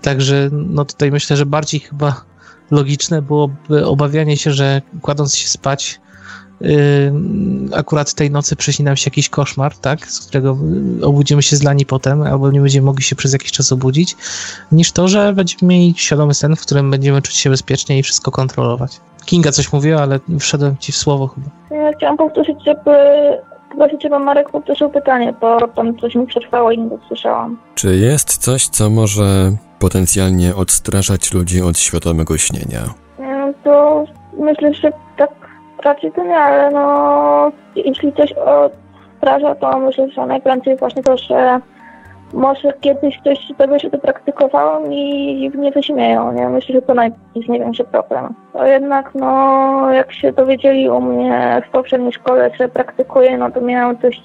Także 0.03 0.49
no 0.53 0.85
tutaj 0.85 1.11
myślę, 1.11 1.37
że 1.37 1.47
bardziej 1.47 1.81
chyba 1.81 2.25
logiczne 2.71 3.23
byłoby 3.23 3.87
obawianie 3.87 4.37
się, 4.37 4.53
że 4.53 4.83
kładąc 5.03 5.37
się 5.37 5.49
spać, 5.49 6.01
yy, 6.61 6.69
akurat 7.75 8.15
tej 8.15 8.31
nocy 8.31 8.57
przyśni 8.57 8.85
nam 8.85 8.97
się 8.97 9.09
jakiś 9.09 9.29
koszmar, 9.29 9.77
tak, 9.77 10.07
z 10.07 10.21
którego 10.21 10.57
obudzimy 11.03 11.43
się 11.43 11.57
zlani 11.57 11.87
potem, 11.87 12.23
albo 12.23 12.51
nie 12.51 12.61
będziemy 12.61 12.87
mogli 12.87 13.03
się 13.03 13.17
przez 13.17 13.33
jakiś 13.33 13.53
czas 13.53 13.73
obudzić, 13.73 14.17
niż 14.73 14.93
to, 14.93 15.09
że 15.09 15.33
będziemy 15.33 15.75
mieli 15.75 15.95
świadomy 15.97 16.35
sen, 16.35 16.57
w 16.57 16.61
którym 16.61 16.91
będziemy 16.91 17.23
czuć 17.23 17.37
się 17.37 17.51
bezpiecznie 17.51 17.99
i 17.99 18.03
wszystko 18.03 18.31
kontrolować. 18.31 19.01
Kinga 19.25 19.53
coś 19.53 19.73
mówiła, 19.73 20.03
ale 20.03 20.21
wszedłem 20.41 20.77
ci 20.77 20.93
w 20.93 20.97
słowo 20.97 21.27
chyba. 21.27 21.47
Ja 21.71 21.93
chciałam 21.93 22.17
powtórzyć, 22.17 22.57
żeby 22.65 22.91
Właśnie 23.77 23.99
trzeba 23.99 24.19
Marek 24.19 24.51
powtórzył 24.51 24.91
pytanie, 24.91 25.35
bo 25.41 25.69
tam 25.69 25.99
coś 25.99 26.15
mi 26.15 26.27
przetrwało 26.27 26.71
i 26.73 26.79
nie 26.79 26.89
dosłyszałam. 26.89 27.59
Czy 27.75 27.97
jest 27.97 28.39
coś, 28.39 28.69
co 28.69 28.91
może 28.91 29.53
potencjalnie 29.79 30.55
odstraszać 30.55 31.33
ludzi 31.33 31.63
od 31.63 31.79
świadomego 31.79 32.39
śnienia? 32.39 32.83
No 33.19 33.53
to 33.65 34.05
myślę, 34.39 34.75
że 34.75 34.93
tak 35.17 35.31
raczej 35.85 36.13
to 36.13 36.25
nie, 36.25 36.39
ale 36.39 36.71
no 36.71 37.53
jeśli 37.77 38.13
coś 38.13 38.33
odstrasza, 38.33 39.55
to 39.55 39.79
myślę, 39.79 40.11
że 40.11 40.27
najprędzej 40.27 40.77
właśnie 40.77 41.03
to, 41.03 41.17
że 41.17 41.61
może 42.33 42.73
kiedyś 42.81 43.19
ktoś 43.19 43.39
tego 43.59 43.79
się 43.79 43.91
to 43.91 43.99
praktykował 43.99 44.91
i 44.91 45.51
mnie 45.55 45.73
to 45.73 45.83
śmieją, 45.83 46.33
nie? 46.33 46.49
Myślę, 46.49 46.75
że 46.75 46.83
to 46.83 46.95
jest 47.35 47.49
największy 47.49 47.85
problem. 47.85 48.35
To 48.53 48.67
jednak, 48.67 49.15
no, 49.15 49.93
jak 49.93 50.13
się 50.13 50.33
dowiedzieli 50.33 50.91
u 50.91 51.01
mnie 51.01 51.63
w 51.69 51.71
poprzedniej 51.71 52.13
szkole, 52.13 52.51
że 52.59 52.69
praktykuję, 52.69 53.39
no 53.39 53.51
to 53.51 53.61
miałem 53.61 53.97
dość 53.97 54.23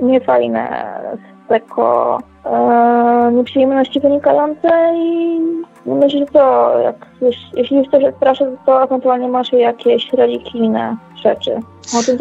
niefajne 0.00 0.84
z 1.16 1.48
tego 1.48 2.18
nieprzyjemności 3.32 4.00
wynikające 4.00 4.68
i 4.96 5.40
myślę, 5.86 6.18
że 6.18 6.26
to, 6.26 6.78
jak, 6.78 7.06
jeśli 7.56 7.76
już 7.76 7.88
coś 7.88 8.04
odstrasza, 8.04 8.44
to 8.66 8.84
ewentualnie 8.84 9.28
masz 9.28 9.52
jakieś 9.52 10.12
religijne 10.12 10.96
rzeczy. 11.22 11.60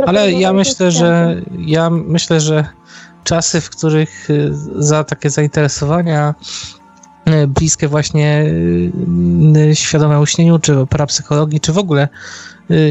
Ale 0.06 0.32
ja 0.32 0.54
myślę, 0.54 0.92
że 0.92 1.36
ja 1.58 1.90
myślę, 1.90 2.40
że 2.40 2.66
czasy, 3.24 3.62
w 3.62 3.70
których 3.70 4.30
y, 4.30 4.50
za 4.76 5.04
takie 5.04 5.30
zainteresowania 5.30 6.36
y, 7.28 7.48
bliskie 7.48 7.88
właśnie 7.88 8.44
y, 9.70 9.76
świadomemu 9.76 10.26
śnieniu, 10.26 10.60
czy 10.60 10.86
parapsychologii, 10.90 11.60
czy 11.60 11.74
w 11.74 11.78
ogóle 11.78 12.08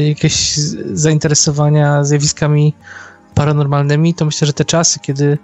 jakieś 0.07 0.55
zainteresowania 0.93 2.03
zjawiskami 2.03 2.73
paranormalnymi, 3.35 4.13
to 4.13 4.25
myślę, 4.25 4.47
że 4.47 4.53
te 4.53 4.65
czasy, 4.65 4.99
kiedy 4.99 5.37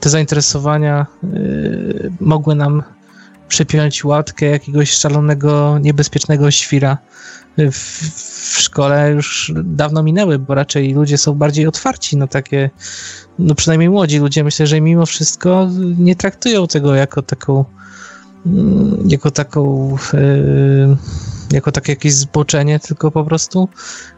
te 0.00 0.10
zainteresowania 0.10 1.06
mogły 2.20 2.54
nam 2.54 2.82
przypiąć 3.48 4.04
łatkę 4.04 4.46
jakiegoś 4.46 4.90
szalonego, 4.90 5.78
niebezpiecznego 5.78 6.50
świra 6.50 6.98
w, 7.58 8.00
w 8.54 8.60
szkole. 8.60 9.10
Już 9.10 9.52
dawno 9.64 10.02
minęły, 10.02 10.38
bo 10.38 10.54
raczej 10.54 10.94
ludzie 10.94 11.18
są 11.18 11.34
bardziej 11.34 11.66
otwarci 11.66 12.16
na 12.16 12.26
takie 12.26 12.70
no 13.38 13.54
przynajmniej 13.54 13.90
młodzi 13.90 14.18
ludzie, 14.18 14.44
myślę, 14.44 14.66
że 14.66 14.80
mimo 14.80 15.06
wszystko 15.06 15.68
nie 15.98 16.16
traktują 16.16 16.66
tego 16.66 16.94
jako 16.94 17.22
taką 17.22 17.64
mm, 18.46 19.10
jako 19.10 19.30
taką 19.30 19.90
yy, 20.12 20.96
jako 21.52 21.72
takie 21.72 21.92
jakieś 21.92 22.14
zboczenie, 22.14 22.80
tylko 22.80 23.10
po 23.10 23.24
prostu 23.24 23.68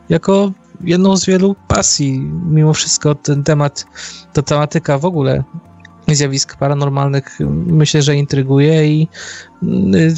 jako 0.09 0.53
jedną 0.81 1.17
z 1.17 1.27
wielu 1.27 1.57
pasji. 1.69 2.21
Mimo 2.51 2.75
wszystko 2.75 3.15
ten 3.15 3.45
temat, 3.45 3.87
ta 4.33 4.43
tematyka 4.43 4.99
w 4.99 5.05
ogóle 5.05 5.43
zjawisk 6.09 6.57
paranormalnych 6.57 7.39
myślę, 7.67 8.03
że 8.03 8.17
intryguje 8.17 8.87
i 8.87 9.09
yy, 9.63 10.15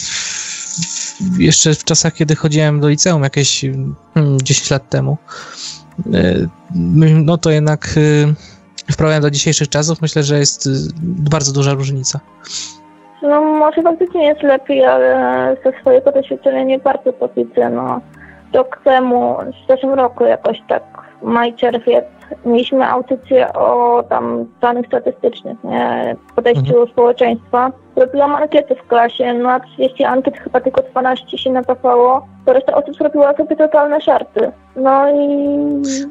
jeszcze 1.38 1.74
w 1.74 1.84
czasach, 1.84 2.14
kiedy 2.14 2.36
chodziłem 2.36 2.80
do 2.80 2.88
liceum 2.88 3.22
jakieś 3.22 3.60
10 3.60 3.70
mm, 4.16 4.42
lat 4.70 4.88
temu, 4.88 5.16
yy, 6.06 6.48
no 7.24 7.38
to 7.38 7.50
jednak 7.50 7.94
yy, 7.96 8.34
w 8.90 9.20
do 9.20 9.30
dzisiejszych 9.30 9.68
czasów 9.68 10.02
myślę, 10.02 10.22
że 10.22 10.38
jest 10.38 10.66
y, 10.66 10.70
bardzo 11.02 11.52
duża 11.52 11.74
różnica. 11.74 12.20
No 13.22 13.42
może 13.42 13.82
faktycznie 13.82 14.26
jest 14.26 14.42
lepiej, 14.42 14.84
ale 14.84 15.56
ze 15.64 15.80
swojego 15.80 16.12
doświadczenia 16.12 16.64
nie 16.64 16.78
bardzo 16.78 17.12
to 17.12 17.28
widzę. 17.28 17.70
No, 17.70 18.00
rok 18.52 18.80
temu, 18.84 19.36
w 19.64 19.68
zeszłym 19.68 19.94
roku 19.94 20.24
jakoś 20.24 20.62
tak, 20.68 20.82
maj, 21.22 21.54
czerwiec, 21.54 22.04
mieliśmy 22.44 22.86
audycję 22.86 23.52
o 23.52 24.02
tam 24.08 24.46
danych 24.60 24.86
statystycznych, 24.86 25.64
nie, 25.64 26.16
podejściu 26.36 26.68
mhm. 26.68 26.88
społeczeństwa. 26.88 27.72
Robiłam 27.96 28.34
ankiety 28.34 28.74
w 28.74 28.88
klasie, 28.88 29.34
na 29.34 29.60
30 29.60 30.04
ankiet 30.04 30.38
chyba 30.38 30.60
tylko 30.60 30.82
12 30.82 31.38
się 31.38 31.50
nadawało, 31.50 32.26
to 32.46 32.52
reszta 32.52 32.74
osób 32.74 32.96
zrobiła 32.96 33.36
sobie 33.36 33.56
totalne 33.56 34.00
szarty. 34.00 34.52
No 34.76 35.10
i... 35.10 35.36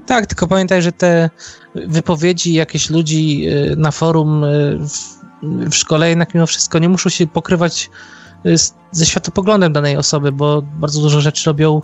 Tak, 0.05 0.25
tylko 0.25 0.47
pamiętaj, 0.47 0.81
że 0.81 0.91
te 0.91 1.29
wypowiedzi 1.75 2.53
jakichś 2.53 2.89
ludzi 2.89 3.49
y, 3.71 3.75
na 3.75 3.91
forum 3.91 4.43
y, 4.43 4.77
w 5.43 5.75
szkole 5.75 6.09
jednak 6.09 6.33
mimo 6.33 6.47
wszystko 6.47 6.79
nie 6.79 6.89
muszą 6.89 7.09
się 7.09 7.27
pokrywać 7.27 7.89
ze 8.91 9.05
światopoglądem 9.05 9.73
danej 9.73 9.97
osoby, 9.97 10.31
bo 10.31 10.61
bardzo 10.61 11.01
dużo 11.01 11.21
rzeczy 11.21 11.49
robią. 11.49 11.81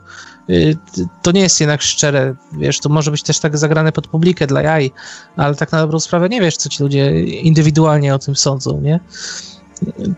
y, 0.50 0.78
To 1.22 1.32
nie 1.32 1.42
jest 1.42 1.60
jednak 1.60 1.82
szczere, 1.82 2.36
wiesz, 2.54 2.80
to 2.80 2.90
może 2.90 3.12
być 3.12 3.24
też 3.24 3.40
tak 3.40 3.58
zagrane 3.58 3.92
pod 3.92 4.08
publikę 4.08 4.48
dla 4.48 4.62
jaj, 4.62 4.92
ale 5.36 5.56
tak 5.56 5.72
na 5.72 5.82
dobrą 5.82 6.00
sprawę 6.00 6.30
nie 6.30 6.42
wiesz, 6.42 6.58
co 6.58 6.70
ci 6.70 6.84
ludzie 6.84 7.20
indywidualnie 7.24 8.16
o 8.16 8.20
tym 8.20 8.36
sądzą, 8.36 8.82
nie? 8.82 9.00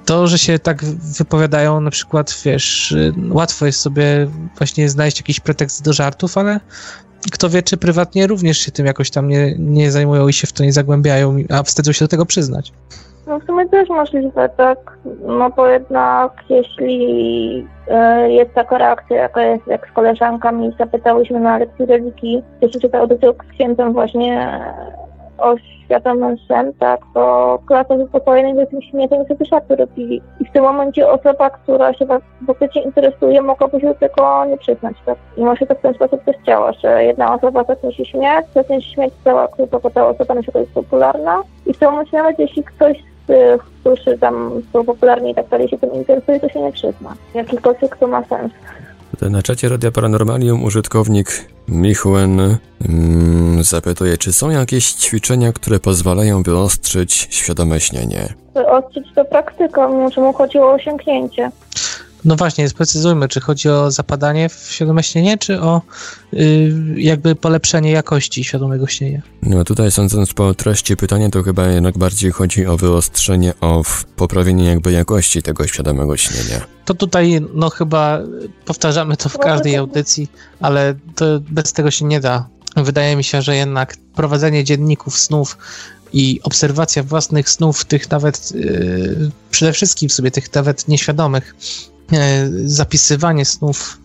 To, 0.06 0.28
że 0.28 0.38
się 0.40 0.60
tak 0.60 0.86
wypowiadają, 1.18 1.82
na 1.82 1.92
przykład, 1.92 2.42
wiesz, 2.46 2.92
y, 2.92 3.14
łatwo 3.30 3.66
jest 3.66 3.80
sobie 3.80 4.28
właśnie 4.58 4.90
znaleźć 4.90 5.18
jakiś 5.18 5.40
pretekst 5.40 5.84
do 5.84 5.94
żartów, 5.94 6.38
ale 6.38 6.60
kto 7.32 7.50
wie, 7.50 7.64
czy 7.64 7.78
prywatnie 7.78 8.28
również 8.28 8.58
się 8.58 8.72
tym 8.72 8.86
jakoś 8.86 9.12
tam 9.12 9.28
nie, 9.28 9.56
nie 9.60 9.92
zajmują 9.92 10.28
i 10.28 10.34
się 10.34 10.48
w 10.48 10.54
to 10.54 10.64
nie 10.64 10.74
zagłębiają, 10.74 11.38
a 11.50 11.64
wstydzą 11.64 11.92
się 11.92 12.06
do 12.06 12.10
tego 12.10 12.26
przyznać. 12.26 12.74
No 13.28 13.40
w 13.40 13.44
sumie 13.44 13.70
też 13.70 13.90
możliwe, 13.90 14.50
tak. 14.50 14.98
No 15.26 15.50
bo 15.50 15.68
jednak 15.68 16.32
jeśli 16.50 17.68
e, 17.88 18.32
jest 18.32 18.54
taka 18.54 18.78
reakcja, 18.78 19.18
jaka 19.18 19.42
jest 19.42 19.68
jak 19.68 19.90
z 19.90 19.92
koleżankami, 19.92 20.76
zapytałyśmy 20.80 21.40
na 21.40 21.58
lekcji 21.58 21.86
religii, 21.86 22.44
jeśli 22.62 22.82
czytał 22.82 23.08
do 23.08 23.18
tego 23.18 23.34
księdzem 23.54 23.94
właśnie 23.94 24.60
o 25.38 25.56
świadomym 25.58 26.38
sen, 26.48 26.74
tak, 26.80 27.00
to 27.14 27.60
klasa 27.68 27.96
wypokojonej 27.96 28.66
z 28.66 28.70
tym 28.70 28.82
śmiechem 28.82 29.26
sobie 29.28 29.46
żarty 29.46 29.76
robili. 29.76 30.22
I 30.40 30.46
w 30.46 30.52
tym 30.52 30.64
momencie 30.64 31.10
osoba, 31.10 31.50
która 31.50 31.94
się 31.94 32.06
faktycznie 32.48 32.82
interesuje, 32.82 33.42
mogłaby 33.42 33.80
się 33.80 33.88
do 33.88 33.96
tego 33.96 34.46
nie 34.46 34.58
przyznać, 34.58 34.96
tak. 35.06 35.18
I 35.38 35.42
może 35.42 35.66
to 35.66 35.76
w 35.76 35.82
ten 35.82 35.94
sposób 35.94 36.24
też 36.24 36.36
działa, 36.48 36.74
że 36.74 37.04
jedna 37.04 37.36
osoba 37.36 37.64
zacznie 37.64 37.94
się 37.94 38.06
śmiać, 38.06 38.46
zacznie 38.56 38.82
się 38.82 38.94
śmiać 38.94 39.14
cała 39.24 39.48
grupa, 39.48 39.80
bo 39.80 39.90
ta 39.90 40.08
osoba 40.08 40.34
na 40.34 40.42
przykład 40.42 40.62
jest 40.62 40.74
popularna 40.74 41.42
i 41.66 41.74
w 41.74 41.78
tym 41.78 41.92
momencie 41.92 42.18
nawet 42.18 42.40
jeśli 42.40 42.64
ktoś 42.64 42.98
z 42.98 43.13
którzy 43.82 44.18
tam 44.18 44.52
są 44.74 44.86
popularni 44.86 45.32
i 45.32 45.36
tak 45.36 45.48
dalej 45.48 45.70
się 45.70 45.78
tym 45.78 45.94
interesuje, 45.94 46.40
to 46.40 46.50
się 46.50 46.62
nie 46.62 46.72
przyzna. 46.72 47.16
Jakikolwiek 47.34 47.98
to 47.98 48.08
ma 48.08 48.24
sens. 48.24 48.52
Na 49.22 49.42
czacie 49.42 49.70
Radia 49.70 49.92
Paranormalium 49.92 50.64
użytkownik 50.64 51.28
Michuen 51.68 52.58
mm, 52.90 53.64
zapytuje, 53.64 54.18
czy 54.18 54.34
są 54.34 54.50
jakieś 54.50 54.94
ćwiczenia, 54.94 55.54
które 55.54 55.80
pozwalają 55.80 56.44
wyostrzyć 56.44 57.28
świadome 57.32 57.80
śnienie? 57.80 58.34
Wyostrzyć 58.54 59.08
to 59.16 59.26
praktyka, 59.26 59.88
mimo 59.88 60.10
że 60.10 60.22
mu 60.22 60.34
chodziło 60.34 60.66
o 60.68 60.74
osiągnięcie. 60.74 61.52
No 62.26 62.36
właśnie, 62.36 62.70
sprecyzujmy, 62.70 63.28
czy 63.28 63.42
chodzi 63.42 63.70
o 63.70 63.92
zapadanie 63.92 64.50
w 64.50 64.68
świadome 64.70 65.04
śnienie, 65.04 65.38
czy 65.38 65.62
o 65.62 65.82
y, 66.34 66.74
jakby 66.98 67.36
polepszenie 67.36 67.92
jakości 67.92 68.44
świadomego 68.44 68.88
śnienia. 68.88 69.22
No 69.42 69.64
tutaj 69.64 69.92
sądząc 69.92 70.34
po 70.34 70.54
treści 70.54 70.98
pytania, 70.98 71.30
to 71.30 71.44
chyba 71.44 71.68
jednak 71.68 71.98
bardziej 71.98 72.32
chodzi 72.32 72.66
o 72.66 72.78
wyostrzenie, 72.78 73.54
o 73.62 73.84
poprawienie 74.16 74.66
jakby 74.66 74.92
jakości 74.92 75.42
tego 75.42 75.68
świadomego 75.68 76.18
śnienia. 76.18 76.62
To 76.86 76.94
tutaj, 76.94 77.42
no 77.54 77.70
chyba 77.70 78.20
powtarzamy 78.66 79.18
to 79.18 79.30
w 79.30 79.38
każdej 79.38 79.76
audycji, 79.76 80.28
ale 80.60 80.96
to 81.16 81.26
bez 81.40 81.74
tego 81.74 81.92
się 81.92 82.06
nie 82.06 82.20
da. 82.20 82.48
Wydaje 82.76 83.16
mi 83.16 83.24
się, 83.24 83.42
że 83.42 83.56
jednak 83.56 83.98
prowadzenie 84.16 84.64
dzienników 84.64 85.20
snów 85.20 85.58
i 86.14 86.40
obserwacja 86.44 87.04
własnych 87.04 87.50
snów, 87.50 87.86
tych 87.86 88.12
nawet 88.12 88.52
yy, 88.52 89.32
przede 89.52 89.74
wszystkim 89.74 90.10
sobie 90.10 90.32
tych 90.32 90.54
nawet 90.54 90.88
nieświadomych, 90.88 91.56
zapisywanie 92.66 93.46
snów, 93.46 93.98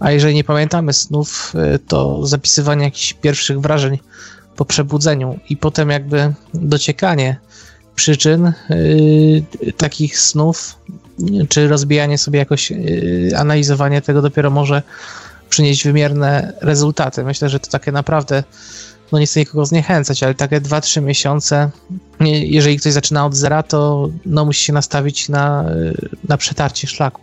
a 0.00 0.10
jeżeli 0.10 0.34
nie 0.34 0.44
pamiętamy 0.44 0.92
snów, 0.92 1.52
yy, 1.54 1.78
to 1.78 2.26
zapisywanie 2.26 2.84
jakichś 2.84 3.12
pierwszych 3.12 3.60
wrażeń 3.60 3.98
po 4.56 4.64
przebudzeniu 4.64 5.38
i 5.48 5.56
potem 5.56 5.90
jakby 5.90 6.34
dociekanie 6.54 7.36
przyczyn 7.94 8.52
yy, 8.70 9.72
takich 9.72 10.18
snów, 10.18 10.78
czy 11.48 11.68
rozbijanie 11.68 12.18
sobie 12.18 12.38
jakoś, 12.38 12.70
yy, 12.70 13.32
analizowanie 13.36 14.02
tego 14.02 14.22
dopiero 14.22 14.50
może 14.50 14.82
przynieść 15.48 15.84
wymierne 15.84 16.52
rezultaty. 16.60 17.24
Myślę, 17.24 17.48
że 17.48 17.60
to 17.60 17.70
takie 17.70 17.92
naprawdę, 17.92 18.44
no 19.12 19.18
nie 19.18 19.26
chcę 19.26 19.40
nikogo 19.40 19.66
zniechęcać, 19.66 20.22
ale 20.22 20.34
takie 20.34 20.60
2-3 20.60 21.02
miesiące, 21.02 21.70
jeżeli 22.20 22.78
ktoś 22.78 22.92
zaczyna 22.92 23.26
od 23.26 23.34
zera, 23.34 23.62
to 23.62 24.08
no 24.26 24.44
musi 24.44 24.64
się 24.64 24.72
nastawić 24.72 25.28
na, 25.28 25.64
na 26.28 26.36
przetarcie 26.36 26.86
szlaku. 26.86 27.20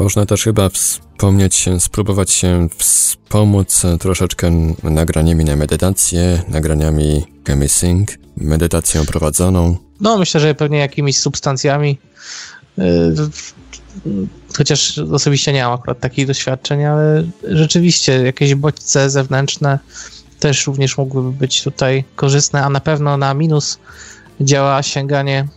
Można 0.00 0.26
też 0.26 0.44
chyba 0.44 0.68
wspomnieć 0.68 1.54
się, 1.54 1.80
spróbować 1.80 2.30
się 2.30 2.68
wspomóc 2.78 3.82
troszeczkę 4.00 4.74
nagraniami 4.82 5.44
na 5.44 5.56
medytację, 5.56 6.42
nagraniami 6.48 7.24
chemisync, 7.46 8.10
medytacją 8.36 9.06
prowadzoną. 9.06 9.76
No, 10.00 10.18
myślę, 10.18 10.40
że 10.40 10.54
pewnie 10.54 10.78
jakimiś 10.78 11.18
substancjami. 11.18 11.98
yy, 12.78 13.14
Chociaż 14.56 14.98
osobiście 14.98 15.52
nie 15.52 15.64
mam 15.64 15.72
akurat 15.72 16.00
takich 16.00 16.26
doświadczeń, 16.26 16.84
ale 16.84 17.24
rzeczywiście 17.44 18.12
jakieś 18.12 18.54
bodźce 18.54 19.10
zewnętrzne 19.10 19.78
też 20.38 20.66
również 20.66 20.98
mogłyby 20.98 21.32
być 21.32 21.62
tutaj 21.62 22.04
korzystne, 22.16 22.64
a 22.64 22.70
na 22.70 22.80
pewno 22.80 23.16
na 23.16 23.34
minus 23.34 23.78
działa 24.40 24.82
sięganie 24.82 25.48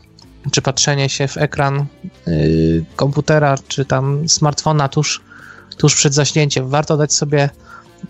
czy 0.52 0.62
patrzenie 0.62 1.10
się 1.10 1.28
w 1.28 1.38
ekran 1.38 1.86
yy, 2.28 2.86
komputera 2.96 3.56
czy 3.68 3.86
tam 3.86 4.30
smartfona 4.30 4.90
tuż, 4.90 5.22
tuż 5.78 5.96
przed 5.96 6.14
zaśnięciem. 6.14 6.70
Warto 6.70 6.98
dać 6.98 7.14
sobie 7.14 7.50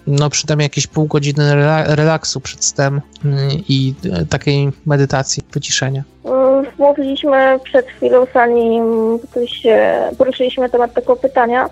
no 0.08 0.30
przynajmniej 0.30 0.65
jakieś 0.65 0.88
pół 0.88 1.06
godziny 1.08 1.43
rela- 1.43 1.96
relaksu 1.96 2.41
przed 2.41 2.65
snem 2.65 3.02
yy, 3.24 3.32
i 3.69 3.93
yy, 4.04 4.26
takiej 4.26 4.72
medytacji, 4.86 5.43
wyciszenia. 5.52 6.04
Mm, 6.26 6.65
Mówiliśmy 6.78 7.60
przed 7.63 7.88
chwilą, 7.88 8.26
zanim 8.34 8.84
poruszyliśmy 10.17 10.69
temat 10.69 10.93
tego 10.93 11.15
pytania, 11.15 11.69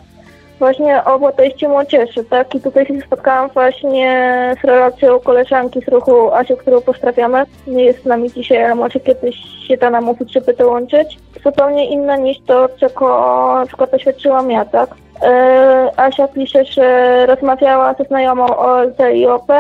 właśnie 0.62 1.04
o 1.04 1.18
młodości 1.18 1.68
młodzieży, 1.68 2.24
tak? 2.30 2.56
I 2.56 2.62
tutaj 2.62 2.86
się 2.86 3.02
spotkałam 3.02 3.50
właśnie 3.50 4.10
z 4.62 4.66
relacją 4.66 5.20
koleżanki 5.20 5.82
z 5.82 5.88
ruchu 5.88 6.34
Asiu, 6.34 6.58
którą 6.58 6.82
pozdrawiamy. 6.82 7.44
Nie 7.68 7.84
jest 7.84 8.04
z 8.04 8.06
nami 8.06 8.32
dzisiaj, 8.32 8.64
ale 8.64 8.76
może 8.76 9.00
kiedyś 9.00 9.36
się 9.68 9.78
da 9.78 9.90
nam 9.90 10.10
uczyć, 10.10 10.34
żeby 10.34 10.54
dołączyć. 10.54 11.18
Zupełnie 11.44 11.90
inna 11.90 12.16
niż 12.18 12.38
to, 12.46 12.70
czego 12.80 13.06
na 13.60 13.66
przykład 13.66 13.92
doświadczyłam 13.92 14.52
ja, 14.52 14.66
tak? 14.66 14.90
E, 15.24 15.92
Asia 15.98 16.28
pisze, 16.28 16.66
że 16.66 17.26
rozmawiała 17.26 17.94
ze 17.94 18.04
znajomą 18.04 18.46
o 18.46 18.82
OP 19.34 19.52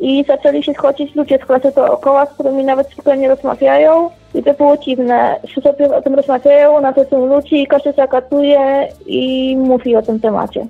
i 0.00 0.24
zaczęli 0.24 0.62
się 0.62 0.74
schodzić 0.74 1.14
ludzie 1.14 1.38
z 1.38 1.46
klasy 1.46 1.72
dookoła, 1.76 2.26
z 2.26 2.34
którymi 2.34 2.64
nawet 2.64 2.90
zwykle 2.90 3.16
nie 3.16 3.28
rozmawiają. 3.28 4.10
I 4.34 4.42
to 4.42 4.54
było 4.54 4.76
dziwne, 4.76 5.40
sobie 5.62 5.96
o 5.96 6.02
tym 6.02 6.14
rozmawiają, 6.14 6.80
na 6.80 6.92
to 6.92 7.04
są 7.10 7.26
ludzi 7.26 7.66
każdy 7.66 7.92
zagaduje 7.92 8.88
i 9.06 9.56
mówi 9.56 9.96
o 9.96 10.02
tym 10.02 10.20
temacie. 10.20 10.66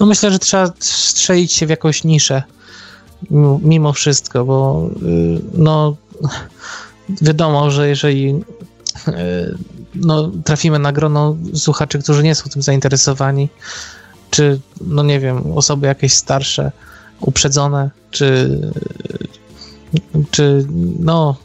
No 0.00 0.06
myślę, 0.06 0.30
że 0.30 0.38
trzeba 0.38 0.66
strzelić 0.80 1.52
się 1.52 1.66
w 1.66 1.70
jakąś 1.70 2.04
niszę 2.04 2.42
mimo- 3.30 3.58
mimo 3.62 3.92
wszystko, 3.92 4.44
bo 4.44 4.88
y, 5.02 5.40
no 5.54 5.96
wiadomo, 7.22 7.70
że 7.70 7.88
jeżeli 7.88 8.34
y, 9.08 9.12
no, 9.94 10.30
trafimy 10.44 10.78
na 10.78 10.92
grono 10.92 11.36
słuchaczy, 11.54 11.98
którzy 11.98 12.22
nie 12.22 12.34
są 12.34 12.50
tym 12.50 12.62
zainteresowani, 12.62 13.48
czy 14.30 14.60
no 14.80 15.02
nie 15.02 15.20
wiem, 15.20 15.56
osoby 15.56 15.86
jakieś 15.86 16.12
starsze, 16.12 16.72
uprzedzone, 17.20 17.90
czy 18.10 18.58
czy 20.30 20.66
no 20.98 21.36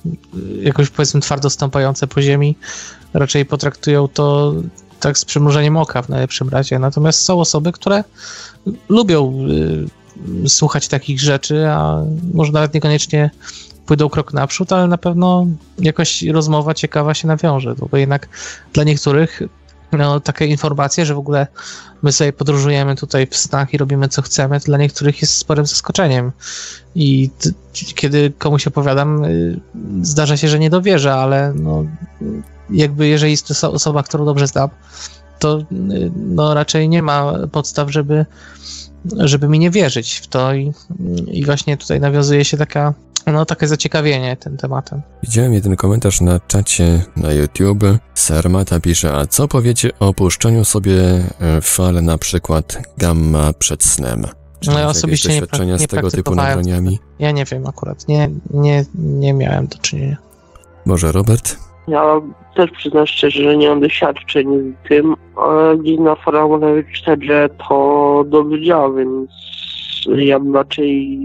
jakoś 0.62 0.90
powiedzmy 0.90 1.22
twardo 1.22 1.50
stąpające 1.50 2.08
po 2.08 2.22
ziemi, 2.22 2.56
raczej 3.14 3.46
potraktują 3.46 4.08
to 4.08 4.54
tak 5.00 5.17
z 5.17 5.26
przymrużeniem 5.26 5.78
oka 5.78 6.02
w 6.02 6.10
najlepszym 6.10 6.50
razie. 6.50 6.80
Natomiast 6.80 7.21
są 7.21 7.40
osoby, 7.40 7.71
które 7.71 8.04
lubią 8.90 9.48
y, 10.46 10.50
słuchać 10.50 10.88
takich 10.88 11.19
rzeczy, 11.19 11.67
a 11.69 12.04
może 12.34 12.52
nawet 12.52 12.73
niekoniecznie 12.73 13.30
pójdą 13.86 14.10
krok 14.10 14.34
naprzód, 14.34 14.73
ale 14.73 14.88
na 14.88 14.98
pewno 14.98 15.48
jakaś 15.80 16.23
rozmowa 16.23 16.73
ciekawa 16.73 17.13
się 17.13 17.28
nawiąże, 17.28 17.76
no 17.82 17.88
bo 17.92 17.98
jednak 17.98 18.30
dla 18.73 18.84
niektórych 18.84 19.42
no, 19.98 20.19
takie 20.19 20.46
informacje, 20.46 21.06
że 21.06 21.15
w 21.15 21.17
ogóle 21.17 21.48
my 22.02 22.12
sobie 22.12 22.33
podróżujemy 22.33 22.96
tutaj 22.96 23.27
w 23.27 23.37
snach 23.37 23.73
i 23.73 23.77
robimy 23.77 24.10
co 24.10 24.21
chcemy, 24.21 24.60
to 24.60 24.65
dla 24.65 24.77
niektórych 24.77 25.21
jest 25.21 25.37
sporym 25.37 25.65
zaskoczeniem. 25.65 26.31
I 26.96 27.29
t- 27.40 27.50
kiedy 27.96 28.33
komuś 28.37 28.67
opowiadam, 28.67 29.23
y, 29.23 29.60
zdarza 30.02 30.37
się, 30.37 30.48
że 30.48 30.60
nie 30.60 30.69
dowierzę, 30.69 31.13
ale 31.13 31.54
no, 31.56 31.85
jakby 32.69 33.08
jeżeli 33.08 33.31
jest 33.31 33.48
to 33.48 33.54
oso- 33.54 33.73
osoba, 33.73 34.04
którą 34.04 34.25
dobrze 34.25 34.48
znam, 34.48 34.69
to 35.40 35.60
y, 35.60 35.65
no, 36.15 36.54
raczej 36.54 36.90
nie 36.90 37.02
ma 37.04 37.33
podstaw, 37.52 37.92
żeby, 37.92 38.25
żeby 39.15 39.47
mi 39.47 39.60
nie 39.60 39.69
wierzyć 39.69 40.13
w 40.15 40.27
to 40.27 40.54
i, 40.54 40.71
i 41.27 41.45
właśnie 41.45 41.77
tutaj 41.77 42.00
nawiązuje 42.00 42.45
się 42.45 42.58
taka, 42.58 42.93
no, 43.27 43.45
takie 43.45 43.67
zaciekawienie 43.67 44.37
tym 44.37 44.58
tematem. 44.58 45.02
Widziałem 45.23 45.54
jeden 45.54 45.75
komentarz 45.75 46.21
na 46.21 46.39
czacie 46.39 47.04
na 47.15 47.31
YouTube. 47.33 47.83
Sarmata 48.13 48.79
pisze, 48.79 49.13
a 49.13 49.25
co 49.25 49.47
powiecie 49.47 49.89
o 50.00 50.13
puszczaniu 50.13 50.65
sobie 50.65 51.02
e, 51.39 51.62
fal 51.62 52.04
na 52.04 52.17
przykład 52.17 52.77
gamma 52.97 53.54
przed 53.54 53.83
snem? 53.83 54.25
Czy 54.60 54.69
No 54.69 54.79
ja 54.79 54.87
osobiście 54.87 55.29
nie 55.33 55.41
prak- 55.41 55.65
nie 55.65 55.79
z 55.79 55.87
tego 55.87 56.12
typu 56.12 56.35
nagraniami? 56.35 57.00
Ja 57.19 57.31
nie 57.31 57.45
wiem 57.45 57.67
akurat, 57.67 58.08
nie, 58.08 58.29
nie, 58.52 58.85
nie 58.95 59.33
miałem 59.33 59.67
do 59.67 59.77
czynienia. 59.77 60.17
Może 60.85 61.12
Robert? 61.12 61.58
Ja 61.90 62.21
też 62.56 62.71
przyznam 62.71 63.08
szczerze, 63.08 63.44
że 63.44 63.58
nie 63.58 63.69
mam 63.69 63.79
doświadczeń 63.79 64.75
z 64.85 64.90
tym, 64.90 65.15
ale 65.35 65.77
gdzieś 65.77 66.00
na 66.00 66.15
forach 66.15 66.50
można 66.50 66.67
wyczytać, 66.67 67.23
że 67.23 67.50
to 67.69 68.25
dobrze 68.27 68.62
działa, 68.62 68.94
więc 68.94 69.29
ja 70.08 70.40
bym 70.40 70.56
raczej 70.56 71.19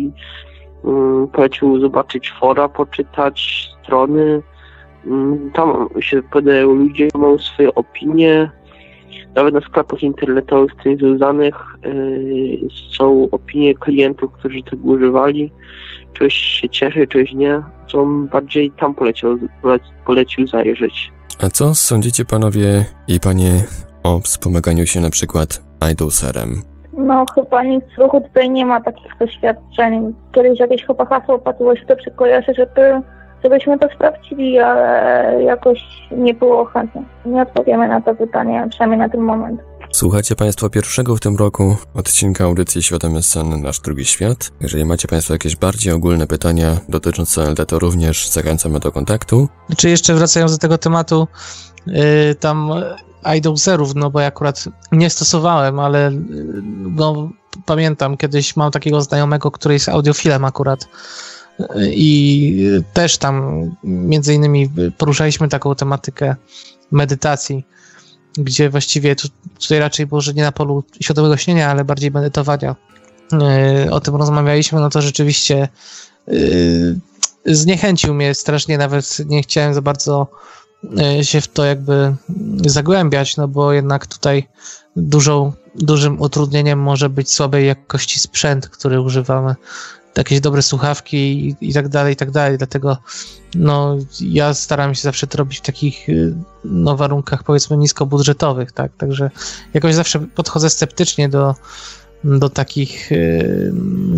um, 0.82 1.28
polecił 1.28 1.80
zobaczyć 1.80 2.32
fora, 2.40 2.68
poczytać 2.68 3.68
strony. 3.82 4.42
Um, 5.06 5.50
tam 5.54 5.88
się 6.00 6.22
podają 6.22 6.74
ludzie, 6.74 7.08
mają 7.14 7.38
swoje 7.38 7.74
opinie. 7.74 8.50
Nawet 9.34 9.54
na 9.54 9.60
sklepach 9.60 10.02
internetowych 10.02 10.72
z 10.72 10.82
tym 10.82 10.98
związanych 10.98 11.54
yy, 11.84 12.68
są 12.98 13.28
opinie 13.30 13.74
klientów, 13.74 14.32
którzy 14.32 14.62
tego 14.62 14.82
używali. 14.88 15.50
Czegoś 16.14 16.34
się 16.34 16.68
cieszy, 16.68 17.06
czegoś 17.06 17.32
nie. 17.32 17.62
Co 17.92 18.06
bardziej 18.06 18.70
tam 18.70 18.94
polecił, 18.94 19.38
polecił 20.06 20.46
zajrzeć. 20.46 21.12
A 21.42 21.48
co 21.48 21.74
sądzicie 21.74 22.24
panowie 22.24 22.84
i 23.08 23.20
panie 23.20 23.50
o 24.02 24.20
wspomaganiu 24.20 24.86
się 24.86 25.00
na 25.00 25.10
przykład 25.10 25.62
idolserem? 25.92 26.62
No 26.98 27.24
chyba 27.34 27.62
nic 27.62 27.84
w 27.96 27.98
ruchu 27.98 28.20
tutaj 28.20 28.50
nie 28.50 28.66
ma 28.66 28.80
takich 28.80 29.12
doświadczeń. 29.20 30.14
Kiedyś 30.32 30.60
jakieś 30.60 30.86
chyba 30.86 31.04
hasło 31.04 31.38
padło 31.38 31.76
się 31.76 31.86
to 31.86 31.96
przykojarzy, 31.96 32.54
żeby, 32.56 33.00
żebyśmy 33.44 33.78
to 33.78 33.88
sprawdzili, 33.94 34.58
ale 34.58 35.42
jakoś 35.42 35.78
nie 36.16 36.34
było 36.34 36.64
chętnie. 36.64 37.02
Nie 37.26 37.42
odpowiemy 37.42 37.88
na 37.88 38.00
to 38.00 38.14
pytanie, 38.14 38.66
przynajmniej 38.70 38.98
na 38.98 39.08
ten 39.08 39.20
moment. 39.20 39.60
Słuchacie 39.94 40.36
Państwo 40.36 40.70
pierwszego 40.70 41.16
w 41.16 41.20
tym 41.20 41.36
roku 41.36 41.76
odcinka 41.94 42.44
audycji 42.44 42.82
Świadomy 42.82 43.22
Sen 43.22 43.62
Nasz 43.62 43.80
Drugi 43.80 44.04
Świat. 44.04 44.52
Jeżeli 44.60 44.84
macie 44.84 45.08
Państwo 45.08 45.32
jakieś 45.32 45.56
bardziej 45.56 45.92
ogólne 45.92 46.26
pytania 46.26 46.76
dotyczące 46.88 47.50
LD, 47.50 47.66
to 47.66 47.78
również 47.78 48.28
zachęcamy 48.28 48.80
do 48.80 48.92
kontaktu. 48.92 49.48
Czy 49.76 49.90
jeszcze 49.90 50.14
wracając 50.14 50.52
do 50.52 50.58
tego 50.58 50.78
tematu, 50.78 51.28
yy, 51.86 52.34
tam 52.40 52.70
idolserów, 53.36 53.94
no 53.94 54.10
bo 54.10 54.20
ja 54.20 54.26
akurat 54.26 54.64
nie 54.92 55.10
stosowałem, 55.10 55.78
ale 55.78 56.12
yy, 56.12 56.62
no, 56.96 57.30
pamiętam 57.66 58.16
kiedyś 58.16 58.56
mam 58.56 58.70
takiego 58.70 59.02
znajomego, 59.02 59.50
który 59.50 59.74
jest 59.74 59.88
audiofilem 59.88 60.44
akurat 60.44 60.88
yy, 61.58 61.66
i 61.94 62.66
też 62.92 63.18
tam 63.18 63.60
między 63.84 64.34
innymi 64.34 64.70
poruszaliśmy 64.98 65.48
taką 65.48 65.74
tematykę 65.74 66.36
medytacji 66.90 67.66
gdzie 68.38 68.70
właściwie 68.70 69.16
tu, 69.16 69.28
tutaj 69.60 69.78
raczej 69.78 70.06
było, 70.06 70.20
że 70.20 70.34
nie 70.34 70.42
na 70.42 70.52
polu 70.52 70.84
świadomego 71.00 71.36
śnienia, 71.36 71.70
ale 71.70 71.84
bardziej 71.84 72.10
medytowania. 72.10 72.76
Yy, 73.32 73.90
o 73.90 74.00
tym 74.00 74.16
rozmawialiśmy, 74.16 74.80
no 74.80 74.90
to 74.90 75.02
rzeczywiście 75.02 75.68
yy, 76.26 76.98
zniechęcił 77.46 78.14
mnie 78.14 78.34
strasznie, 78.34 78.78
nawet 78.78 79.18
nie 79.26 79.42
chciałem 79.42 79.74
za 79.74 79.82
bardzo 79.82 80.26
yy, 80.82 81.24
się 81.24 81.40
w 81.40 81.48
to 81.48 81.64
jakby 81.64 82.14
zagłębiać, 82.66 83.36
no 83.36 83.48
bo 83.48 83.72
jednak 83.72 84.06
tutaj 84.06 84.48
dużą, 84.96 85.52
dużym 85.74 86.20
utrudnieniem 86.20 86.78
może 86.78 87.08
być 87.08 87.32
słabej 87.32 87.66
jakości 87.66 88.20
sprzęt, 88.20 88.68
który 88.68 89.00
używamy 89.00 89.54
jakieś 90.18 90.40
dobre 90.40 90.62
słuchawki 90.62 91.48
i, 91.48 91.56
i 91.60 91.72
tak 91.72 91.88
dalej, 91.88 92.12
i 92.12 92.16
tak 92.16 92.30
dalej. 92.30 92.58
Dlatego 92.58 92.98
no, 93.54 93.96
ja 94.20 94.54
staram 94.54 94.94
się 94.94 95.02
zawsze 95.02 95.26
to 95.26 95.38
robić 95.38 95.58
w 95.58 95.62
takich 95.62 96.06
no, 96.64 96.96
warunkach 96.96 97.42
powiedzmy 97.42 97.76
niskobudżetowych, 97.76 98.72
tak? 98.72 98.92
Także 98.96 99.30
jakoś 99.74 99.94
zawsze 99.94 100.20
podchodzę 100.20 100.70
sceptycznie 100.70 101.28
do, 101.28 101.54
do 102.24 102.50
takich 102.50 103.10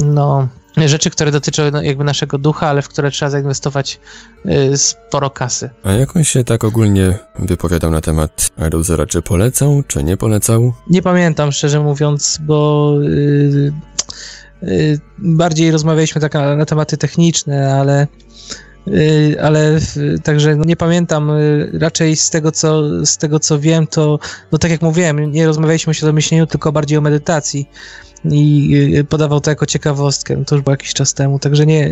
no, 0.04 0.48
rzeczy, 0.76 1.10
które 1.10 1.30
dotyczą 1.30 1.62
jakby 1.82 2.04
naszego 2.04 2.38
ducha, 2.38 2.68
ale 2.68 2.82
w 2.82 2.88
które 2.88 3.10
trzeba 3.10 3.30
zainwestować 3.30 4.00
sporo 4.76 5.30
kasy. 5.30 5.70
A 5.84 5.92
jak 5.92 6.16
on 6.16 6.24
się 6.24 6.44
tak 6.44 6.64
ogólnie 6.64 7.18
wypowiadał 7.38 7.90
na 7.90 8.00
temat 8.00 8.50
Aerozera? 8.58 9.06
Czy 9.06 9.22
polecał, 9.22 9.82
czy 9.86 10.04
nie 10.04 10.16
polecał? 10.16 10.72
Nie 10.90 11.02
pamiętam, 11.02 11.52
szczerze 11.52 11.80
mówiąc, 11.80 12.38
bo 12.42 12.92
Y, 13.02 13.72
bardziej 15.18 15.70
rozmawialiśmy 15.70 16.20
tak 16.20 16.34
na, 16.34 16.56
na 16.56 16.66
tematy 16.66 16.96
techniczne, 16.96 17.74
ale 17.74 18.06
y, 18.88 19.36
ale 19.42 19.78
także 20.22 20.56
no 20.56 20.64
nie 20.64 20.76
pamiętam, 20.76 21.30
y, 21.30 21.70
raczej 21.72 22.16
z 22.16 22.30
tego, 22.30 22.52
co, 22.52 22.82
z 23.06 23.16
tego 23.16 23.40
co 23.40 23.60
wiem, 23.60 23.86
to 23.86 24.18
no 24.52 24.58
tak 24.58 24.70
jak 24.70 24.82
mówiłem, 24.82 25.32
nie 25.32 25.46
rozmawialiśmy 25.46 26.10
o 26.10 26.12
myśleniu, 26.12 26.46
tylko 26.46 26.72
bardziej 26.72 26.98
o 26.98 27.00
medytacji. 27.00 27.68
I 28.30 29.04
podawał 29.08 29.40
to 29.40 29.50
jako 29.50 29.66
ciekawostkę, 29.66 30.36
no 30.36 30.44
to 30.44 30.54
już 30.54 30.64
było 30.64 30.72
jakiś 30.72 30.94
czas 30.94 31.14
temu, 31.14 31.38
także 31.38 31.66
nie, 31.66 31.90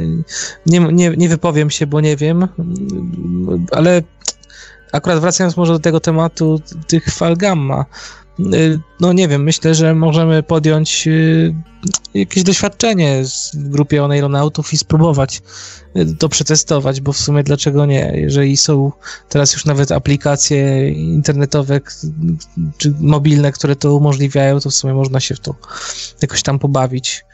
nie, 0.66 0.80
nie, 0.80 1.10
nie 1.10 1.28
wypowiem 1.28 1.70
się, 1.70 1.86
bo 1.86 2.00
nie 2.00 2.16
wiem, 2.16 2.48
ale 3.72 4.02
akurat 4.92 5.18
wracając 5.18 5.56
może 5.56 5.72
do 5.72 5.78
tego 5.78 6.00
tematu 6.00 6.60
tych 6.86 7.04
fal 7.04 7.36
gamma, 7.36 7.84
Y, 7.84 8.23
no 9.00 9.12
nie 9.12 9.28
wiem, 9.28 9.42
myślę, 9.42 9.74
że 9.74 9.94
możemy 9.94 10.42
podjąć 10.42 11.06
y, 11.06 11.54
jakieś 12.14 12.42
doświadczenie 12.42 13.22
w 13.54 13.68
grupie 13.68 14.04
oneironautów 14.04 14.72
i 14.72 14.78
spróbować 14.78 15.42
y, 15.96 16.16
to 16.16 16.28
przetestować, 16.28 17.00
bo 17.00 17.12
w 17.12 17.18
sumie 17.18 17.42
dlaczego 17.42 17.86
nie? 17.86 18.12
Jeżeli 18.14 18.56
są 18.56 18.92
teraz 19.28 19.52
już 19.52 19.64
nawet 19.64 19.92
aplikacje 19.92 20.90
internetowe 20.90 21.80
czy 22.78 22.94
mobilne, 23.00 23.52
które 23.52 23.76
to 23.76 23.94
umożliwiają, 23.94 24.60
to 24.60 24.70
w 24.70 24.74
sumie 24.74 24.94
można 24.94 25.20
się 25.20 25.34
w 25.34 25.40
to 25.40 25.54
jakoś 26.22 26.42
tam 26.42 26.58
pobawić. 26.58 27.24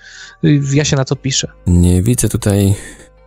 Ja 0.72 0.84
się 0.84 0.96
na 0.96 1.04
to 1.04 1.16
piszę. 1.16 1.48
Nie 1.66 2.02
widzę 2.02 2.28
tutaj 2.28 2.74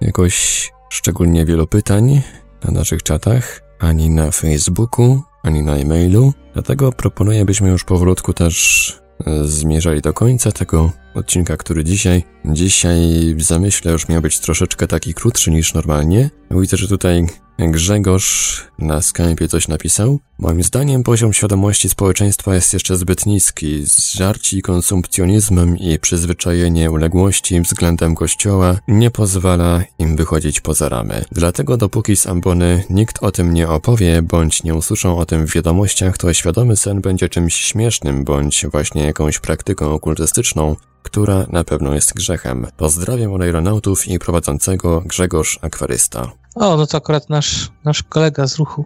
jakoś 0.02 0.70
szczególnie 0.90 1.46
wielu 1.46 1.68
pytań 1.68 2.22
na 2.64 2.72
naszych 2.72 3.04
czatach, 3.04 3.62
ani 3.80 4.10
na 4.10 4.32
Facebooku, 4.32 5.22
ani 5.44 5.62
na 5.64 5.78
e-mailu, 5.78 6.34
dlatego 6.54 6.92
proponuję, 6.92 7.46
byśmy 7.46 7.70
już 7.70 7.84
powolutku 7.84 8.34
też 8.34 8.88
e, 9.28 9.44
zmierzali 9.44 10.02
do 10.02 10.14
końca 10.14 10.52
tego 10.52 10.92
odcinka, 11.16 11.58
który 11.58 11.84
dzisiaj, 11.84 12.24
dzisiaj 12.46 13.00
w 13.36 13.44
zamyśle 13.44 13.92
już 13.92 14.10
miał 14.10 14.22
być 14.22 14.40
troszeczkę 14.40 14.88
taki 14.88 15.14
krótszy 15.14 15.52
niż 15.52 15.74
normalnie. 15.74 16.30
Widzę, 16.52 16.78
że 16.78 16.88
tutaj 16.88 17.28
Grzegorz 17.60 18.62
na 18.80 19.02
Skype 19.02 19.48
coś 19.48 19.68
napisał. 19.68 20.20
Moim 20.40 20.64
zdaniem 20.64 21.04
poziom 21.04 21.34
świadomości 21.34 21.90
społeczeństwa 21.90 22.56
jest 22.56 22.74
jeszcze 22.74 22.98
zbyt 22.98 23.26
niski. 23.26 23.86
Zżarci 23.86 24.62
konsumpcjonizmem 24.62 25.78
i 25.78 26.00
przyzwyczajenie 26.00 26.92
uległości 26.92 27.62
względem 27.62 28.16
kościoła 28.16 28.78
nie 28.88 29.12
pozwala 29.12 29.84
im 30.00 30.16
wychodzić 30.16 30.62
poza 30.62 30.90
ramy. 30.90 31.26
Dlatego 31.32 31.78
dopóki 31.78 32.16
z 32.16 32.28
ambony 32.28 32.84
nikt 32.90 33.24
o 33.24 33.32
tym 33.32 33.54
nie 33.54 33.70
opowie, 33.70 34.22
bądź 34.22 34.64
nie 34.64 34.76
usłyszą 34.76 35.18
o 35.18 35.26
tym 35.26 35.48
w 35.48 35.54
wiadomościach, 35.54 36.18
to 36.18 36.34
świadomy 36.34 36.76
sen 36.76 37.02
będzie 37.02 37.30
czymś 37.30 37.56
śmiesznym, 37.56 38.24
bądź 38.24 38.66
właśnie 38.72 39.04
jakąś 39.04 39.40
praktyką 39.40 39.94
okultystyczną, 39.94 40.76
która 41.04 41.46
na 41.50 41.64
pewno 41.64 41.94
jest 41.94 42.14
grzechem. 42.14 42.68
Pozdrawiam 42.78 43.34
od 43.34 43.42
aeronautów 43.42 44.08
i 44.08 44.20
prowadzącego 44.20 45.02
Grzegorz 45.06 45.60
Akwarysta. 45.62 46.32
O, 46.56 46.78
no 46.78 46.88
to 46.88 46.98
akurat 46.98 47.30
nasz, 47.30 47.72
nasz 47.84 48.04
kolega 48.04 48.48
z 48.48 48.56
ruchu. 48.56 48.86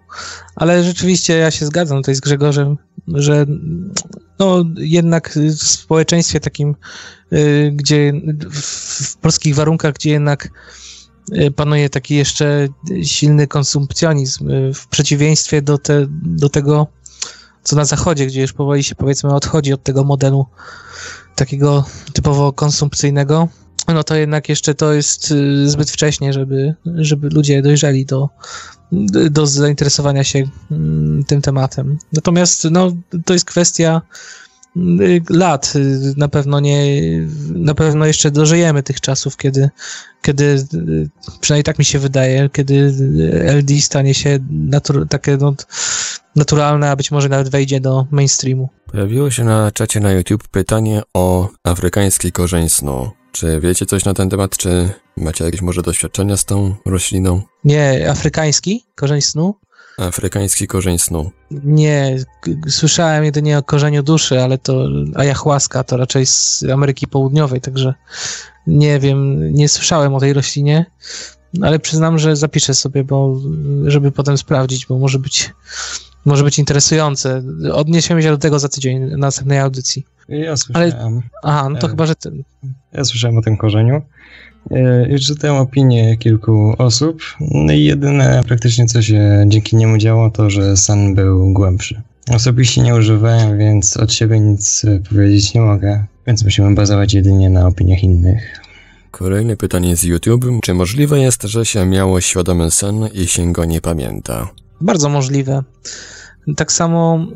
Ale 0.56 0.84
rzeczywiście 0.84 1.38
ja 1.38 1.52
się 1.52 1.66
zgadzam 1.66 1.98
tutaj 1.98 2.16
z 2.16 2.20
Grzegorzem, 2.20 2.78
że 3.08 3.46
no 4.40 4.64
jednak 4.78 5.34
w 5.34 5.64
społeczeństwie 5.64 6.40
takim, 6.40 6.76
y, 7.34 7.72
gdzie 7.76 8.14
w 8.52 9.18
polskich 9.18 9.56
warunkach, 9.56 9.94
gdzie 9.94 10.10
jednak 10.10 10.50
y, 11.34 11.52
panuje 11.52 11.90
taki 11.90 12.16
jeszcze 12.16 12.68
silny 13.04 13.48
konsumpcjonizm, 13.48 14.50
y, 14.50 14.74
w 14.74 14.88
przeciwieństwie 14.88 15.62
do, 15.62 15.78
te, 15.78 16.06
do 16.24 16.50
tego, 16.50 16.88
co 17.64 17.76
na 17.76 17.86
zachodzie, 17.86 18.28
gdzie 18.28 18.42
już 18.42 18.54
powoli 18.54 18.84
się 18.84 18.96
powiedzmy 18.96 19.36
odchodzi 19.36 19.74
od 19.74 19.84
tego 19.84 20.04
modelu 20.04 20.46
takiego 21.38 21.86
typowo 22.14 22.54
konsumpcyjnego, 22.54 23.48
no 23.88 24.04
to 24.04 24.16
jednak 24.16 24.50
jeszcze 24.50 24.76
to 24.76 24.94
jest 24.94 25.32
y, 25.32 25.70
zbyt 25.70 25.92
wcześnie, 25.92 26.34
żeby, 26.34 26.76
żeby 26.86 27.30
ludzie 27.30 27.62
dojrzeli 27.62 28.06
do, 28.06 28.30
do 29.32 29.48
zainteresowania 29.48 30.24
się 30.24 30.44
mm, 30.72 31.24
tym 31.24 31.42
tematem. 31.42 31.98
Natomiast 32.14 32.68
no, 32.72 32.92
to 33.26 33.34
jest 33.34 33.46
kwestia 33.46 34.02
lat. 35.30 35.74
Na 36.18 36.28
pewno 36.28 36.60
nie, 36.60 37.02
na 37.56 37.76
pewno 37.76 38.06
jeszcze 38.06 38.32
dożyjemy 38.32 38.84
tych 38.84 39.02
czasów, 39.02 39.38
kiedy, 39.38 39.70
kiedy 40.22 40.68
przynajmniej 41.42 41.64
tak 41.64 41.80
mi 41.80 41.86
się 41.86 42.00
wydaje, 42.00 42.50
kiedy 42.54 42.94
LD 43.58 43.82
stanie 43.82 44.14
się 44.14 44.40
natur, 44.50 45.08
takie 45.10 45.38
no, 45.38 45.56
naturalne, 46.36 46.90
a 46.92 46.96
być 46.96 47.12
może 47.12 47.30
nawet 47.30 47.50
wejdzie 47.50 47.80
do 47.80 48.08
mainstreamu. 48.12 48.70
Pojawiło 48.92 49.32
się 49.32 49.44
na 49.44 49.72
czacie 49.72 50.00
na 50.00 50.12
YouTube 50.12 50.48
pytanie 50.48 51.02
o 51.14 51.50
afrykański 51.64 52.32
korzeń 52.32 52.70
snu. 52.70 53.12
Czy 53.32 53.60
wiecie 53.60 53.86
coś 53.86 54.06
na 54.06 54.14
ten 54.14 54.30
temat? 54.30 54.58
Czy 54.58 54.90
macie 55.18 55.46
jakieś 55.46 55.62
może 55.62 55.82
doświadczenia 55.82 56.38
z 56.38 56.46
tą 56.46 56.76
rośliną? 56.86 57.42
Nie, 57.64 58.10
afrykański 58.10 58.86
korzeń 58.96 59.22
snu? 59.22 59.56
Afrykański 59.98 60.68
korzeń 60.68 61.00
snu. 61.00 61.32
Nie, 61.52 62.18
słyszałem 62.68 63.24
jedynie 63.24 63.58
o 63.58 63.64
korzeniu 63.64 64.04
duszy, 64.04 64.42
ale 64.42 64.58
to 64.58 64.88
ayahuasca 65.16 65.84
to 65.84 65.98
raczej 65.98 66.26
z 66.26 66.64
Ameryki 66.74 67.08
Południowej, 67.08 67.62
także 67.62 67.94
nie 68.68 69.00
wiem, 69.00 69.54
nie 69.54 69.70
słyszałem 69.70 70.16
o 70.16 70.20
tej 70.20 70.34
roślinie. 70.34 70.86
ale 71.62 71.80
przyznam, 71.80 72.20
że 72.20 72.36
zapiszę 72.36 72.74
sobie, 72.74 73.04
bo 73.04 73.42
żeby 73.86 74.12
potem 74.12 74.38
sprawdzić, 74.38 74.86
bo 74.86 74.98
może 74.98 75.20
być, 75.20 75.54
może 76.26 76.44
być 76.44 76.60
interesujące. 76.60 77.44
Odniesiemy 77.74 78.24
się 78.24 78.30
do 78.30 78.38
tego 78.38 78.60
za 78.60 78.70
tydzień 78.70 79.00
na 79.00 79.18
następnej 79.18 79.60
audycji. 79.60 80.06
Ja 80.30 80.58
słyszałem. 80.58 80.92
Ale, 80.92 81.22
aha, 81.44 81.70
no 81.70 81.80
to 81.80 81.88
e, 81.88 81.90
chyba, 81.90 82.06
że 82.06 82.16
ten. 82.16 82.44
Ja 82.94 83.06
słyszałem 83.06 83.38
o 83.38 83.42
tym 83.42 83.58
korzeniu. 83.58 84.02
E, 84.72 85.10
I 85.16 85.20
czytałem 85.20 85.56
opinie 85.56 86.18
kilku 86.18 86.74
osób. 86.78 87.22
No 87.40 87.74
i 87.74 87.84
jedyne 87.84 88.42
praktycznie 88.48 88.86
co 88.86 89.02
się 89.02 89.46
dzięki 89.48 89.76
niemu 89.76 89.98
działo, 89.98 90.30
to 90.30 90.50
że 90.50 90.78
sen 90.78 91.16
był 91.16 91.54
głębszy. 91.54 92.02
Osobiście 92.36 92.82
nie 92.82 92.96
używałem, 92.96 93.58
więc 93.58 93.98
od 93.98 94.14
siebie 94.14 94.40
nic 94.40 94.86
powiedzieć 95.10 95.54
nie 95.54 95.62
mogę, 95.62 96.06
więc 96.28 96.44
musimy 96.44 96.76
bazować 96.76 97.14
jedynie 97.14 97.50
na 97.50 97.68
opiniach 97.68 98.04
innych. 98.04 98.62
Kolejne 99.12 99.58
pytanie 99.58 99.96
z 99.96 100.04
YouTube. 100.04 100.46
Czy 100.64 100.74
możliwe 100.74 101.20
jest, 101.20 101.44
że 101.44 101.66
się 101.66 101.86
miało 101.86 102.22
świadomy 102.22 102.72
sen 102.72 102.96
i 103.14 103.28
się 103.28 103.54
go 103.54 103.66
nie 103.66 103.82
pamięta? 103.82 104.50
Bardzo 104.82 105.10
możliwe. 105.10 105.64
Tak 106.56 106.72
samo 106.72 107.28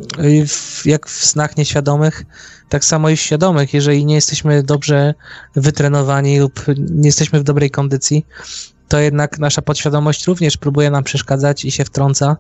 jak 0.86 1.08
w 1.08 1.26
snach 1.26 1.58
nieświadomych, 1.58 2.24
tak 2.70 2.86
samo 2.86 3.10
i 3.10 3.16
w 3.16 3.22
świadomych. 3.22 3.74
Jeżeli 3.74 4.06
nie 4.06 4.16
jesteśmy 4.16 4.64
dobrze 4.64 5.14
wytrenowani 5.56 6.40
lub 6.40 6.66
nie 6.78 7.08
jesteśmy 7.08 7.40
w 7.40 7.44
dobrej 7.44 7.72
kondycji, 7.72 8.26
to 8.88 9.00
jednak 9.00 9.40
nasza 9.40 9.62
podświadomość 9.62 10.28
również 10.28 10.58
próbuje 10.58 10.92
nam 10.92 11.04
przeszkadzać 11.04 11.66
i 11.66 11.72
się 11.72 11.86
wtrąca 11.86 12.38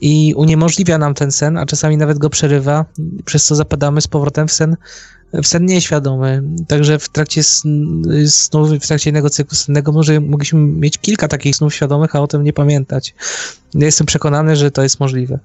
i 0.00 0.34
uniemożliwia 0.36 0.98
nam 0.98 1.14
ten 1.14 1.32
sen, 1.32 1.58
a 1.58 1.66
czasami 1.66 1.96
nawet 1.96 2.18
go 2.18 2.30
przerywa, 2.30 2.84
przez 3.24 3.44
co 3.44 3.54
zapadamy 3.54 4.00
z 4.00 4.08
powrotem 4.08 4.48
w 4.48 4.52
sen, 4.52 4.76
w 5.32 5.46
sen 5.46 5.66
nieświadomy. 5.66 6.42
Także 6.68 6.98
w 6.98 7.08
trakcie 7.08 7.42
snu, 7.42 8.66
w 8.80 8.86
trakcie 8.86 9.10
jednego 9.10 9.30
cyklu 9.30 9.56
sennego 9.56 9.92
może 9.92 10.20
mogliśmy 10.20 10.60
mieć 10.60 10.98
kilka 10.98 11.28
takich 11.28 11.56
snów 11.56 11.74
świadomych, 11.74 12.16
a 12.16 12.20
o 12.20 12.26
tym 12.26 12.44
nie 12.44 12.52
pamiętać. 12.52 13.14
Ja 13.74 13.86
jestem 13.86 14.06
przekonany, 14.06 14.56
że 14.56 14.70
to 14.70 14.82
jest 14.82 15.00
możliwe. 15.00 15.38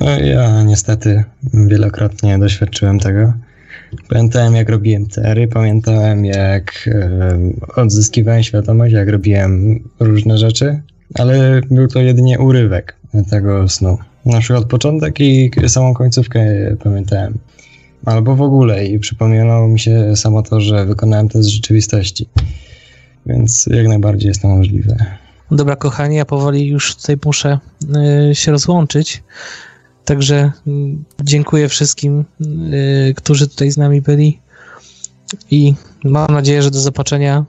No, 0.00 0.20
ja 0.20 0.62
niestety 0.62 1.24
wielokrotnie 1.54 2.38
doświadczyłem 2.38 2.98
tego. 2.98 3.32
Pamiętałem, 4.08 4.54
jak 4.54 4.68
robiłem 4.68 5.06
tery, 5.06 5.48
pamiętałem, 5.48 6.24
jak 6.24 6.88
odzyskiwałem 7.76 8.42
świadomość, 8.42 8.94
jak 8.94 9.08
robiłem 9.08 9.80
różne 10.00 10.38
rzeczy, 10.38 10.82
ale 11.14 11.60
był 11.70 11.88
to 11.88 12.00
jedynie 12.00 12.38
urywek 12.38 12.96
tego 13.30 13.68
snu. 13.68 13.98
Na 14.24 14.40
przykład 14.40 14.64
początek 14.64 15.20
i 15.20 15.50
samą 15.66 15.94
końcówkę 15.94 16.46
pamiętałem. 16.84 17.38
Albo 18.04 18.36
w 18.36 18.42
ogóle 18.42 18.86
i 18.86 18.98
przypomniało 18.98 19.68
mi 19.68 19.80
się 19.80 20.16
samo 20.16 20.42
to, 20.42 20.60
że 20.60 20.86
wykonałem 20.86 21.28
to 21.28 21.42
z 21.42 21.46
rzeczywistości. 21.46 22.28
Więc 23.26 23.66
jak 23.66 23.88
najbardziej 23.88 24.28
jest 24.28 24.42
to 24.42 24.48
możliwe. 24.48 24.96
Dobra, 25.50 25.76
kochani, 25.76 26.16
ja 26.16 26.24
powoli 26.24 26.66
już 26.68 26.96
tutaj 26.96 27.16
muszę 27.24 27.58
y, 28.30 28.34
się 28.34 28.52
rozłączyć. 28.52 29.22
Także 30.06 30.52
mm, 30.66 31.04
dziękuję 31.22 31.68
wszystkim, 31.68 32.24
y, 33.10 33.14
którzy 33.16 33.48
tutaj 33.48 33.70
z 33.70 33.76
nami 33.76 34.02
byli 34.02 34.38
i 35.50 35.74
mam 36.04 36.26
nadzieję, 36.30 36.62
że 36.62 36.70
do 36.70 36.78
zobaczenia 36.78 37.44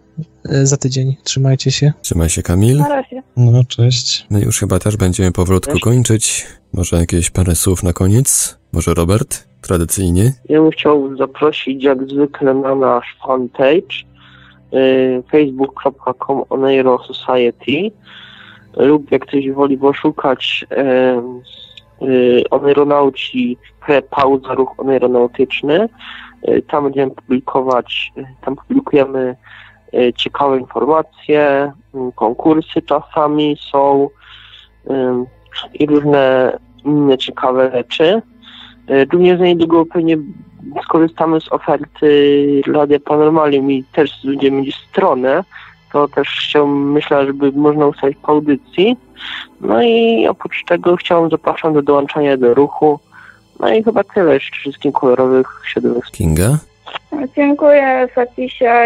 y, 0.51 0.67
za 0.67 0.77
tydzień. 0.77 1.15
Trzymajcie 1.23 1.71
się. 1.71 1.93
Trzymaj 2.01 2.29
się, 2.29 2.43
Kamil. 2.43 2.77
Na 2.77 2.87
razie. 2.87 3.23
No, 3.37 3.63
cześć. 3.67 4.27
My 4.29 4.41
już 4.41 4.59
chyba 4.59 4.79
też 4.79 4.97
będziemy 4.97 5.31
powolutku 5.31 5.79
kończyć. 5.79 6.45
Może 6.73 6.97
jakieś 6.97 7.29
parę 7.29 7.55
słów 7.55 7.83
na 7.83 7.93
koniec? 7.93 8.57
Może 8.73 8.93
Robert? 8.93 9.47
Tradycyjnie? 9.61 10.33
Ja 10.49 10.61
bym 10.61 10.71
chciał 10.71 11.17
zaprosić 11.17 11.83
jak 11.83 12.09
zwykle 12.09 12.53
na 12.53 12.75
nasz 12.75 13.17
fanpage 13.27 13.95
y, 14.73 15.23
facebook.com 15.31 16.43
Oneiro 16.49 16.99
Society 17.03 17.91
lub 18.77 19.11
jak 19.11 19.25
ktoś 19.25 19.51
woli 19.51 19.77
poszukać 19.77 20.65
Y, 20.71 21.66
oneironauci, 22.51 23.57
pauza, 24.09 24.53
ruch 24.53 24.79
oneironautyczny. 24.79 25.89
Y, 26.49 26.61
tam 26.61 26.83
będziemy 26.83 27.11
publikować, 27.11 28.11
y, 28.17 28.25
tam 28.41 28.55
publikujemy 28.55 29.35
ciekawe 30.15 30.57
informacje, 30.57 31.71
konkursy 32.15 32.81
czasami 32.81 33.57
są 33.71 34.09
i 35.73 35.85
różne 35.85 36.57
inne 36.85 37.17
ciekawe 37.17 37.71
rzeczy. 37.71 38.21
Również 39.13 39.39
niedługo 39.39 39.85
pewnie 39.85 40.17
skorzystamy 40.83 41.41
z 41.41 41.51
oferty 41.51 42.61
Radia 42.67 42.99
Paranormalium 42.99 43.71
i 43.71 43.83
też 43.83 44.11
będziemy 44.25 44.61
mieć 44.61 44.75
stronę, 44.75 45.43
to 45.97 46.15
też 46.15 46.27
chciałbym, 46.49 46.91
myślę, 46.91 47.25
żeby 47.25 47.51
można 47.51 47.87
ustalić 47.87 48.17
po 48.21 48.27
audycji. 48.27 48.97
No 49.61 49.83
i 49.83 50.27
oprócz 50.27 50.65
tego 50.65 50.95
chciałbym 50.95 51.29
zapraszam 51.29 51.73
do 51.73 51.81
dołączania 51.81 52.37
do 52.37 52.53
ruchu. 52.53 52.99
No 53.59 53.69
i 53.73 53.83
chyba 53.83 54.03
tyle 54.03 54.33
jeszcze 54.33 54.55
wszystkim 54.55 54.91
kolorowych 54.91 55.47
środowisk. 55.65 56.11
Kinga? 56.11 56.57
Dziękuję 57.35 58.07
za 58.15 58.25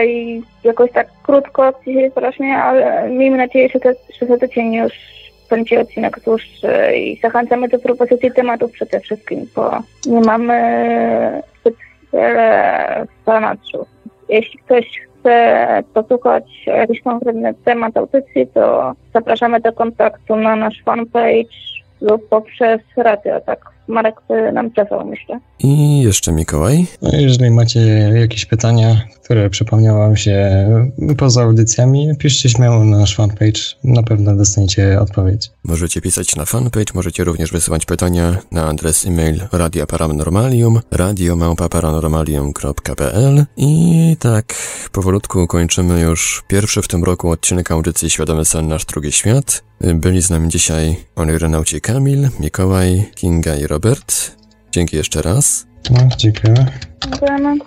i 0.03 0.43
jakoś 0.63 0.91
tak 0.91 1.07
krótko 1.23 1.73
dzisiaj 1.87 2.11
strasznie, 2.11 2.57
ale 2.57 3.09
miejmy 3.09 3.37
nadzieję, 3.37 3.69
że, 3.73 3.79
te, 3.79 3.93
że 4.19 4.25
za 4.25 4.37
tydzień 4.37 4.73
już 4.73 4.93
będzie 5.49 5.81
odcinek 5.81 6.19
dłuższy 6.25 6.97
i 6.97 7.19
zachęcamy 7.23 7.67
do 7.67 7.79
propozycji 7.79 8.31
tematów 8.31 8.71
przede 8.71 8.99
wszystkim, 8.99 9.47
bo 9.55 9.71
nie 10.05 10.21
mamy 10.21 11.41
zbyt 11.59 11.75
wiele 12.13 13.07
zanadrzu. 13.25 13.85
Jeśli 14.29 14.59
ktoś 14.59 15.01
chce 15.21 15.83
posłuchać 15.93 16.43
jakiś 16.65 17.01
konkretny 17.01 17.53
temat 17.65 17.97
audycji, 17.97 18.47
to 18.47 18.93
zapraszamy 19.13 19.59
do 19.59 19.73
kontaktu 19.73 20.35
na 20.35 20.55
nasz 20.55 20.83
fanpage 20.85 21.57
lub 22.01 22.29
poprzez 22.29 22.81
radio, 22.97 23.41
tak 23.41 23.59
Marek 23.91 24.15
nam 24.53 24.71
przesłał, 24.71 25.07
myślę. 25.07 25.39
I 25.59 26.01
jeszcze 26.01 26.31
Mikołaj. 26.31 26.85
No, 27.01 27.09
jeżeli 27.13 27.51
macie 27.51 27.79
jakieś 28.19 28.45
pytania, 28.45 29.01
które 29.23 29.49
przypomniały 29.49 29.99
wam 29.99 30.15
się 30.15 30.67
poza 31.17 31.43
audycjami, 31.43 32.15
piszcie 32.19 32.49
śmiało 32.49 32.85
na 32.85 32.97
nasz 32.97 33.15
fanpage, 33.15 33.61
na 33.83 34.03
pewno 34.03 34.35
dostaniecie 34.35 35.01
odpowiedź. 35.01 35.49
Możecie 35.63 36.01
pisać 36.01 36.35
na 36.35 36.45
fanpage, 36.45 36.93
możecie 36.93 37.23
również 37.23 37.51
wysyłać 37.51 37.85
pytania 37.85 38.37
na 38.51 38.67
adres 38.67 39.05
e-mail 39.05 39.41
Radia 39.51 39.85
Paranormalium, 39.85 40.79
radiomałpa-paranormalium.pl 40.91 43.45
i 43.57 44.15
tak 44.19 44.53
powolutku 44.91 45.47
kończymy 45.47 46.01
już 46.01 46.43
pierwszy 46.47 46.81
w 46.81 46.87
tym 46.87 47.03
roku 47.03 47.29
odcinek 47.29 47.71
audycji 47.71 48.09
Świadomy 48.09 48.45
Sen 48.45 48.67
Nasz 48.67 48.85
Drugi 48.85 49.11
Świat. 49.11 49.63
Byli 49.83 50.21
z 50.21 50.29
nami 50.29 50.49
dzisiaj 50.49 50.95
onirynauci 51.15 51.81
Kamil, 51.81 52.29
Mikołaj, 52.39 53.11
Kinga 53.15 53.55
i 53.55 53.67
Robert. 53.67 54.35
Dzięki 54.71 54.95
jeszcze 54.95 55.21
raz. 55.21 55.67
No, 55.91 55.99
dziękuję. 56.17 56.65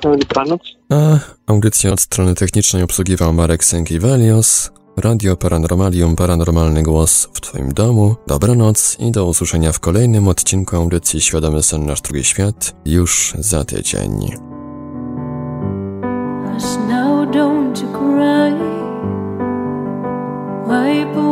Dobranoc. 0.03 0.61
A 0.91 1.19
audycję 1.47 1.93
od 1.93 2.01
strony 2.01 2.35
technicznej 2.35 2.83
obsługiwał 2.83 3.33
Marek 3.33 3.65
Sękiewelios. 3.65 4.71
Radio 4.97 5.37
Paranormalium, 5.37 6.17
paranormalny 6.17 6.83
głos 6.83 7.29
w 7.33 7.41
Twoim 7.41 7.73
domu. 7.73 8.17
Dobranoc 8.27 8.97
i 9.01 9.11
do 9.11 9.27
usłyszenia 9.27 9.73
w 9.73 9.81
kolejnym 9.81 10.29
odcinku 10.29 10.77
audycji 10.77 11.21
Świadomy 11.21 11.63
Sen 11.63 11.87
Nasz 11.87 12.01
Drugi 12.01 12.25
Świat 12.25 12.75
już 12.85 13.35
za 13.39 13.65
tydzień. 13.65 14.21
Hush 16.55 16.79
now, 16.89 17.29
don't 17.31 17.83
you 17.83 17.89
cry. 17.93 18.75
Wipe 20.67 21.24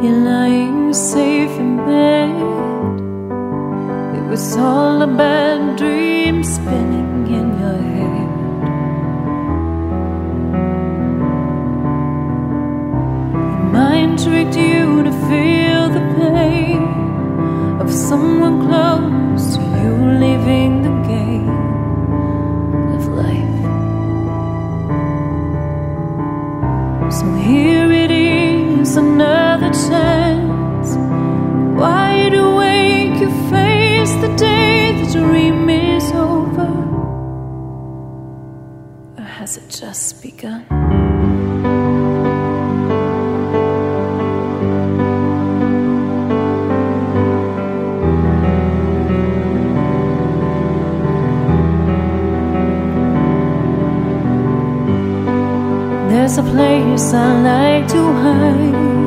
You're 0.00 0.12
lying 0.12 0.94
safe 0.94 1.50
in 1.58 1.76
bed. 1.78 2.30
It 4.16 4.24
was 4.30 4.56
all 4.56 5.02
a 5.02 5.08
bad 5.08 5.76
dream 5.76 6.44
spinning 6.44 7.26
in 7.26 7.46
your 7.62 7.80
head. 7.96 8.30
Your 13.32 13.66
mind 13.78 14.22
tricked 14.22 14.56
you 14.56 15.02
to 15.02 15.10
feel 15.28 15.88
the 15.96 16.04
pain 16.16 16.82
of 17.80 17.92
someone 17.92 18.56
close 18.68 19.56
to 19.56 19.62
you 19.80 19.92
leaving 20.22 20.82
the 20.86 20.94
game 21.08 21.50
of 22.94 23.02
life. 23.24 23.62
So 27.18 27.26
here 27.34 27.90
it 27.90 28.12
is, 28.12 28.96
another 28.96 29.37
Wide 31.76 32.32
awake, 32.32 33.20
you 33.20 33.30
face 33.50 34.12
the 34.22 34.34
day 34.36 34.98
the 34.98 35.12
dream 35.12 35.68
is 35.68 36.10
over. 36.12 36.72
Has 39.18 39.58
it 39.58 39.68
just 39.68 40.22
begun? 40.22 40.64
There's 56.08 56.38
a 56.38 56.42
place 56.42 57.12
I 57.12 57.42
like 57.42 57.88
to 57.88 58.12
hide 58.22 58.97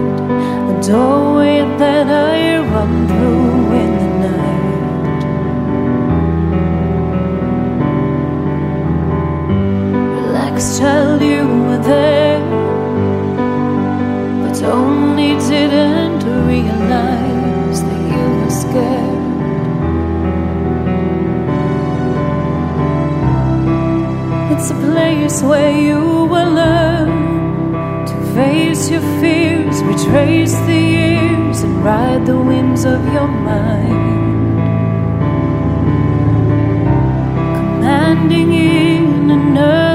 doorway 0.82 1.60
that 1.78 2.08
I 2.08 2.58
run 2.58 3.08
through 3.08 3.72
in 3.82 3.92
the 4.02 4.10
night. 4.28 5.24
Relax, 10.16 10.80
child, 10.80 11.22
you 11.22 11.46
were 11.68 11.84
there, 11.84 12.40
but 14.44 14.64
only 14.64 15.32
didn't 15.50 16.24
realize 16.48 17.80
that 17.84 18.02
you 18.14 18.26
were 18.40 18.56
scared. 18.64 19.22
It's 24.52 24.70
a 24.72 24.74
place 24.88 25.38
where 25.44 25.72
you 25.72 26.00
will 26.26 26.52
learn 26.54 27.10
to 28.08 28.16
face 28.34 28.90
your 28.90 29.06
fears, 29.20 29.61
retrace 30.12 30.54
the 30.68 30.74
years, 30.74 31.62
and 31.64 31.86
ride 31.86 32.26
the 32.26 32.38
winds 32.38 32.84
of 32.84 33.02
your 33.14 33.28
mind. 33.28 34.58
Commanding 37.56 38.52
in 38.54 39.32
another 39.32 39.91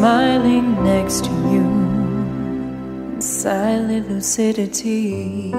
smiling 0.00 0.82
next 0.82 1.26
to 1.26 1.30
you 1.52 3.20
silent 3.20 4.08
lucidity. 4.08 5.52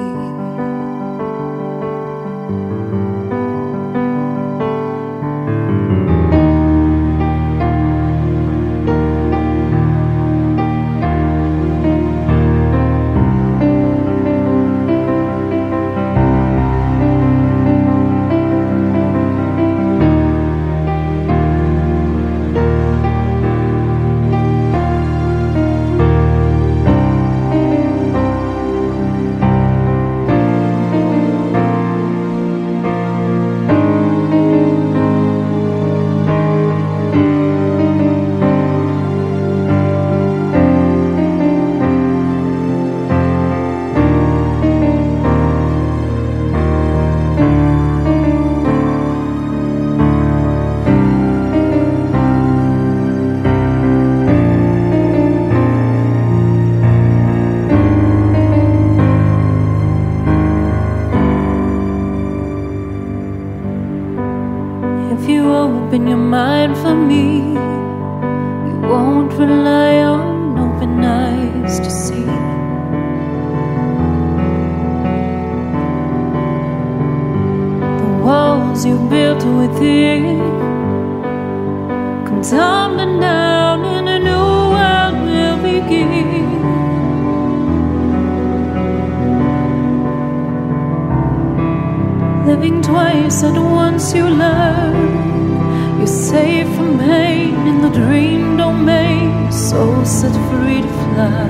Living 92.61 92.83
twice 92.83 93.41
at 93.41 93.57
once, 93.57 94.13
you 94.13 94.29
learn 94.29 95.97
you're 95.97 96.05
safe 96.05 96.67
from 96.75 96.99
pain 96.99 97.55
in 97.65 97.81
the 97.81 97.89
dream 97.89 98.55
domain, 98.55 99.51
soul 99.51 100.05
set 100.05 100.31
free 100.47 100.83
to 100.83 100.87
fly. 100.87 101.49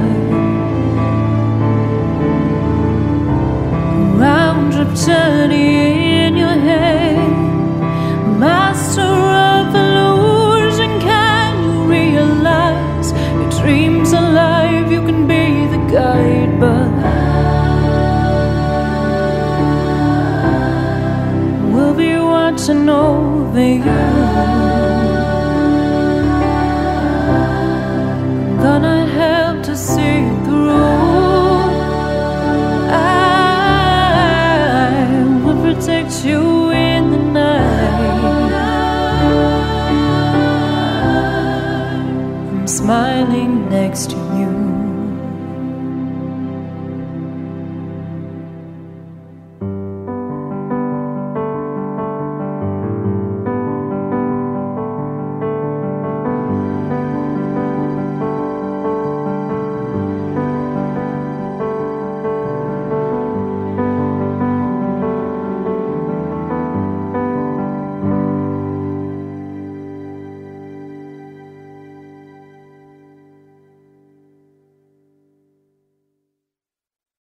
Round 4.23 4.71
trip 4.71 4.95
journey 5.05 6.27
in 6.27 6.37
your 6.37 6.57
head, 6.69 7.17
master 8.39 9.20
to 22.71 22.77
know 22.79 23.51
that 23.53 23.67
you 23.85 24.20